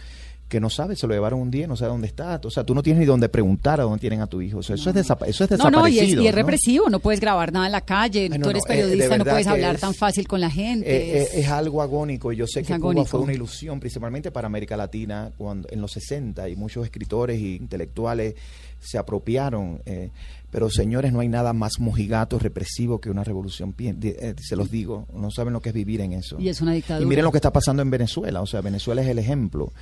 que 0.49 0.59
no 0.59 0.69
sabe, 0.69 0.95
se 0.95 1.07
lo 1.07 1.15
llevaron 1.15 1.39
un 1.39 1.49
día, 1.49 1.65
no 1.65 1.75
sabe 1.75 1.89
dónde 1.93 2.05
está. 2.05 2.39
O 2.43 2.51
sea, 2.51 2.63
tú 2.63 2.75
no 2.75 2.83
tienes 2.83 2.99
ni 2.99 3.05
dónde 3.07 3.27
preguntar 3.27 3.79
a 3.79 3.83
dónde 3.85 3.97
tienen 3.97 4.21
a 4.21 4.27
tu 4.27 4.39
hijo. 4.39 4.59
O 4.59 4.61
sea, 4.63 4.75
eso, 4.75 4.91
es 4.91 4.95
desapa- 4.95 5.25
eso 5.25 5.45
es 5.45 5.49
No, 5.51 5.57
desaparecido. 5.57 5.81
no, 5.81 5.87
y 5.87 5.99
es, 5.99 6.07
y 6.09 6.27
es 6.27 6.31
¿no? 6.31 6.37
represivo, 6.37 6.89
no 6.91 6.99
puedes 6.99 7.19
grabar 7.19 7.51
nada 7.51 7.65
en 7.65 7.71
la 7.71 7.81
calle, 7.81 8.29
Ay, 8.31 8.37
no, 8.37 8.43
tú 8.43 8.49
eres 8.51 8.61
no, 8.67 8.73
eh, 8.73 8.77
periodista, 8.77 9.17
no 9.17 9.23
puedes 9.23 9.47
hablar 9.47 9.75
es- 9.75 9.81
tan 9.81 9.95
fácil 9.95 10.27
con 10.27 10.41
la 10.41 10.51
gente. 10.51 10.87
Eh, 10.95 11.17
eh, 11.17 11.21
es- 11.23 11.33
es 11.45 11.47
algo 11.47 11.81
agónico 11.81 12.31
y 12.31 12.35
yo 12.35 12.45
sé 12.45 12.61
que 12.61 12.77
Cuba 12.79 13.03
fue 13.05 13.21
una 13.21 13.33
ilusión 13.33 13.79
principalmente 13.79 14.29
para 14.29 14.45
América 14.45 14.77
Latina 14.77 15.31
cuando 15.37 15.69
en 15.71 15.81
los 15.81 15.91
60 15.93 16.47
y 16.49 16.55
muchos 16.55 16.85
escritores 16.85 17.37
e 17.41 17.55
intelectuales 17.55 18.35
se 18.79 18.99
apropiaron 18.99 19.81
eh, 19.87 20.11
pero 20.53 20.69
señores 20.69 21.11
no 21.11 21.19
hay 21.19 21.27
nada 21.27 21.51
más 21.51 21.79
mojigato 21.79 22.39
represivo 22.39 23.01
que 23.01 23.09
una 23.09 23.23
revolución 23.25 23.75
eh, 23.77 24.35
se 24.39 24.55
los 24.55 24.71
digo 24.71 25.07
no 25.13 25.31
saben 25.31 25.51
lo 25.51 25.59
que 25.61 25.69
es 25.69 25.75
vivir 25.75 25.99
en 25.99 26.13
eso 26.13 26.37
Y 26.39 26.47
es 26.47 26.61
una 26.61 26.71
dictadura. 26.73 27.03
y 27.03 27.09
miren 27.09 27.25
lo 27.25 27.31
que 27.31 27.39
está 27.39 27.51
pasando 27.51 27.81
en 27.81 27.89
Venezuela 27.89 28.39
o 28.41 28.45
sea 28.45 28.61
Venezuela 28.61 29.01
es 29.01 29.07
el 29.09 29.19
ejemplo 29.19 29.73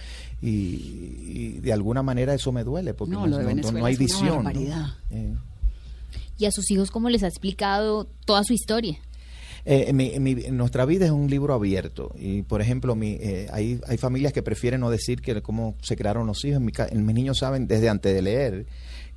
y, 0.41 0.47
y 0.49 1.59
de 1.61 1.73
alguna 1.73 2.01
manera 2.01 2.33
eso 2.33 2.51
me 2.51 2.63
duele 2.63 2.93
porque 2.93 3.13
No, 3.13 3.27
no, 3.27 3.27
lo 3.27 3.37
de 3.37 3.53
no- 3.55 3.71
no- 3.71 3.85
hay 3.85 3.93
es 3.95 3.99
una 4.21 4.29
visión 4.31 4.43
¿no? 4.45 4.49
Eh, 5.11 5.35
Y 6.37 6.45
a 6.45 6.51
sus 6.51 6.71
hijos, 6.71 6.89
¿cómo 6.89 7.09
les 7.09 7.21
ha 7.23 7.27
explicado 7.27 8.07
toda 8.25 8.43
su 8.43 8.53
historia? 8.53 8.97
Eh, 9.63 9.93
mi- 9.93 10.17
mi- 10.19 10.33
nuestra 10.51 10.85
vida 10.85 11.05
es 11.05 11.11
un 11.11 11.29
libro 11.29 11.53
abierto 11.53 12.15
y, 12.17 12.41
por 12.41 12.61
ejemplo, 12.61 12.95
mi, 12.95 13.11
eh, 13.21 13.47
hay, 13.51 13.79
hay 13.87 13.97
familias 13.97 14.33
que 14.33 14.41
prefieren 14.41 14.81
no 14.81 14.89
decir 14.89 15.21
que 15.21 15.39
cómo 15.43 15.75
se 15.83 15.95
crearon 15.95 16.25
los 16.25 16.43
hijos. 16.45 16.57
En 16.57 16.65
mi 16.65 16.71
ca- 16.71 16.87
en 16.89 17.05
mis 17.05 17.13
niños 17.13 17.37
saben 17.37 17.67
desde 17.67 17.87
antes 17.89 18.11
de 18.15 18.21
leer 18.23 18.65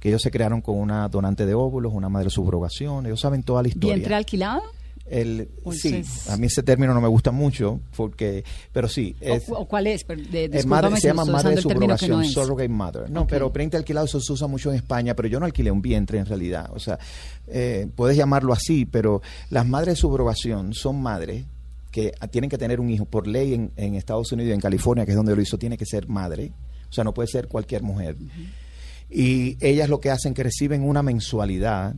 que 0.04 0.10
ellos 0.10 0.20
se 0.20 0.30
crearon 0.30 0.60
con 0.60 0.76
una 0.76 1.08
donante 1.08 1.46
de 1.46 1.54
óvulos, 1.54 1.94
una 1.94 2.10
madre 2.10 2.28
subrogación. 2.28 3.06
Ellos 3.06 3.18
saben 3.20 3.42
toda 3.42 3.62
la 3.62 3.68
historia. 3.68 3.94
¿Vientre 3.94 4.14
alquilado? 4.14 4.60
El, 5.06 5.48
sí, 5.72 6.02
a 6.28 6.36
mí 6.36 6.46
ese 6.46 6.62
término 6.62 6.92
no 6.92 7.00
me 7.00 7.08
gusta 7.08 7.30
mucho, 7.30 7.80
porque, 7.96 8.44
pero 8.70 8.86
sí. 8.86 9.16
Es, 9.18 9.48
¿O, 9.48 9.60
o 9.60 9.64
cuál 9.66 9.86
es? 9.86 10.06
De- 10.06 10.44
es 10.44 10.50
discúlpame 10.50 10.66
madre, 10.90 11.00
se 11.00 11.06
llama 11.08 11.24
madre 11.24 11.48
de 11.50 11.56
no 11.56 11.62
subrogación, 11.62 12.22
es. 12.22 12.32
surrogate 12.32 12.68
mother. 12.68 13.10
No, 13.10 13.26
pero 13.26 13.50
vientre 13.50 13.78
alquilado 13.78 14.04
eso 14.04 14.20
se 14.20 14.30
usa 14.34 14.46
mucho 14.46 14.68
en 14.70 14.76
España, 14.76 15.14
pero 15.16 15.26
yo 15.26 15.40
no 15.40 15.46
alquilé 15.46 15.70
un 15.70 15.80
vientre 15.80 16.18
en 16.18 16.26
realidad. 16.26 16.68
O 16.74 16.78
sea, 16.78 16.98
eh, 17.46 17.86
puedes 17.96 18.14
llamarlo 18.18 18.52
así, 18.52 18.84
pero 18.84 19.22
las 19.48 19.66
madres 19.66 19.94
de 19.94 20.00
subrogación 20.02 20.74
son 20.74 21.00
madres 21.00 21.46
que 21.90 22.12
tienen 22.30 22.50
que 22.50 22.58
tener 22.58 22.78
un 22.78 22.90
hijo 22.90 23.06
por 23.06 23.26
ley 23.26 23.54
en, 23.54 23.70
en 23.76 23.94
Estados 23.94 24.30
Unidos 24.32 24.50
y 24.50 24.52
en 24.52 24.60
California, 24.60 25.06
que 25.06 25.12
es 25.12 25.16
donde 25.16 25.34
lo 25.34 25.40
hizo, 25.40 25.56
tiene 25.56 25.78
que 25.78 25.86
ser 25.86 26.08
madre. 26.08 26.52
O 26.90 26.92
sea, 26.92 27.04
no 27.04 27.14
puede 27.14 27.28
ser 27.28 27.48
cualquier 27.48 27.82
mujer. 27.82 28.16
Y 29.16 29.56
ellas 29.64 29.88
lo 29.88 30.00
que 30.00 30.10
hacen 30.10 30.34
que 30.34 30.42
reciben 30.42 30.82
una 30.82 31.00
mensualidad 31.00 31.94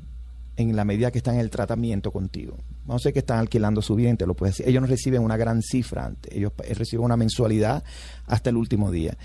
en 0.59 0.77
la 0.77 0.85
medida 0.85 1.11
que 1.11 1.17
están 1.17 1.37
en 1.37 1.41
el 1.41 1.49
tratamiento 1.49 2.13
contigo. 2.13 2.59
Vamos 2.85 3.01
a 3.01 3.05
decir 3.05 3.15
que 3.15 3.21
están 3.21 3.39
alquilando 3.39 3.81
su 3.81 3.95
vientre, 3.95 4.27
lo 4.27 4.35
puedes. 4.35 4.61
Ellos 4.61 4.83
no 4.83 4.87
reciben 4.87 5.23
una 5.23 5.39
gran 5.39 5.63
cifra 5.63 6.05
antes, 6.05 6.31
ellos 6.37 6.53
eh, 6.63 6.75
reciben 6.75 7.07
una 7.07 7.17
mensualidad 7.17 7.83
hasta 8.27 8.51
el 8.51 8.59
último 8.59 8.91
día. 8.91 9.17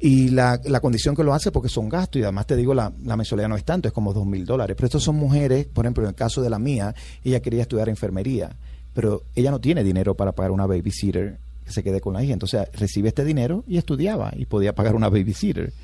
Y 0.00 0.30
la, 0.30 0.58
la 0.64 0.80
condición 0.80 1.14
que 1.14 1.22
lo 1.24 1.34
hace 1.34 1.52
porque 1.52 1.68
son 1.68 1.90
gastos 1.90 2.20
y 2.20 2.22
además 2.22 2.46
te 2.46 2.56
digo, 2.56 2.72
la, 2.72 2.90
la 3.04 3.18
mensualidad 3.18 3.50
no 3.50 3.56
es 3.56 3.64
tanto, 3.64 3.86
es 3.86 3.92
como 3.92 4.14
dos 4.14 4.24
mil 4.24 4.46
dólares. 4.46 4.74
Pero 4.74 4.86
estas 4.86 5.02
son 5.02 5.16
mujeres, 5.16 5.66
por 5.66 5.84
ejemplo, 5.84 6.04
en 6.04 6.08
el 6.08 6.14
caso 6.14 6.40
de 6.40 6.48
la 6.48 6.58
mía, 6.58 6.94
ella 7.22 7.40
quería 7.40 7.60
estudiar 7.60 7.90
enfermería, 7.90 8.56
pero 8.94 9.24
ella 9.34 9.50
no 9.50 9.60
tiene 9.60 9.84
dinero 9.84 10.14
para 10.14 10.32
pagar 10.32 10.52
una 10.52 10.64
babysitter 10.64 11.38
que 11.66 11.70
se 11.70 11.82
quede 11.82 12.00
con 12.00 12.14
la 12.14 12.24
hija. 12.24 12.32
Entonces 12.32 12.66
recibe 12.72 13.08
este 13.08 13.26
dinero 13.26 13.62
y 13.68 13.76
estudiaba 13.76 14.32
y 14.34 14.46
podía 14.46 14.74
pagar 14.74 14.94
una 14.94 15.10
babysitter. 15.10 15.74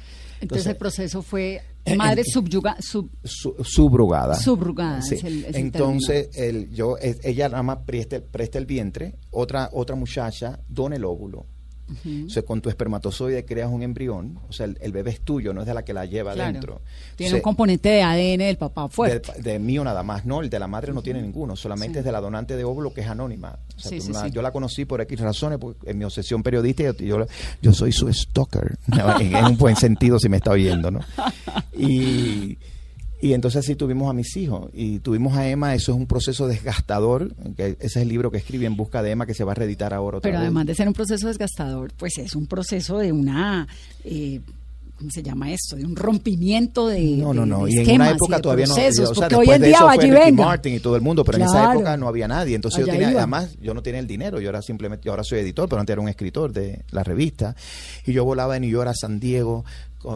Entonces 0.43 0.67
el 0.67 0.77
proceso 0.77 1.23
fue 1.23 1.61
madre 1.97 2.23
subjuga, 2.25 2.77
sub, 2.81 3.11
Su- 3.25 3.57
subrogada. 3.65 4.35
Subrogada, 4.35 5.01
Sí. 5.03 5.15
es 5.17 5.25
el- 5.25 5.45
es 5.45 5.51
el 5.51 5.57
Entonces, 5.57 6.29
el, 6.35 6.71
yo, 6.71 6.97
ella 7.01 7.49
nada 7.49 7.63
más 7.63 7.79
presta, 7.87 8.21
presta 8.21 8.59
el 8.59 8.67
vientre, 8.67 9.15
otra, 9.31 9.71
otra 9.73 9.97
muchacha 9.97 10.61
dona 10.69 10.97
el 10.97 11.05
óvulo. 11.05 11.47
O 12.27 12.31
sea, 12.31 12.43
con 12.43 12.61
tu 12.63 12.71
espermatozoide 12.71 13.45
creas 13.45 13.71
un 13.71 13.83
embrión, 13.83 14.39
o 14.49 14.53
sea, 14.53 14.65
el, 14.65 14.79
el 14.81 14.93
bebé 14.93 15.11
es 15.11 15.21
tuyo, 15.21 15.53
no 15.53 15.61
es 15.61 15.67
de 15.67 15.75
la 15.75 15.85
que 15.85 15.93
la 15.93 16.07
lleva 16.07 16.33
claro. 16.33 16.53
dentro. 16.53 16.81
Tiene 17.17 17.35
O 17.35 17.37
un 17.37 17.43
componente 17.43 17.91
de 17.91 18.03
ADN 18.03 18.39
del 18.47 18.57
papá 18.57 18.89
fuerte. 18.89 19.33
del- 19.35 19.43
de, 19.43 19.59
mío 19.59 19.85
nada 19.85 20.03
más, 20.03 20.25
no, 20.25 20.41
el 20.41 20.49
de 20.49 20.59
la 20.59 20.67
madre 20.69 20.93
no 20.95 21.03
tiene 21.03 21.21
ninguno, 21.21 21.55
solamente 21.55 21.95
Sí. 21.95 21.99
es 21.99 22.05
de 22.07 22.13
la 22.13 22.21
donante 22.21 22.57
de 22.57 22.65
óvulo 22.65 22.95
que 22.95 23.03
es 23.03 23.09
anónima. 23.09 23.59
O 23.77 23.79
sea, 23.81 23.91
Sí, 23.91 24.01
sí. 24.01 24.13
Yo 24.33 24.41
la 24.41 24.53
conocí 24.53 24.85
por 24.87 25.01
X 25.03 25.21
razones, 25.21 25.59
porque 25.59 25.91
en 25.91 25.99
mi 25.99 26.05
obsesión 26.05 26.43
periodista, 26.43 26.83
yo, 26.85 26.93
yo, 26.95 27.27
yo 27.61 27.73
soy 27.75 27.93
su 27.93 28.11
stalker, 28.13 28.79
en, 29.21 29.37
en 29.37 29.45
un 29.45 29.57
buen 29.59 29.77
sentido 29.77 30.19
si 30.19 30.29
me 30.31 30.39
está 30.39 30.53
oyendo, 30.53 30.91
¿no? 30.91 31.01
Y, 31.77 32.59
y 33.23 33.33
entonces 33.35 33.61
así 33.65 33.75
tuvimos 33.77 34.11
a 34.11 34.13
mis 34.13 34.37
hijos 34.37 34.69
y 34.75 34.99
tuvimos 34.99 35.35
a 35.37 35.49
Emma, 35.49 35.75
eso 35.75 35.93
es 35.93 35.99
un 35.99 36.07
proceso 36.07 36.47
desgastador, 36.49 37.35
que 37.57 37.69
ese 37.79 37.87
es 37.87 37.97
el 37.97 38.09
libro 38.09 38.31
que 38.31 38.37
escribí 38.39 38.67
en 38.67 38.77
busca 38.77 39.03
de 39.03 39.13
Emma 39.13 39.25
que 39.27 39.33
se 39.35 39.45
va 39.45 39.53
a 39.53 39.55
reeditar 39.55 39.95
ahora 39.95 40.19
otra 40.19 40.29
Pero 40.29 40.41
vez. 40.41 40.47
además 40.47 40.67
de 40.67 40.75
ser 40.75 40.89
un 40.89 40.95
proceso 40.95 41.29
desgastador, 41.29 41.93
pues 41.97 42.19
es 42.19 42.35
un 42.35 42.47
proceso 42.47 42.99
de 42.99 43.13
una, 43.13 43.67
eh, 44.05 44.41
¿cómo 44.99 45.11
se 45.11 45.23
llama 45.23 45.51
esto? 45.53 45.77
De 45.77 45.85
un 45.85 45.95
rompimiento 45.97 46.89
de 46.89 47.01
No, 47.17 47.33
no, 47.33 47.47
no. 47.47 47.65
de 47.65 47.73
Y 47.73 47.79
en 47.79 47.91
una 47.97 48.11
época 48.11 48.41
todavía 48.41 48.67
no. 48.67 48.75
procesos, 48.75 49.11
o 49.11 49.15
sea, 49.15 49.29
porque 49.29 49.49
hoy 49.49 49.55
en 49.57 49.63
de 49.63 49.69
día 49.69 49.79
Ricky 49.93 50.11
venga. 50.11 50.45
Martin 50.45 50.75
y 50.75 50.81
todo 50.81 50.97
el 50.97 51.03
mundo, 51.03 51.25
pero 51.25 51.39
en 51.39 51.45
esa 51.45 51.53
Claro. 51.53 51.73
época 51.75 51.97
no 51.97 52.09
había 52.09 52.27
nadie. 52.29 52.55
Entonces 52.57 52.81
yo 52.81 52.85
Allá 52.85 52.93
tenía, 52.95 53.11
iba. 53.13 53.21
además, 53.21 53.57
yo 53.61 53.73
no 53.75 53.83
tenía 53.83 54.01
el 54.01 54.07
dinero. 54.07 54.41
Yo 54.41 54.49
era 54.49 54.63
simplemente, 54.63 55.05
yo 55.07 55.13
ahora 55.13 55.25
soy 55.25 55.39
editor, 55.41 55.69
pero 55.69 55.81
antes 55.81 55.93
era 55.95 56.01
un 56.03 56.09
escritor 56.09 56.53
de 56.53 56.83
la 56.91 57.03
revista. 57.05 57.55
Y 58.07 58.13
yo 58.13 58.25
volaba 58.25 58.55
de 58.55 58.61
New 58.61 58.71
York 58.71 58.89
a 58.89 58.95
San 58.95 59.19
Diego 59.21 59.65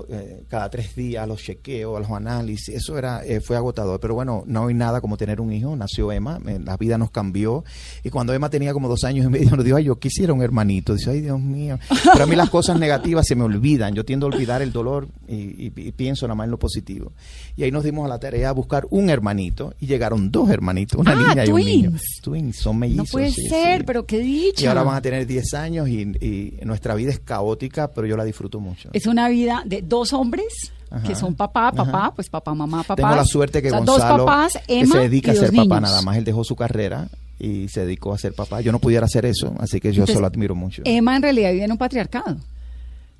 eh, 0.08 0.44
cada 0.48 0.68
tres 0.70 0.94
días 0.96 1.22
a 1.24 1.26
los 1.26 1.42
chequeos, 1.42 1.96
a 1.96 2.00
los 2.00 2.10
análisis. 2.10 2.68
Eso 2.74 2.98
era, 2.98 3.24
eh, 3.24 3.40
fue 3.40 3.56
agotador. 3.56 4.00
Pero 4.00 4.14
bueno, 4.14 4.44
no 4.46 4.66
hay 4.66 4.74
nada 4.74 5.00
como 5.00 5.16
tener 5.16 5.40
un 5.40 5.52
hijo. 5.52 5.74
Nació 5.76 6.12
Emma, 6.12 6.38
eh, 6.46 6.58
la 6.62 6.76
vida 6.76 6.98
nos 6.98 7.10
cambió. 7.10 7.64
Y 8.04 8.10
cuando 8.10 8.32
Emma 8.32 8.50
tenía 8.50 8.72
como 8.72 8.88
dos 8.88 9.04
años 9.04 9.26
y 9.26 9.28
medio, 9.28 9.50
nos 9.56 9.64
dijo, 9.64 9.76
ay, 9.76 9.84
yo 9.84 9.98
quisiera 9.98 10.32
un 10.32 10.42
hermanito. 10.42 10.94
Dice, 10.94 11.10
ay, 11.10 11.20
Dios 11.20 11.40
mío. 11.40 11.78
Pero 12.12 12.24
a 12.24 12.26
mí 12.26 12.36
las 12.36 12.50
cosas 12.50 12.78
negativas 12.78 13.26
se 13.26 13.34
me 13.34 13.44
olvidan. 13.44 13.94
Yo 13.94 14.04
tiendo 14.04 14.26
a 14.26 14.30
olvidar 14.30 14.62
el 14.62 14.72
dolor 14.72 15.08
y, 15.28 15.34
y- 15.66 15.72
y 15.76 15.92
pienso 15.92 16.26
nada 16.26 16.34
más 16.36 16.44
en 16.46 16.50
lo 16.50 16.58
positivo. 16.58 17.12
Y 17.56 17.62
ahí 17.62 17.70
nos 17.70 17.84
dimos 17.84 18.04
a 18.04 18.08
la 18.08 18.18
tarea 18.18 18.48
de 18.48 18.54
buscar 18.54 18.86
un 18.90 19.08
hermanito 19.10 19.74
y 19.80 19.86
llegaron 19.86 20.30
dos 20.30 20.50
hermanitos, 20.50 21.00
una 21.00 21.12
Ah, 21.12 21.28
niña 21.28 21.46
y 21.46 21.50
un 21.50 21.60
niño. 21.60 21.90
twins. 21.90 22.20
Twins, 22.22 22.56
son 22.56 22.76
No 22.76 22.80
mellizos. 22.80 23.10
puede 23.10 23.30
sí, 23.30 23.48
ser, 23.48 23.78
sí. 23.80 23.84
pero 23.86 24.04
qué 24.06 24.18
dicha. 24.18 24.64
Y 24.64 24.66
ahora 24.66 24.82
van 24.82 24.96
a 24.96 25.02
tener 25.02 25.26
10 25.26 25.54
años 25.54 25.88
y, 25.88 26.00
y 26.20 26.58
nuestra 26.64 26.94
vida 26.94 27.10
es 27.10 27.20
caótica, 27.20 27.92
pero 27.92 28.06
yo 28.06 28.16
la 28.16 28.24
disfruto 28.24 28.60
mucho. 28.60 28.90
Es 28.92 29.06
una 29.06 29.28
vida 29.28 29.62
de 29.66 29.75
dos 29.82 30.12
hombres 30.12 30.72
Ajá. 30.90 31.06
que 31.06 31.14
son 31.14 31.34
papá, 31.34 31.72
papá, 31.72 31.98
Ajá. 31.98 32.12
pues 32.14 32.28
papá, 32.28 32.54
mamá, 32.54 32.82
papá. 32.82 32.96
Tengo 32.96 33.14
la 33.16 33.24
suerte 33.24 33.60
que 33.62 33.68
O 33.68 33.70
sea, 33.70 33.78
Gonzalo, 33.80 34.18
dos 34.18 34.26
papás, 34.26 34.52
que 34.66 34.80
Emma 34.80 34.94
se 34.94 35.00
dedica 35.00 35.32
a 35.32 35.34
ser 35.34 35.52
papá 35.52 35.80
nada 35.80 36.02
más, 36.02 36.16
él 36.16 36.24
dejó 36.24 36.44
su 36.44 36.56
carrera 36.56 37.08
y 37.38 37.68
se 37.68 37.80
dedicó 37.80 38.12
a 38.12 38.18
ser 38.18 38.34
papá. 38.34 38.60
Yo 38.60 38.72
no 38.72 38.78
pudiera 38.78 39.06
hacer 39.06 39.26
eso, 39.26 39.54
así 39.58 39.80
que 39.80 39.88
yo 39.88 40.02
Entonces, 40.02 40.14
solo 40.14 40.26
admiro 40.26 40.54
mucho. 40.54 40.82
Emma 40.84 41.16
en 41.16 41.22
realidad 41.22 41.52
vive 41.52 41.64
en 41.64 41.72
un 41.72 41.78
patriarcado. 41.78 42.36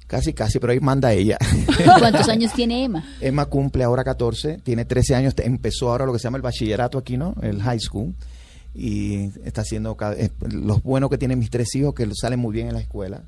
Casi, 0.06 0.32
casi, 0.32 0.60
pero 0.60 0.72
ahí 0.72 0.78
manda 0.78 1.12
ella. 1.12 1.36
¿Cuántos 1.98 2.28
años 2.28 2.52
tiene 2.52 2.84
Emma? 2.84 3.04
Emma 3.20 3.46
cumple 3.46 3.82
ahora 3.82 4.04
14, 4.04 4.58
tiene 4.62 4.84
13 4.84 5.16
años, 5.16 5.34
empezó 5.38 5.90
ahora 5.90 6.06
lo 6.06 6.12
que 6.12 6.20
se 6.20 6.24
llama 6.24 6.36
el 6.36 6.42
bachillerato 6.42 6.98
aquí, 6.98 7.16
¿no? 7.16 7.34
El 7.42 7.60
high 7.60 7.80
school. 7.80 8.14
Y 8.72 9.30
está 9.44 9.62
haciendo 9.62 9.96
cada, 9.96 10.14
eh, 10.14 10.30
los 10.48 10.82
buenos 10.82 11.10
que 11.10 11.18
tienen 11.18 11.38
mis 11.38 11.50
tres 11.50 11.74
hijos 11.74 11.94
que 11.94 12.08
salen 12.14 12.38
muy 12.38 12.52
bien 12.52 12.68
en 12.68 12.74
la 12.74 12.80
escuela. 12.80 13.22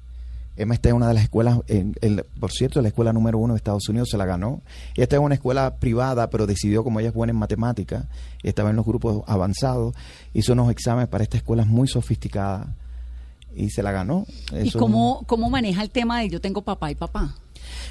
Emma 0.58 0.74
está 0.74 0.88
en 0.90 0.96
una 0.96 1.08
de 1.08 1.14
las 1.14 1.22
escuelas, 1.22 1.60
en, 1.68 1.94
en- 2.00 2.22
por 2.40 2.50
cierto, 2.52 2.82
la 2.82 2.88
escuela 2.88 3.12
número 3.12 3.38
uno 3.38 3.54
de 3.54 3.58
Estados 3.58 3.88
Unidos 3.88 4.08
se 4.10 4.18
la 4.18 4.26
ganó. 4.26 4.60
Está 4.96 5.16
en 5.16 5.22
una 5.22 5.34
escuela 5.34 5.76
privada, 5.76 6.28
pero 6.30 6.46
decidió, 6.46 6.84
como 6.84 7.00
ella 7.00 7.10
es 7.10 7.14
buena 7.14 7.30
en 7.30 7.38
matemáticas, 7.38 8.06
estaba 8.42 8.70
en 8.70 8.76
los 8.76 8.84
grupos 8.84 9.22
avanzados, 9.26 9.94
hizo 10.34 10.52
unos 10.54 10.70
exámenes 10.70 11.08
para 11.08 11.22
esta 11.24 11.36
escuela 11.36 11.64
muy 11.64 11.86
sofisticada 11.88 12.74
y 13.54 13.70
se 13.70 13.82
la 13.82 13.92
ganó. 13.92 14.26
¿Y 14.52 14.70
cómo, 14.78 15.22
cómo 15.26 15.48
maneja 15.50 15.82
el 15.82 15.90
tema 15.90 16.20
de 16.20 16.28
yo 16.28 16.40
tengo 16.40 16.62
papá 16.62 16.90
y 16.90 16.94
papá? 16.94 17.34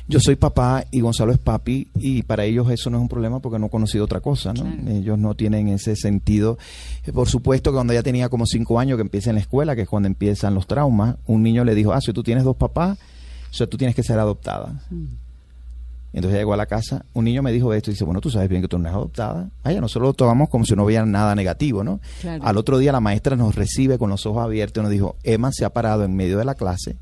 Yo 0.07 0.19
soy 0.19 0.35
papá 0.35 0.85
y 0.91 1.01
Gonzalo 1.01 1.31
es 1.31 1.37
papi 1.37 1.89
y 1.95 2.23
para 2.23 2.45
ellos 2.45 2.69
eso 2.71 2.89
no 2.89 2.97
es 2.97 3.01
un 3.01 3.09
problema 3.09 3.39
porque 3.39 3.59
no 3.59 3.67
he 3.67 3.69
conocido 3.69 4.05
otra 4.05 4.21
cosa, 4.21 4.53
¿no? 4.53 4.63
Claro. 4.63 4.89
Ellos 4.89 5.19
no 5.19 5.35
tienen 5.35 5.67
ese 5.67 5.95
sentido. 5.95 6.57
Eh, 7.05 7.11
Por 7.11 7.27
supuesto 7.27 7.71
que 7.71 7.75
cuando 7.75 7.93
ya 7.93 8.03
tenía 8.03 8.29
como 8.29 8.45
cinco 8.45 8.79
años 8.79 8.97
que 8.97 9.01
empieza 9.01 9.31
en 9.31 9.35
la 9.35 9.41
escuela, 9.41 9.75
que 9.75 9.81
es 9.81 9.89
cuando 9.89 10.07
empiezan 10.07 10.55
los 10.55 10.65
traumas, 10.67 11.15
un 11.25 11.43
niño 11.43 11.63
le 11.65 11.75
dijo, 11.75 11.91
ah, 11.91 12.01
si 12.01 12.13
tú 12.13 12.23
tienes 12.23 12.43
dos 12.43 12.55
papás, 12.55 12.97
o 13.49 13.53
sea, 13.53 13.67
tú 13.67 13.77
tienes 13.77 13.95
que 13.95 14.03
ser 14.03 14.17
adoptada. 14.19 14.81
Entonces 16.13 16.39
llegó 16.39 16.53
a 16.53 16.57
la 16.57 16.65
casa, 16.65 17.05
un 17.13 17.25
niño 17.25 17.43
me 17.43 17.51
dijo 17.51 17.73
esto 17.73 17.91
y 17.91 17.93
dice, 17.93 18.05
bueno, 18.05 18.21
tú 18.21 18.29
sabes 18.29 18.49
bien 18.49 18.61
que 18.61 18.67
tú 18.67 18.77
no 18.77 18.85
eres 18.85 18.95
adoptada. 18.95 19.49
Vaya, 19.63 19.81
nosotros 19.81 20.09
lo 20.09 20.13
tomamos 20.13 20.49
como 20.49 20.65
si 20.65 20.73
no 20.75 20.85
hubiera 20.85 21.05
nada 21.05 21.35
negativo, 21.35 21.83
¿no? 21.83 21.99
Claro. 22.21 22.43
Al 22.45 22.57
otro 22.57 22.77
día 22.77 22.91
la 22.91 23.01
maestra 23.01 23.35
nos 23.35 23.55
recibe 23.55 23.97
con 23.97 24.09
los 24.09 24.25
ojos 24.25 24.43
abiertos 24.43 24.81
y 24.81 24.83
nos 24.83 24.91
dijo, 24.91 25.15
Emma 25.23 25.51
se 25.51 25.65
ha 25.65 25.69
parado 25.69 26.05
en 26.05 26.15
medio 26.15 26.37
de 26.37 26.45
la 26.45 26.55
clase 26.55 26.97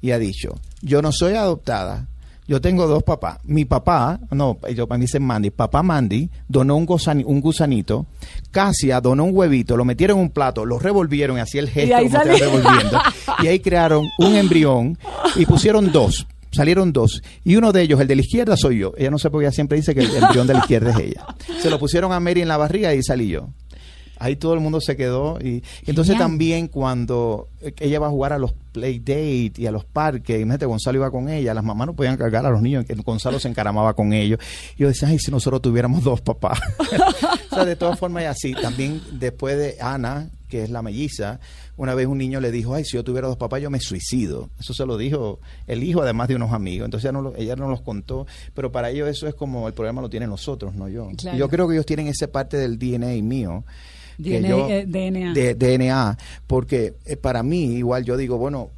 y 0.00 0.10
ha 0.10 0.18
dicho, 0.18 0.54
yo 0.82 1.02
no 1.02 1.12
soy 1.12 1.34
adoptada, 1.34 2.08
yo 2.48 2.60
tengo 2.60 2.86
dos 2.86 3.02
papás. 3.02 3.38
Mi 3.44 3.64
papá, 3.64 4.20
no, 4.30 4.58
yo 4.72 4.86
para 4.86 4.98
mí 4.98 5.04
dicen 5.04 5.24
Mandy, 5.24 5.50
papá 5.50 5.82
Mandy 5.82 6.30
donó 6.48 6.76
un, 6.76 6.86
un 7.24 7.40
gusanito, 7.40 8.06
Casia 8.52 9.00
donó 9.00 9.24
un 9.24 9.36
huevito, 9.36 9.76
lo 9.76 9.84
metieron 9.84 10.18
en 10.18 10.24
un 10.24 10.30
plato, 10.30 10.64
lo 10.64 10.78
revolvieron 10.78 11.38
y 11.38 11.40
hacía 11.40 11.60
el 11.60 11.68
gesto 11.68 11.90
Y 11.90 11.92
ahí 11.92 12.08
como 12.08 12.24
revolviendo. 12.24 13.00
Y 13.42 13.48
ahí 13.48 13.60
crearon 13.60 14.06
un 14.18 14.34
embrión 14.36 14.98
y 15.34 15.44
pusieron 15.44 15.92
dos. 15.92 16.26
Salieron 16.52 16.92
dos. 16.92 17.22
Y 17.44 17.56
uno 17.56 17.70
de 17.72 17.82
ellos, 17.82 18.00
el 18.00 18.06
de 18.06 18.14
la 18.14 18.22
izquierda, 18.22 18.56
soy 18.56 18.78
yo. 18.78 18.94
Ella 18.96 19.10
no 19.10 19.18
sé 19.18 19.28
por 19.28 19.40
qué 19.40 19.46
ella 19.46 19.52
siempre 19.52 19.76
dice 19.76 19.94
que 19.94 20.00
el 20.00 20.14
embrión 20.14 20.46
de 20.46 20.54
la 20.54 20.60
izquierda 20.60 20.92
es 20.92 20.98
ella. 20.98 21.26
Se 21.60 21.68
lo 21.68 21.78
pusieron 21.78 22.12
a 22.12 22.20
Mary 22.20 22.40
en 22.40 22.48
la 22.48 22.56
barriga 22.56 22.94
y 22.94 23.02
salí 23.02 23.28
yo. 23.28 23.50
Ahí 24.18 24.36
todo 24.36 24.54
el 24.54 24.60
mundo 24.60 24.80
se 24.80 24.96
quedó. 24.96 25.38
Y, 25.40 25.48
y 25.48 25.62
entonces 25.90 26.14
Genial. 26.14 26.28
también 26.30 26.68
cuando 26.68 27.48
eh, 27.60 27.72
ella 27.80 27.98
va 28.00 28.06
a 28.06 28.10
jugar 28.10 28.32
a 28.32 28.38
los 28.38 28.52
play 28.72 28.98
date 28.98 29.52
y 29.56 29.66
a 29.66 29.70
los 29.70 29.84
parques, 29.84 30.36
imagínate, 30.36 30.66
Gonzalo 30.66 30.98
iba 30.98 31.10
con 31.10 31.28
ella, 31.28 31.54
las 31.54 31.64
mamás 31.64 31.86
no 31.86 31.94
podían 31.94 32.16
cargar 32.16 32.44
a 32.44 32.50
los 32.50 32.60
niños, 32.62 32.84
que 32.84 32.94
Gonzalo 32.94 33.38
se 33.40 33.48
encaramaba 33.48 33.94
con 33.94 34.12
ellos. 34.12 34.38
Y 34.76 34.82
yo 34.82 34.88
decía, 34.88 35.08
ay, 35.08 35.18
si 35.18 35.30
nosotros 35.30 35.62
tuviéramos 35.62 36.02
dos 36.04 36.20
papás. 36.20 36.58
o 37.50 37.54
sea, 37.54 37.64
de 37.64 37.76
todas 37.76 37.98
formas, 37.98 38.22
y 38.22 38.26
así. 38.26 38.52
También 38.54 39.00
después 39.12 39.56
de 39.56 39.76
Ana, 39.80 40.28
que 40.48 40.62
es 40.62 40.70
la 40.70 40.82
melliza, 40.82 41.40
una 41.78 41.94
vez 41.94 42.06
un 42.06 42.18
niño 42.18 42.40
le 42.40 42.50
dijo, 42.50 42.74
ay, 42.74 42.84
si 42.84 42.96
yo 42.96 43.04
tuviera 43.04 43.28
dos 43.28 43.36
papás, 43.36 43.60
yo 43.62 43.70
me 43.70 43.80
suicido. 43.80 44.48
Eso 44.60 44.72
se 44.74 44.86
lo 44.86 44.96
dijo 44.96 45.40
el 45.66 45.82
hijo, 45.82 46.02
además 46.02 46.28
de 46.28 46.36
unos 46.36 46.52
amigos. 46.52 46.84
Entonces 46.86 47.04
ella 47.06 47.12
no, 47.12 47.22
lo- 47.22 47.36
ella 47.36 47.56
no 47.56 47.68
los 47.68 47.80
contó, 47.80 48.26
pero 48.54 48.70
para 48.72 48.90
ellos 48.90 49.08
eso 49.08 49.26
es 49.26 49.34
como 49.34 49.66
el 49.68 49.74
problema 49.74 50.00
lo 50.02 50.08
tienen 50.10 50.28
nosotros, 50.30 50.74
no 50.74 50.88
yo. 50.88 51.08
Claro. 51.16 51.36
Y 51.36 51.40
yo 51.40 51.48
creo 51.48 51.66
que 51.66 51.74
ellos 51.74 51.86
tienen 51.86 52.06
esa 52.08 52.28
parte 52.28 52.56
del 52.58 52.78
DNA 52.78 53.22
mío. 53.22 53.64
Que 54.22 54.40
DNA, 54.40 54.48
yo- 54.48 54.68
eh, 54.68 54.86
DNA. 54.86 55.32
de 55.34 55.54
DNA, 55.54 56.18
porque 56.46 56.94
eh, 57.04 57.16
para 57.16 57.42
mí, 57.42 57.64
igual 57.76 58.04
yo 58.04 58.16
digo, 58.16 58.38
bueno, 58.38 58.70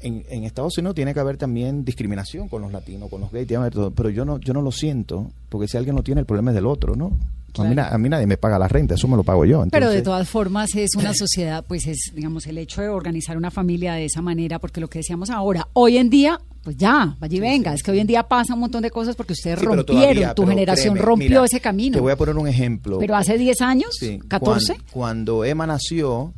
en, 0.00 0.24
en 0.28 0.44
Estados 0.44 0.78
Unidos 0.78 0.94
tiene 0.94 1.12
que 1.12 1.20
haber 1.20 1.36
también 1.36 1.84
discriminación 1.84 2.48
con 2.48 2.62
los 2.62 2.72
latinos, 2.72 3.10
con 3.10 3.20
los 3.20 3.32
gays, 3.32 3.46
tiene 3.48 3.58
que 3.60 3.62
haber 3.62 3.72
todo, 3.74 3.90
pero 3.90 4.10
yo 4.10 4.24
no, 4.24 4.38
yo 4.38 4.52
no 4.54 4.62
lo 4.62 4.70
siento, 4.72 5.30
porque 5.48 5.66
si 5.68 5.76
alguien 5.76 5.96
lo 5.96 6.02
tiene, 6.02 6.20
el 6.20 6.26
problema 6.26 6.50
es 6.52 6.54
del 6.54 6.66
otro, 6.66 6.94
¿no? 6.94 7.12
A, 7.58 7.64
mí, 7.64 7.74
na- 7.74 7.88
a 7.88 7.98
mí 7.98 8.08
nadie 8.08 8.26
me 8.26 8.36
paga 8.36 8.56
la 8.58 8.68
renta, 8.68 8.94
eso 8.94 9.08
me 9.08 9.16
lo 9.16 9.24
pago 9.24 9.44
yo. 9.44 9.64
Pero 9.72 9.90
de 9.90 10.02
todas 10.02 10.28
formas 10.28 10.74
es 10.76 10.94
una 10.94 11.12
sociedad, 11.14 11.64
pues 11.66 11.86
es, 11.88 12.12
digamos, 12.14 12.46
el 12.46 12.58
hecho 12.58 12.82
de 12.82 12.88
organizar 12.88 13.36
una 13.36 13.50
familia 13.50 13.94
de 13.94 14.04
esa 14.04 14.22
manera, 14.22 14.60
porque 14.60 14.80
lo 14.80 14.88
que 14.88 15.00
decíamos 15.00 15.30
ahora, 15.30 15.66
hoy 15.72 15.96
en 15.96 16.08
día, 16.10 16.40
pues 16.62 16.76
ya, 16.76 17.16
vaya 17.18 17.36
y 17.36 17.40
venga, 17.40 17.72
es 17.72 17.82
que 17.82 17.90
hoy 17.90 18.00
en 18.00 18.06
día 18.06 18.22
pasa 18.24 18.54
un 18.54 18.60
montón 18.60 18.82
de 18.82 18.90
cosas 18.90 19.16
porque 19.16 19.32
ustedes 19.32 19.58
Sí, 19.58 19.64
rompieron, 19.64 19.86
todavía, 19.86 20.34
tu 20.34 20.46
generación 20.46 20.94
créeme, 20.94 21.06
rompió 21.06 21.28
mira, 21.28 21.44
ese 21.44 21.60
camino. 21.60 21.94
Te 21.94 22.00
voy 22.00 22.12
a 22.12 22.16
poner 22.16 22.36
un 22.36 22.46
ejemplo. 22.48 22.98
Pero 22.98 23.16
hace 23.16 23.38
10 23.38 23.60
años, 23.62 23.90
Sí, 23.98 24.18
14, 24.28 24.74
cuan- 24.74 24.84
Cuando, 24.92 25.44
Emma 25.44 25.66
nació, 25.66 26.32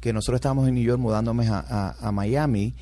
que 0.00 0.12
nosotros 0.12 0.36
estábamos 0.38 0.68
en 0.68 0.74
New 0.74 0.84
York 0.84 1.00
mudándome 1.00 1.46
a, 1.48 1.58
a- 1.68 2.08
a 2.08 2.12
Miami, 2.12 2.74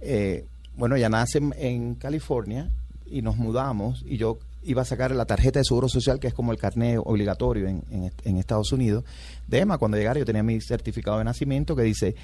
eh, 0.00 0.46
bueno, 0.76 0.96
ella 0.96 1.08
nace 1.08 1.38
en, 1.38 1.54
en 1.58 1.94
California 1.94 2.68
y 3.06 3.22
nos 3.22 3.36
mudamos 3.36 4.02
y 4.06 4.16
yo 4.16 4.38
iba 4.66 4.80
a 4.82 4.84
sacar 4.86 5.14
la 5.14 5.26
tarjeta 5.26 5.58
de 5.60 5.64
seguro 5.64 5.88
social, 5.90 6.18
que 6.18 6.26
es 6.28 6.32
como 6.34 6.50
el 6.52 6.58
carnet 6.58 6.98
obligatorio 7.04 7.68
en, 7.68 7.82
en 8.24 8.36
Estados 8.38 8.72
Unidos, 8.72 9.04
de 9.46 9.58
Emma. 9.60 9.76
Cuando 9.76 9.98
llegara 9.98 10.18
yo 10.18 10.24
tenía 10.24 10.42
mi 10.42 10.58
certificado 10.62 11.18
de 11.18 11.24
nacimiento 11.24 11.76
que 11.76 11.82
dice 11.82 12.14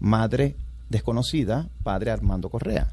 madre 0.00 0.56
desconocida, 0.88 1.68
padre 1.82 2.10
Armando 2.10 2.48
Correa. 2.48 2.90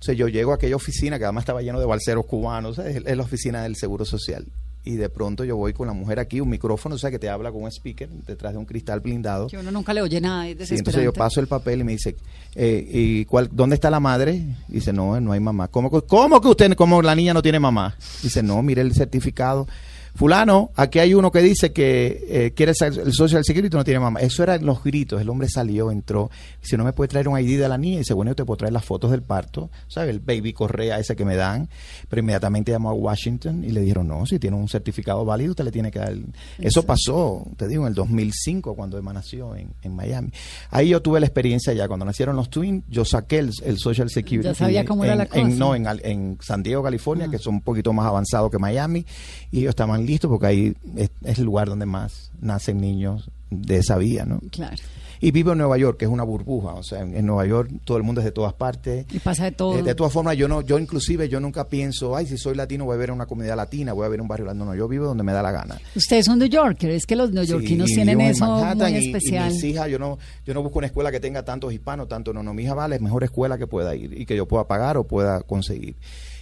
Entonces 0.00 0.16
yo 0.16 0.28
llego 0.28 0.52
a 0.52 0.54
aquella 0.56 0.76
oficina 0.76 1.18
que 1.18 1.24
además 1.24 1.42
estaba 1.42 1.60
lleno 1.60 1.80
de 1.80 1.86
balseros 1.86 2.24
cubanos, 2.26 2.78
es, 2.78 3.02
es 3.04 3.16
la 3.16 3.22
oficina 3.22 3.62
del 3.62 3.76
Seguro 3.76 4.04
Social. 4.04 4.46
Y 4.84 4.92
de 4.94 5.08
pronto 5.10 5.44
yo 5.44 5.56
voy 5.56 5.72
con 5.74 5.86
la 5.88 5.92
mujer 5.92 6.18
aquí, 6.20 6.40
un 6.40 6.48
micrófono, 6.48 6.94
o 6.94 6.98
sea, 6.98 7.10
que 7.10 7.18
te 7.18 7.28
habla 7.28 7.50
con 7.52 7.62
un 7.64 7.68
speaker 7.70 8.08
detrás 8.26 8.52
de 8.52 8.58
un 8.58 8.64
cristal 8.64 9.00
blindado. 9.00 9.48
que 9.48 9.58
uno 9.58 9.70
nunca 9.72 9.92
le 9.92 10.00
oye 10.00 10.20
nada, 10.20 10.48
es 10.48 10.68
Sí, 10.68 10.76
entonces 10.76 11.02
yo 11.04 11.12
paso 11.12 11.40
el 11.40 11.46
papel 11.48 11.80
y 11.80 11.84
me 11.84 11.92
dice, 11.92 12.16
eh, 12.54 12.86
¿y 12.90 13.24
cuál, 13.26 13.50
dónde 13.52 13.74
está 13.74 13.90
la 13.90 14.00
madre? 14.00 14.34
Y 14.68 14.74
dice, 14.74 14.92
no, 14.92 15.20
no 15.20 15.32
hay 15.32 15.40
mamá. 15.40 15.68
¿Cómo, 15.68 15.90
que- 15.90 16.06
cómo 16.06 16.40
que 16.40 16.48
usted, 16.48 16.72
cómo 16.74 17.02
la 17.02 17.14
niña 17.14 17.34
no 17.34 17.42
tiene 17.42 17.58
mamá? 17.58 17.96
Dice, 18.22 18.42
no, 18.42 18.62
mire 18.62 18.80
el 18.80 18.94
certificado. 18.94 19.66
Fulano, 20.14 20.70
aquí 20.74 20.98
hay 20.98 21.14
uno 21.14 21.30
que 21.30 21.40
dice 21.42 21.72
que 21.72 22.24
eh, 22.28 22.52
quiere 22.54 22.72
el, 22.80 22.98
el 22.98 23.12
Social 23.12 23.44
Security 23.44 23.74
y 23.74 23.76
no 23.76 23.84
tiene 23.84 24.00
mamá. 24.00 24.20
Eso 24.20 24.42
eran 24.42 24.64
los 24.66 24.82
gritos. 24.82 25.20
El 25.20 25.28
hombre 25.28 25.48
salió, 25.48 25.90
entró. 25.90 26.30
Dice, 26.60 26.76
no 26.76 26.84
me 26.84 26.92
puede 26.92 27.08
traer 27.08 27.28
un 27.28 27.38
ID 27.38 27.58
de 27.58 27.68
la 27.68 27.78
niña. 27.78 27.98
Dice, 27.98 28.14
bueno, 28.14 28.30
yo 28.32 28.36
te 28.36 28.44
puedo 28.44 28.56
traer 28.56 28.72
las 28.72 28.84
fotos 28.84 29.10
del 29.10 29.22
parto, 29.22 29.70
¿sabes? 29.86 30.10
El 30.10 30.20
baby 30.20 30.52
correa 30.52 30.98
ese 30.98 31.14
que 31.14 31.24
me 31.24 31.36
dan. 31.36 31.68
Pero 32.08 32.20
inmediatamente 32.20 32.72
llamó 32.72 32.90
a 32.90 32.94
Washington 32.94 33.64
y 33.64 33.70
le 33.70 33.80
dijeron, 33.80 34.08
no, 34.08 34.26
si 34.26 34.38
tiene 34.38 34.56
un 34.56 34.68
certificado 34.68 35.24
válido, 35.24 35.50
usted 35.52 35.64
le 35.64 35.70
tiene 35.72 35.90
que 35.90 35.98
dar. 35.98 36.10
el-". 36.10 36.26
Eso 36.58 36.82
pasó, 36.84 37.46
te 37.56 37.68
digo, 37.68 37.82
en 37.84 37.88
el 37.88 37.94
2005, 37.94 38.74
cuando 38.74 38.98
Emma 38.98 39.12
nació 39.12 39.54
en, 39.56 39.68
en 39.82 39.94
Miami. 39.94 40.30
Ahí 40.70 40.88
yo 40.88 41.00
tuve 41.02 41.20
la 41.20 41.26
experiencia 41.26 41.72
ya. 41.72 41.86
Cuando 41.86 42.04
nacieron 42.04 42.34
los 42.36 42.50
twins, 42.50 42.84
yo 42.88 43.04
saqué 43.04 43.38
el, 43.38 43.50
el 43.64 43.78
Social 43.78 44.10
Security. 44.10 44.48
Ya 44.48 44.54
sabía 44.54 44.84
cómo 44.84 45.04
era 45.04 45.14
la 45.14 45.24
en- 45.24 45.28
cosa. 45.46 45.56
no, 45.56 45.74
en 45.74 46.38
San 46.40 46.62
Diego, 46.62 46.82
California, 46.82 47.26
Ah. 47.28 47.30
que 47.30 47.38
son 47.38 47.54
un 47.54 47.60
poquito 47.60 47.92
más 47.92 48.06
avanzados 48.06 48.50
que 48.50 48.58
Miami, 48.58 49.04
y 49.50 49.60
ellos 49.60 49.70
estaban 49.70 49.97
listos 50.06 50.28
porque 50.30 50.46
ahí 50.46 50.74
es, 50.96 51.10
es 51.24 51.38
el 51.38 51.44
lugar 51.44 51.68
donde 51.68 51.86
más 51.86 52.30
nacen 52.40 52.80
niños 52.80 53.30
de 53.50 53.76
esa 53.78 53.96
vía, 53.96 54.24
¿no? 54.26 54.40
Claro. 54.50 54.76
Y 55.20 55.32
vivo 55.32 55.50
en 55.50 55.58
Nueva 55.58 55.76
York, 55.78 55.98
que 55.98 56.04
es 56.04 56.10
una 56.12 56.22
burbuja, 56.22 56.74
o 56.74 56.82
sea, 56.84 57.00
en, 57.00 57.16
en 57.16 57.26
Nueva 57.26 57.44
York 57.44 57.72
todo 57.84 57.96
el 57.96 58.04
mundo 58.04 58.20
es 58.20 58.24
de 58.24 58.30
todas 58.30 58.52
partes. 58.54 59.04
Y 59.12 59.18
pasa 59.18 59.44
de 59.46 59.50
todo. 59.52 59.76
Eh, 59.76 59.82
de 59.82 59.96
todas 59.96 60.12
formas, 60.12 60.36
yo 60.36 60.46
no, 60.46 60.60
yo 60.60 60.78
inclusive 60.78 61.28
yo 61.28 61.40
nunca 61.40 61.66
pienso, 61.66 62.14
ay, 62.14 62.26
si 62.26 62.38
soy 62.38 62.54
latino 62.54 62.84
voy 62.84 62.94
a 62.94 62.98
ver 62.98 63.10
una 63.10 63.26
comunidad 63.26 63.56
latina, 63.56 63.92
voy 63.94 64.06
a 64.06 64.08
ver 64.10 64.20
un 64.20 64.28
barrio 64.28 64.46
latino. 64.46 64.66
No, 64.66 64.76
yo 64.76 64.86
vivo 64.86 65.06
donde 65.06 65.24
me 65.24 65.32
da 65.32 65.42
la 65.42 65.50
gana. 65.50 65.76
Ustedes 65.96 66.24
son 66.26 66.38
New 66.38 66.46
Yorkers, 66.48 66.94
es 66.94 67.04
que 67.06 67.16
los 67.16 67.32
neoyorquinos 67.32 67.88
Sí, 67.88 67.96
tienen 67.96 68.20
eso 68.20 68.46
muy 68.46 68.62
y- 68.90 68.92
y 68.94 69.06
especial. 69.06 69.50
mis 69.52 69.64
hijas, 69.64 69.88
yo 69.88 69.98
no, 69.98 70.18
yo 70.46 70.54
no 70.54 70.62
busco 70.62 70.78
una 70.78 70.86
escuela 70.86 71.10
que 71.10 71.18
tenga 71.18 71.42
tantos 71.44 71.72
hispanos, 71.72 72.06
tanto 72.06 72.32
no, 72.32 72.44
no, 72.44 72.54
mi 72.54 72.62
hija 72.62 72.74
va 72.74 72.84
a 72.84 72.88
la 72.88 72.98
mejor 73.00 73.24
escuela 73.24 73.58
que 73.58 73.66
pueda 73.66 73.96
ir 73.96 74.16
y 74.20 74.24
que 74.24 74.36
yo 74.36 74.46
pueda 74.46 74.68
pagar 74.68 74.96
o 74.98 75.04
pueda 75.04 75.40
conseguir. 75.40 75.96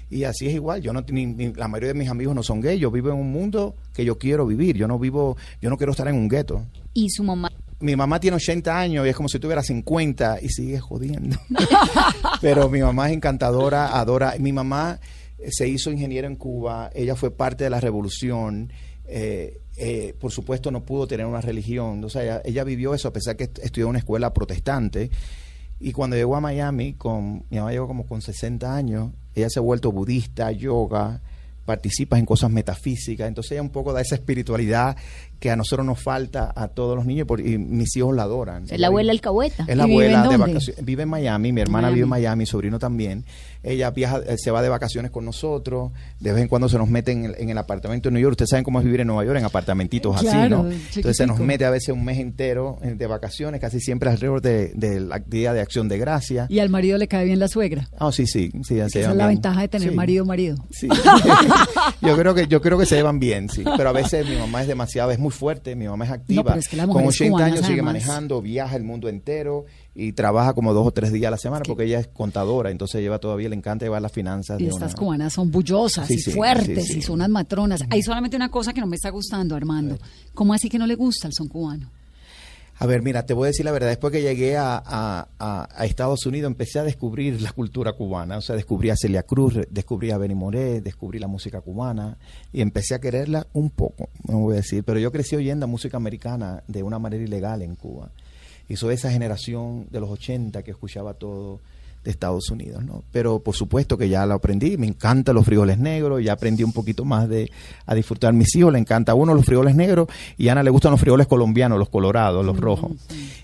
Y 0.09 0.25
así 0.25 0.47
es 0.47 0.55
igual, 0.55 0.81
yo 0.83 0.93
no 0.93 1.05
ni- 1.11 1.27
ni- 1.27 1.53
la 1.53 1.67
mayoría 1.69 1.89
de 1.93 1.99
mis 1.99 2.09
amigos 2.09 2.35
no 2.35 2.43
son 2.43 2.61
gays, 2.61 2.81
yo 2.81 2.91
vivo 2.91 3.09
en 3.11 3.17
un 3.17 3.33
mundo 3.33 3.75
que 3.93 4.05
yo 4.05 4.19
quiero 4.19 4.47
vivir, 4.47 4.77
yo 4.77 4.87
no 4.87 4.99
vivo, 4.99 5.37
yo 5.61 5.69
no 5.71 5.77
quiero 5.77 5.91
estar 5.93 6.07
en 6.09 6.15
un 6.15 6.29
gueto. 6.29 6.65
Y 6.95 7.11
su 7.11 7.25
mamá. 7.25 7.51
Mi 7.81 7.95
mamá 7.97 8.19
tiene 8.21 8.37
80 8.37 8.79
años 8.79 9.05
y 9.07 9.11
es 9.11 9.17
como 9.17 9.29
si 9.29 9.39
tuviera 9.39 9.63
50 9.63 10.39
y 10.41 10.49
sigue 10.49 10.79
jodiendo. 10.81 11.37
Pero 12.41 12.69
mi 12.69 12.81
mamá 12.81 13.09
es 13.09 13.15
encantadora, 13.17 13.99
adora. 13.99 14.35
Mi 14.39 14.53
mamá 14.53 14.99
eh, 15.39 15.49
se 15.51 15.69
hizo 15.69 15.91
ingeniera 15.91 16.27
en 16.27 16.37
Cuba, 16.37 16.91
ella 16.95 17.15
fue 17.17 17.31
parte 17.31 17.65
de 17.65 17.71
la 17.71 17.81
revolución. 17.81 18.73
eh, 19.07 19.61
eh, 19.79 20.15
por 20.19 20.33
supuesto 20.33 20.71
no 20.71 20.85
pudo 20.87 21.07
tener 21.07 21.27
una 21.27 21.43
religión, 21.43 22.03
o 22.03 22.09
sea, 22.09 22.23
ella, 22.23 22.41
ella 22.47 22.65
vivió 22.65 22.95
eso 22.95 23.09
a 23.09 23.13
pesar 23.13 23.37
que 23.37 23.45
est- 23.45 23.59
estudió 23.59 23.85
en 23.85 23.91
una 23.91 23.99
escuela 23.99 24.33
protestante. 24.33 25.11
Y 25.79 25.93
cuando 25.93 26.17
llegó 26.17 26.35
a 26.35 26.41
Miami, 26.41 26.95
con, 26.95 27.45
mi 27.51 27.59
mamá 27.59 27.73
llegó 27.73 27.87
como 27.87 28.07
con 28.07 28.23
60 28.23 28.75
años, 28.75 29.11
ella 29.37 29.51
se 29.51 29.59
ha 29.59 29.63
vuelto 29.63 29.93
budista, 29.93 30.51
yoga, 30.51 31.21
participa 31.65 32.19
en 32.19 32.25
cosas 32.25 32.51
metafísicas, 32.51 33.29
entonces 33.29 33.53
ella 33.53 33.63
un 33.63 33.71
poco 33.71 33.93
da 33.93 34.01
esa 34.01 34.15
espiritualidad 34.15 34.97
que 35.39 35.51
a 35.51 35.57
nosotros 35.57 35.85
nos 35.87 36.03
falta 36.03 36.53
a 36.55 36.69
todos 36.69 36.97
los 36.97 37.05
niños 37.07 37.27
por- 37.27 37.41
y 37.41 37.59
mis 37.59 37.95
hijos 37.97 38.15
la 38.17 38.23
adoran. 38.23 38.65
Es 38.71 38.79
la 38.81 38.87
abuela 38.87 39.13
alcahueta. 39.13 39.65
Es 39.69 39.77
la 39.77 39.85
¿Y 39.87 39.91
vive 39.91 40.07
en 40.07 40.15
abuela 40.15 40.31
de 40.31 40.37
vacaciones. 40.53 40.85
Vive 40.85 41.03
en 41.03 41.09
Miami, 41.09 41.53
mi 41.53 41.61
hermana 41.61 41.83
Miami. 41.89 41.95
vive 41.95 42.05
en 42.05 42.09
Miami, 42.11 42.39
mi 42.43 42.47
sobrino 42.47 42.79
también. 42.79 43.25
Ella 43.63 43.91
viaja, 43.91 44.19
eh, 44.27 44.37
se 44.39 44.51
va 44.51 44.63
de 44.63 44.69
vacaciones 44.69 45.11
con 45.11 45.25
nosotros. 45.25 45.91
De 46.21 46.33
vez 46.33 46.41
en 46.43 46.49
cuando 46.49 46.69
se 46.69 46.79
nos 46.79 46.89
mete 46.89 47.11
en 47.13 47.25
el, 47.27 47.35
en 47.39 47.51
el 47.51 47.59
apartamento 47.59 48.09
de 48.09 48.13
New 48.15 48.23
York. 48.23 48.33
Ustedes 48.33 48.51
saben 48.51 48.65
cómo 48.65 48.79
es 48.79 48.85
vivir 48.85 49.01
en 49.01 49.09
Nueva 49.09 49.25
York, 49.25 49.39
en 49.39 49.45
apartamentitos 49.45 50.17
así, 50.17 50.49
¿no? 50.49 50.69
Entonces 50.71 51.17
se 51.17 51.27
nos 51.27 51.39
mete 51.41 51.65
a 51.65 51.71
veces 51.71 51.89
un 51.91 52.05
mes 52.05 52.19
entero 52.19 52.79
eh, 52.83 52.95
de 52.97 53.07
vacaciones, 53.07 53.61
casi 53.61 53.81
siempre 53.81 54.09
alrededor 54.11 54.41
de, 54.41 54.73
de 54.75 55.01
la 55.01 55.19
Día 55.19 55.53
de 55.53 55.61
Acción 55.61 55.89
de 55.89 55.99
Gracia. 55.99 56.47
Y 56.49 56.61
al 56.61 56.69
marido 56.71 56.97
le 56.99 57.09
cae 57.09 57.25
bien 57.25 57.39
la 57.41 57.49
suegra. 57.49 57.89
Ah, 57.99 58.13
sí, 58.13 58.27
sí, 58.27 58.51
sí. 58.63 58.63
se 58.63 58.81
Esa 58.85 58.99
es 59.01 59.07
la 59.09 59.15
bien. 59.27 59.29
ventaja 59.41 59.61
de 59.63 59.69
tener 59.69 59.91
Sí. 59.91 59.95
marido 59.97 60.25
marido. 60.25 60.57
Sí. 60.71 60.89
yo 62.03 62.17
creo 62.17 62.35
que 62.35 62.47
yo 62.47 62.61
creo 62.61 62.79
que 62.79 62.87
se 62.87 62.97
llevan 62.97 63.19
bien, 63.19 63.49
sí. 63.49 63.65
Pero 63.77 63.89
a 63.89 63.93
veces 63.93 64.29
mi 64.29 64.37
mamá 64.37 64.63
es 64.63 64.69
demasiado, 64.69 65.11
es 65.11 65.19
muy 65.19 65.31
fuerte, 65.31 65.75
mi 65.77 65.87
mamá 65.87 66.05
es 66.05 66.11
activa. 66.11 66.45
pero 66.45 66.59
es 66.61 66.69
que 66.69 66.77
Con 66.77 66.89
mujeres 66.89 67.15
80 67.17 67.31
cubanas, 67.31 67.47
años 67.53 67.61
sigue 67.67 67.73
además. 67.81 67.93
manejando, 67.95 68.43
viaja 68.43 68.77
el 68.77 68.83
mundo 68.85 69.09
entero 69.09 69.65
y 69.95 70.13
trabaja 70.13 70.53
como 70.53 70.75
dos 70.75 70.87
o 70.87 70.91
tres 70.91 71.13
días 71.13 71.29
a 71.29 71.31
la 71.31 71.37
semana 71.39 71.63
porque 71.67 71.85
ella 71.85 71.99
es 72.01 72.09
contadora, 72.09 72.71
entonces 72.71 73.01
lleva 73.01 73.19
todavía, 73.19 73.49
le 73.49 73.57
encanta 73.57 73.85
llevar 73.87 74.03
las 74.03 74.13
finanzas 74.13 74.61
Y 74.61 74.65
de 74.65 74.71
estas 74.71 74.93
una- 74.93 74.99
cubanas 75.01 75.33
son 75.33 75.51
bullosas 75.51 76.07
Sí, 76.07 76.15
y 76.15 76.19
sí, 76.19 76.33
fuertes 76.33 76.87
sí. 76.89 76.99
y 76.99 77.03
son 77.03 77.15
unas 77.17 77.29
matronas. 77.31 77.81
Hay 77.91 78.03
solamente 78.03 78.37
una 78.37 78.51
cosa 78.51 78.73
que 78.73 78.81
no 78.81 78.87
me 78.87 78.97
está 78.97 79.11
gustando, 79.11 79.55
Armando. 79.57 79.99
¿Cómo 80.35 80.53
así 80.53 80.69
que 80.69 80.79
no 80.79 80.87
le 80.87 80.95
gusta 80.97 81.29
el 81.29 81.33
son 81.35 81.49
cubano? 81.49 81.91
A 82.79 82.85
ver, 82.85 83.01
mira, 83.01 83.25
te 83.25 83.33
voy 83.33 83.45
a 83.45 83.47
decir 83.49 83.65
la 83.65 83.73
verdad. 83.73 83.89
Después 83.89 84.13
que 84.13 84.21
llegué 84.21 84.57
a, 84.59 85.29
Estados 85.81 86.27
Unidos, 86.27 86.51
empecé 86.51 86.79
a 86.79 86.85
descubrir 86.85 87.41
la 87.41 87.53
cultura 87.53 87.93
cubana. 87.93 88.37
O 88.37 88.43
sea, 88.43 88.55
descubrí 88.55 88.91
a 88.91 88.97
Celia 88.97 89.23
Cruz, 89.23 89.59
descubrí 89.71 90.11
a 90.11 90.19
Benny 90.19 90.35
Moré, 90.35 90.83
descubrí 90.83 91.19
la 91.19 91.27
música 91.27 91.63
cubana 91.63 92.19
y 92.53 92.61
empecé 92.61 92.95
a 92.95 93.01
quererla 93.01 93.47
un 93.55 93.71
poco, 93.71 94.11
no 94.29 94.41
voy 94.41 94.55
a 94.55 94.57
decir. 94.57 94.85
Pero 94.85 94.99
yo 94.99 95.11
crecí 95.11 95.37
oyendo 95.37 95.67
música 95.67 95.97
americana 95.97 96.63
de 96.69 96.83
una 96.83 96.99
manera 96.99 97.25
ilegal 97.25 97.63
en 97.63 97.77
Cuba. 97.77 98.11
Y 98.69 98.77
soy 98.77 98.95
esa 98.95 99.11
generación 99.11 99.87
de 99.91 100.01
los 100.01 100.11
80 100.11 100.63
que 100.63 100.73
escuchaba 100.73 101.15
todo 101.15 101.61
de 102.07 102.13
Estados 102.13 102.51
Unidos, 102.51 102.85
¿no? 102.85 103.03
Pero 103.11 103.41
por 103.41 103.57
supuesto 103.57 103.99
que 103.99 104.09
ya 104.09 104.25
lo 104.27 104.35
aprendí, 104.35 104.77
me 104.77 104.87
encantan 104.87 105.35
los 105.35 105.45
frijoles 105.45 105.77
negros, 105.79 106.23
ya 106.23 106.35
aprendí 106.35 106.63
un 106.63 106.73
poquito 106.73 107.05
más 107.05 107.29
de 107.29 107.51
a 107.85 107.95
disfrutar. 107.97 108.33
Mis 108.33 108.55
hijos 108.55 108.73
le 108.73 108.79
encanta 108.79 109.11
a 109.11 109.15
uno 109.17 109.35
los 109.35 109.45
frijoles 109.45 109.75
negros 109.75 110.09
y 110.39 110.49
a 110.49 110.53
Ana 110.53 110.63
le 110.63 110.71
gustan 110.71 110.93
los 110.93 111.01
frijoles 111.01 111.27
colombianos, 111.27 111.81
los 111.81 111.89
colorados, 111.89 112.47
los 112.47 112.57
rojos. 112.57 112.93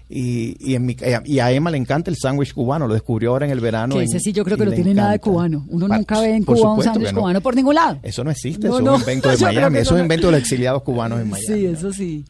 Y, 0.08 0.56
y, 0.60 0.76
en 0.76 0.86
mi, 0.86 0.96
y 1.24 1.38
a 1.40 1.50
Emma 1.50 1.72
le 1.72 1.78
encanta 1.78 2.08
el 2.08 2.16
sándwich 2.16 2.54
cubano, 2.54 2.86
lo 2.86 2.94
descubrió 2.94 3.30
ahora 3.30 3.46
en 3.46 3.52
el 3.52 3.58
verano. 3.58 3.96
Que 3.96 4.04
ese 4.04 4.20
sí 4.20 4.32
yo 4.32 4.44
creo 4.44 4.56
que 4.56 4.66
no 4.66 4.72
tiene 4.72 4.94
nada 4.94 5.10
de 5.10 5.18
cubano. 5.18 5.64
Uno 5.68 5.88
nunca 5.88 6.20
ve 6.20 6.36
en 6.36 6.44
por 6.44 6.56
Cuba 6.56 6.74
un 6.74 6.84
sándwich 6.84 7.12
no. 7.12 7.20
cubano 7.20 7.40
por 7.40 7.56
ningún 7.56 7.74
lado. 7.74 7.98
Eso 8.02 8.22
no 8.22 8.30
existe, 8.30 8.68
No, 8.68 8.76
eso 8.76 8.84
no, 8.84 8.96
es 8.96 8.96
un 8.96 9.00
invento 9.00 9.28
de 9.36 9.38
Miami, 9.38 9.78
eso 9.78 9.94
es 9.94 9.96
un 9.96 10.00
invento 10.02 10.26
de 10.26 10.32
los 10.32 10.40
exiliados 10.40 10.82
cubanos 10.82 11.20
en 11.20 11.30
Miami. 11.30 11.46
Sí, 11.46 11.66
eso 11.66 11.92
sí. 11.92 12.24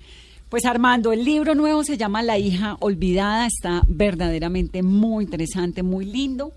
Pues 0.53 0.67
Armando, 0.67 1.15
el 1.15 1.25
libro 1.25 1.55
nuevo 1.55 1.83
se 1.83 1.97
llama 1.97 2.23
La 2.23 2.37
hija 2.39 2.77
olvidada, 2.81 3.47
está 3.47 3.83
verdaderamente 3.89 4.83
muy 4.83 5.25
interesante, 5.25 5.83
muy 5.83 6.05
lindo. 6.05 6.53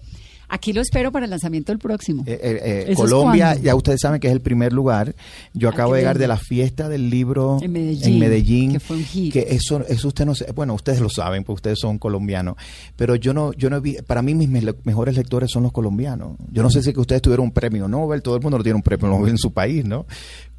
Aquí 0.50 0.74
lo 0.74 0.82
espero 0.82 1.14
para 1.14 1.24
el 1.26 1.30
lanzamiento 1.32 1.72
del 1.72 1.80
próximo. 1.80 2.24
Eh, 2.28 2.34
eh, 2.34 2.60
eh, 2.62 2.80
¿Eso 2.90 3.06
es 3.06 3.10
Colombia, 3.10 3.56
ya 3.56 3.74
ustedes 3.74 4.02
saben 4.02 4.20
que 4.20 4.28
es 4.28 4.34
el 4.34 4.42
primer 4.42 4.74
lugar. 4.74 5.16
Yo 5.54 5.70
Ah, 5.70 5.72
acabo 5.72 5.94
de 5.94 6.02
llegar 6.02 6.18
de 6.20 6.28
la 6.28 6.36
fiesta 6.36 6.90
del 6.90 7.10
libro 7.10 7.58
En 7.62 7.72
Medellín, 7.72 8.20
Medellín, 8.20 8.72
que 8.74 8.80
fue 8.82 8.98
un 8.98 9.06
hit. 9.06 9.32
que 9.32 9.48
eso, 9.52 9.84
eso 9.88 10.10
usted 10.10 10.26
no 10.26 10.36
sé, 10.36 10.52
bueno, 10.54 10.74
ustedes 10.74 11.00
lo 11.00 11.10
saben, 11.10 11.46
porque 11.46 11.56
ustedes 11.60 11.80
son 11.80 11.98
colombianos, 11.98 12.58
pero 12.98 13.16
yo 13.16 13.34
no, 13.34 13.54
yo 13.54 13.70
no 13.70 13.80
vi, 13.80 13.94
para 14.06 14.22
mí 14.22 14.36
mis 14.36 14.50
me- 14.50 14.62
mejores 14.84 15.16
lectores 15.16 15.50
son 15.50 15.64
los 15.64 15.72
colombianos. 15.72 16.36
Yo 16.52 16.62
no 16.64 16.70
sé 16.70 16.84
si 16.84 16.92
que 16.94 17.00
ustedes 17.00 17.22
tuvieron 17.22 17.46
un 17.46 17.52
premio 17.54 17.88
Nobel, 17.88 18.22
todo 18.22 18.36
el 18.36 18.42
mundo 18.42 18.58
no 18.58 18.64
tiene 18.64 18.76
un 18.76 18.84
premio 18.84 19.08
Nobel 19.08 19.30
en 19.32 19.38
su 19.38 19.52
país, 19.54 19.86
¿no? 19.86 20.06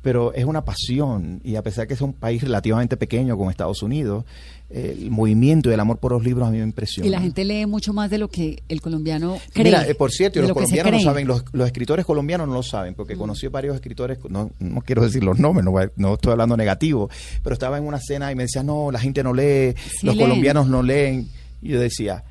Pero 0.07 0.32
es 0.34 0.44
una 0.44 0.64
pasión 0.64 1.40
y 1.42 1.57
a 1.57 1.62
pesar 1.62 1.88
que 1.88 1.94
es 1.94 2.00
un 2.00 2.12
país 2.12 2.40
relativamente 2.40 2.96
pequeño 2.96 3.36
como 3.36 3.50
Estados 3.50 3.82
Unidos, 3.82 4.24
eh, 4.70 4.96
el 5.02 5.11
movimiento 5.11 5.68
y 5.68 5.72
el 5.72 5.80
amor 5.80 5.98
por 5.98 6.12
los 6.12 6.22
libros 6.22 6.46
a 6.46 6.52
mí 6.52 6.59
me 6.59 6.62
impresiona. 6.62 7.09
Y 7.09 7.11
la 7.11 7.20
gente 7.20 7.44
lee 7.44 7.66
mucho 7.66 7.92
más 7.92 8.09
de 8.09 8.18
lo 8.18 8.28
que 8.28 8.62
el 8.68 8.80
colombiano 8.80 9.36
cree. 9.52 9.64
Mira, 9.64 9.84
eh, 9.84 9.96
por 9.96 10.12
cierto, 10.12 10.38
y 10.38 10.42
de 10.42 10.42
los 10.42 10.50
lo 10.50 10.54
colombianos 10.54 10.92
no 10.92 11.00
saben, 11.00 11.26
los, 11.26 11.44
los 11.50 11.66
escritores 11.66 12.07
colombianos 12.07 12.46
no 12.46 12.54
lo 12.54 12.62
saben, 12.62 12.94
porque 12.94 13.16
conocí 13.16 13.48
varios 13.48 13.74
escritores, 13.74 14.18
no, 14.28 14.52
no 14.61 14.80
quiero 14.82 15.02
decir 15.02 15.24
los 15.24 15.40
nombres, 15.40 15.66
no, 15.96 16.14
estoy 16.14 16.30
hablando 16.30 16.57
negativo, 16.57 17.11
pero 17.42 17.54
estaba 17.54 17.76
en 17.76 17.82
una 17.82 17.98
cena 17.98 18.30
y 18.30 18.36
me 18.36 18.44
decía, 18.44 18.62
no, 18.62 18.92
la 18.92 19.00
gente 19.00 19.24
no 19.24 19.34
lee, 19.34 19.74
Sí 19.90 20.07
los 20.07 20.14
leen. 20.14 20.28
colombianos 20.28 20.68
no 20.68 20.84
leen. 20.84 21.26
Y 21.62 21.70
yo 21.70 21.80
decía, 21.80 22.22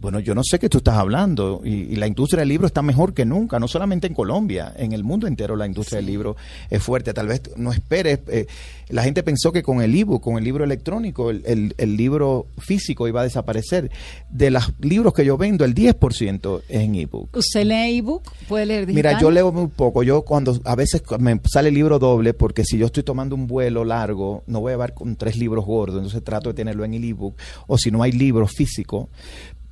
Bueno, 0.00 0.18
yo 0.18 0.34
no 0.34 0.42
sé 0.42 0.58
qué 0.58 0.68
tú 0.70 0.78
estás 0.78 0.96
hablando 0.96 1.60
y, 1.62 1.70
y 1.74 1.96
la 1.96 2.06
industria 2.06 2.40
del 2.40 2.48
libro 2.48 2.66
está 2.66 2.80
mejor 2.80 3.12
que 3.12 3.24
nunca, 3.26 3.58
no 3.60 3.68
solamente 3.68 4.06
en 4.06 4.14
Colombia, 4.14 4.72
en 4.76 4.92
el 4.92 5.04
mundo 5.04 5.26
entero 5.26 5.56
la 5.56 5.66
industria 5.66 5.96
del 5.96 6.06
libro 6.06 6.36
es 6.70 6.82
fuerte. 6.82 7.12
Tal 7.12 7.26
vez 7.26 7.42
no 7.56 7.70
esperes, 7.70 8.20
eh, 8.28 8.46
la 8.88 9.02
gente 9.02 9.22
pensó 9.22 9.52
que 9.52 9.62
con 9.62 9.82
el 9.82 9.94
ebook, 9.94 10.22
con 10.22 10.38
el 10.38 10.44
libro 10.44 10.64
electrónico, 10.64 11.30
el, 11.30 11.42
el- 11.44 11.74
el 11.76 11.96
libro 11.96 12.46
físico 12.58 13.06
iba 13.08 13.20
a 13.20 13.24
desaparecer. 13.24 13.90
De 14.30 14.50
los 14.50 14.72
libros 14.80 15.12
que 15.12 15.24
yo 15.24 15.36
vendo, 15.36 15.64
el 15.64 15.74
10% 15.74 16.62
es 16.68 16.80
en 16.80 16.94
ebook. 16.94 17.36
¿Usted 17.36 17.64
lee 17.64 17.98
ebook? 17.98 18.22
¿Puede 18.48 18.66
leer 18.66 18.86
digital? 18.86 19.12
Mira, 19.12 19.20
yo 19.20 19.30
leo 19.30 19.52
muy 19.52 19.68
poco. 19.68 20.02
Yo 20.02 20.22
cuando 20.22 20.58
a 20.64 20.74
veces 20.76 21.02
me 21.18 21.38
sale 21.44 21.70
libro 21.70 21.98
doble, 21.98 22.32
porque 22.34 22.64
si 22.64 22.78
yo 22.78 22.86
estoy 22.86 23.02
tomando 23.02 23.34
un 23.34 23.46
vuelo 23.46 23.84
largo, 23.84 24.42
no 24.46 24.60
voy 24.60 24.70
a 24.70 24.74
llevar 24.74 24.94
con 24.94 25.14
tres 25.16 25.36
libros 25.36 25.64
gordos, 25.66 25.96
entonces 25.98 26.24
trato 26.24 26.48
de 26.48 26.54
tenerlo 26.54 26.84
en 26.84 26.94
el 26.94 27.04
ebook. 27.04 27.34
O 27.66 27.76
si 27.76 27.90
no 27.90 28.02
hay 28.02 28.12
libro 28.12 28.46
físico, 28.46 29.08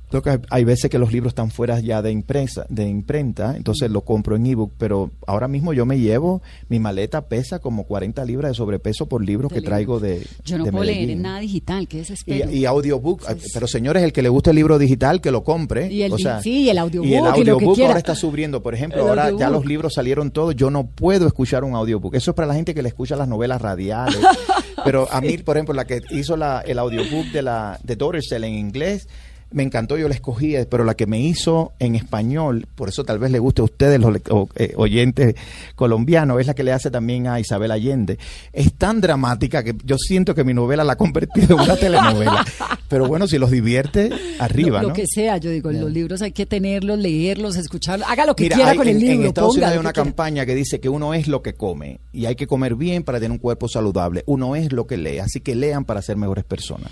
creo 0.09 0.21
que 0.21 0.39
hay- 0.49 0.63
veces 0.63 0.89
que 0.89 0.99
los 0.99 1.11
libros 1.11 1.31
están 1.31 1.49
fuera 1.51 1.79
ya 1.79 2.01
de 2.01 2.11
impresa, 2.11 2.65
de 2.69 2.87
imprenta, 2.87 3.55
entonces 3.55 3.89
lo 3.89 4.01
compro 4.01 4.35
en 4.35 4.45
ebook. 4.45 4.73
Pero 4.77 5.11
ahora 5.25 5.47
mismo 5.47 5.73
yo 5.73 5.85
me 5.85 5.99
llevo, 5.99 6.41
mi 6.67 6.79
maleta 6.79 7.21
pesa 7.27 7.59
como 7.59 7.85
40 7.85 8.23
libras 8.25 8.51
de 8.51 8.55
sobrepeso 8.55 9.07
por 9.07 9.23
libros 9.23 9.51
que 9.51 9.61
traigo 9.61 9.99
de. 9.99 10.25
Yo 10.45 10.57
no 10.57 10.65
de 10.65 10.71
puedo 10.71 10.83
leer 10.83 10.97
en 10.97 11.03
Medellín. 11.05 11.21
nada 11.23 11.39
digital, 11.39 11.87
qué 11.87 11.97
Y, 11.97 11.99
desespero. 12.01 12.51
y 12.51 12.65
audiobook, 12.65 13.23
pero 13.53 13.67
señores, 13.67 14.03
el 14.03 14.11
que 14.13 14.21
le 14.21 14.29
gusta 14.29 14.49
el 14.51 14.57
libro 14.57 14.77
digital, 14.77 15.21
que 15.21 15.31
lo 15.31 15.43
compre. 15.43 15.91
Y 15.91 16.03
el 16.03 16.13
o 16.13 16.17
di- 16.17 16.23
sea, 16.23 16.41
sí, 16.41 16.63
y 16.63 16.69
el 16.69 16.77
audiobook, 16.77 17.09
Y 17.09 17.13
el 17.13 17.19
y 17.19 17.23
que 17.23 17.51
audiobook 17.51 17.79
ahora 17.81 17.97
está 17.97 18.15
subiendo. 18.15 18.61
Por 18.61 18.73
ejemplo, 18.75 19.01
El 19.03 19.07
ahora 19.09 19.31
ya 19.37 19.49
los 19.49 19.65
libros 19.65 19.93
salieron 19.93 20.31
todos. 20.31 20.55
Yo 20.55 20.69
no 20.69 20.87
puedo 20.87 21.27
escuchar 21.27 21.63
un 21.63 21.75
audiobook. 21.75 22.15
Eso 22.15 22.31
es 22.31 22.35
para 22.35 22.47
la 22.47 22.53
gente 22.55 22.73
que 22.73 22.81
le 22.81 22.89
escucha 22.89 23.15
las 23.15 23.27
novelas 23.27 23.61
radiales. 23.61 24.17
pero 24.83 25.07
a 25.11 25.21
mí, 25.21 25.37
por 25.39 25.57
ejemplo, 25.57 25.73
la 25.73 25.85
que 25.85 26.01
hizo 26.11 26.35
la, 26.37 26.61
el 26.61 26.79
audiobook 26.79 27.27
de 27.31 27.41
la 27.41 27.79
de 27.83 27.95
Dorsey 27.95 28.37
en 28.43 28.53
inglés. 28.53 29.07
Me 29.51 29.63
encantó, 29.63 29.97
yo 29.97 30.07
la 30.07 30.13
escogí, 30.13 30.55
pero 30.69 30.83
la 30.83 30.93
que 30.93 31.07
me 31.07 31.19
hizo 31.19 31.73
en 31.79 31.95
español, 31.95 32.67
por 32.75 32.87
eso 32.89 33.03
tal 33.03 33.17
vez 33.17 33.31
le 33.31 33.39
guste 33.39 33.61
a 33.61 33.65
ustedes, 33.65 33.99
los 33.99 34.15
eh, 34.55 34.73
oyentes 34.75 35.33
colombianos, 35.75 36.39
es 36.39 36.45
la 36.47 36.53
que 36.53 36.63
le 36.63 36.71
hace 36.71 36.91
también 36.91 37.25
a 37.27 37.39
Isabel 37.39 37.71
Allende. 37.71 38.19
Es 38.53 38.73
tan 38.73 39.01
dramática 39.01 39.63
que 39.63 39.73
yo 39.83 39.97
siento 39.97 40.35
que 40.35 40.43
mi 40.43 40.53
novela 40.53 40.83
la 40.83 40.93
ha 40.93 40.97
convertido 40.97 41.55
en 41.55 41.63
una 41.63 41.75
telenovela. 41.77 42.45
Pero 42.87 43.07
bueno, 43.07 43.27
si 43.27 43.37
los 43.39 43.49
divierte, 43.49 44.09
arriba, 44.39 44.77
lo, 44.81 44.83
lo 44.83 44.87
¿no? 44.89 44.93
que 44.93 45.05
sea, 45.07 45.37
yo 45.37 45.49
digo, 45.49 45.71
los 45.71 45.91
libros 45.91 46.21
hay 46.21 46.31
que 46.31 46.45
tenerlos, 46.45 46.99
leerlos, 46.99 47.55
escucharlos, 47.55 48.07
haga 48.07 48.25
lo 48.27 48.35
que 48.35 48.43
Mira, 48.43 48.55
quiera 48.55 48.71
hay- 48.71 48.77
con 48.77 48.87
el 48.87 48.95
en, 48.97 49.01
libro. 49.01 49.21
en 49.21 49.27
Estados 49.29 49.53
Unidos 49.55 49.71
hay 49.71 49.77
una 49.79 49.89
que 49.89 49.93
quiera. 49.93 50.05
campaña 50.05 50.45
que 50.45 50.53
dice 50.55 50.79
que 50.79 50.89
uno 50.89 51.13
es 51.15 51.27
lo 51.27 51.41
que 51.41 51.53
come 51.53 51.99
y 52.13 52.25
hay 52.27 52.35
que 52.35 52.45
comer 52.47 52.75
bien 52.75 53.01
para 53.03 53.19
tener 53.19 53.31
un 53.31 53.37
cuerpo 53.39 53.67
saludable. 53.67 54.23
Uno 54.27 54.55
es 54.55 54.71
lo 54.71 54.85
que 54.85 54.97
lee, 54.97 55.19
así 55.19 55.39
que 55.41 55.55
lean 55.55 55.85
para 55.85 56.01
ser 56.03 56.17
mejores 56.17 56.43
personas. 56.45 56.91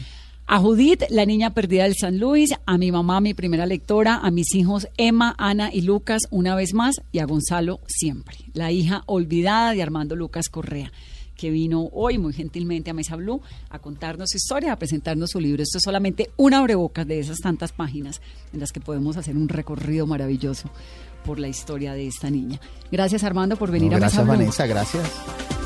A 0.49 0.59
Judith, 0.59 1.03
la 1.09 1.25
niña 1.25 1.53
perdida 1.53 1.83
del 1.83 1.95
San 1.95 2.19
Luis, 2.19 2.53
a 2.65 2.77
mi 2.77 2.89
mamá, 2.89 3.19
mi 3.19 3.33
primera 3.33 3.65
lectora, 3.65 4.15
a 4.15 4.31
mis 4.31 4.55
hijos 4.55 4.87
Emma, 4.95 5.35
Ana 5.37 5.73
y 5.73 5.81
Lucas 5.81 6.21
una 6.31 6.55
vez 6.55 6.73
más 6.73 7.01
y 7.11 7.19
a 7.19 7.25
Gonzalo 7.25 7.81
siempre, 7.85 8.37
la 8.53 8.71
hija 8.71 9.03
olvidada 9.07 9.73
de 9.73 9.83
Armando 9.83 10.15
Lucas 10.15 10.47
Correa, 10.47 10.93
que 11.35 11.49
vino 11.49 11.89
hoy 11.91 12.17
muy 12.17 12.31
gentilmente 12.31 12.91
a 12.91 12.93
Mesa 12.93 13.17
Blue 13.17 13.41
a 13.69 13.79
contarnos 13.79 14.29
su 14.29 14.37
historia, 14.37 14.71
a 14.71 14.77
presentarnos 14.77 15.31
su 15.31 15.41
libro. 15.41 15.61
Esto 15.61 15.79
es 15.79 15.83
solamente 15.83 16.31
una 16.37 16.59
abrebocas 16.59 17.05
de 17.05 17.19
esas 17.19 17.39
tantas 17.39 17.73
páginas 17.73 18.21
en 18.53 18.61
las 18.61 18.71
que 18.71 18.79
podemos 18.79 19.17
hacer 19.17 19.35
un 19.35 19.49
recorrido 19.49 20.07
maravilloso 20.07 20.69
por 21.25 21.39
la 21.39 21.49
historia 21.49 21.91
de 21.91 22.07
esta 22.07 22.29
niña. 22.29 22.61
Gracias 22.89 23.25
Armando 23.25 23.57
por 23.57 23.69
venir 23.69 23.91
No, 23.91 23.97
a 23.97 23.99
gracias 23.99 24.23
Mesa 24.23 24.31
Blue. 24.31 24.39
Vanessa, 24.39 24.65
gracias. 24.65 25.56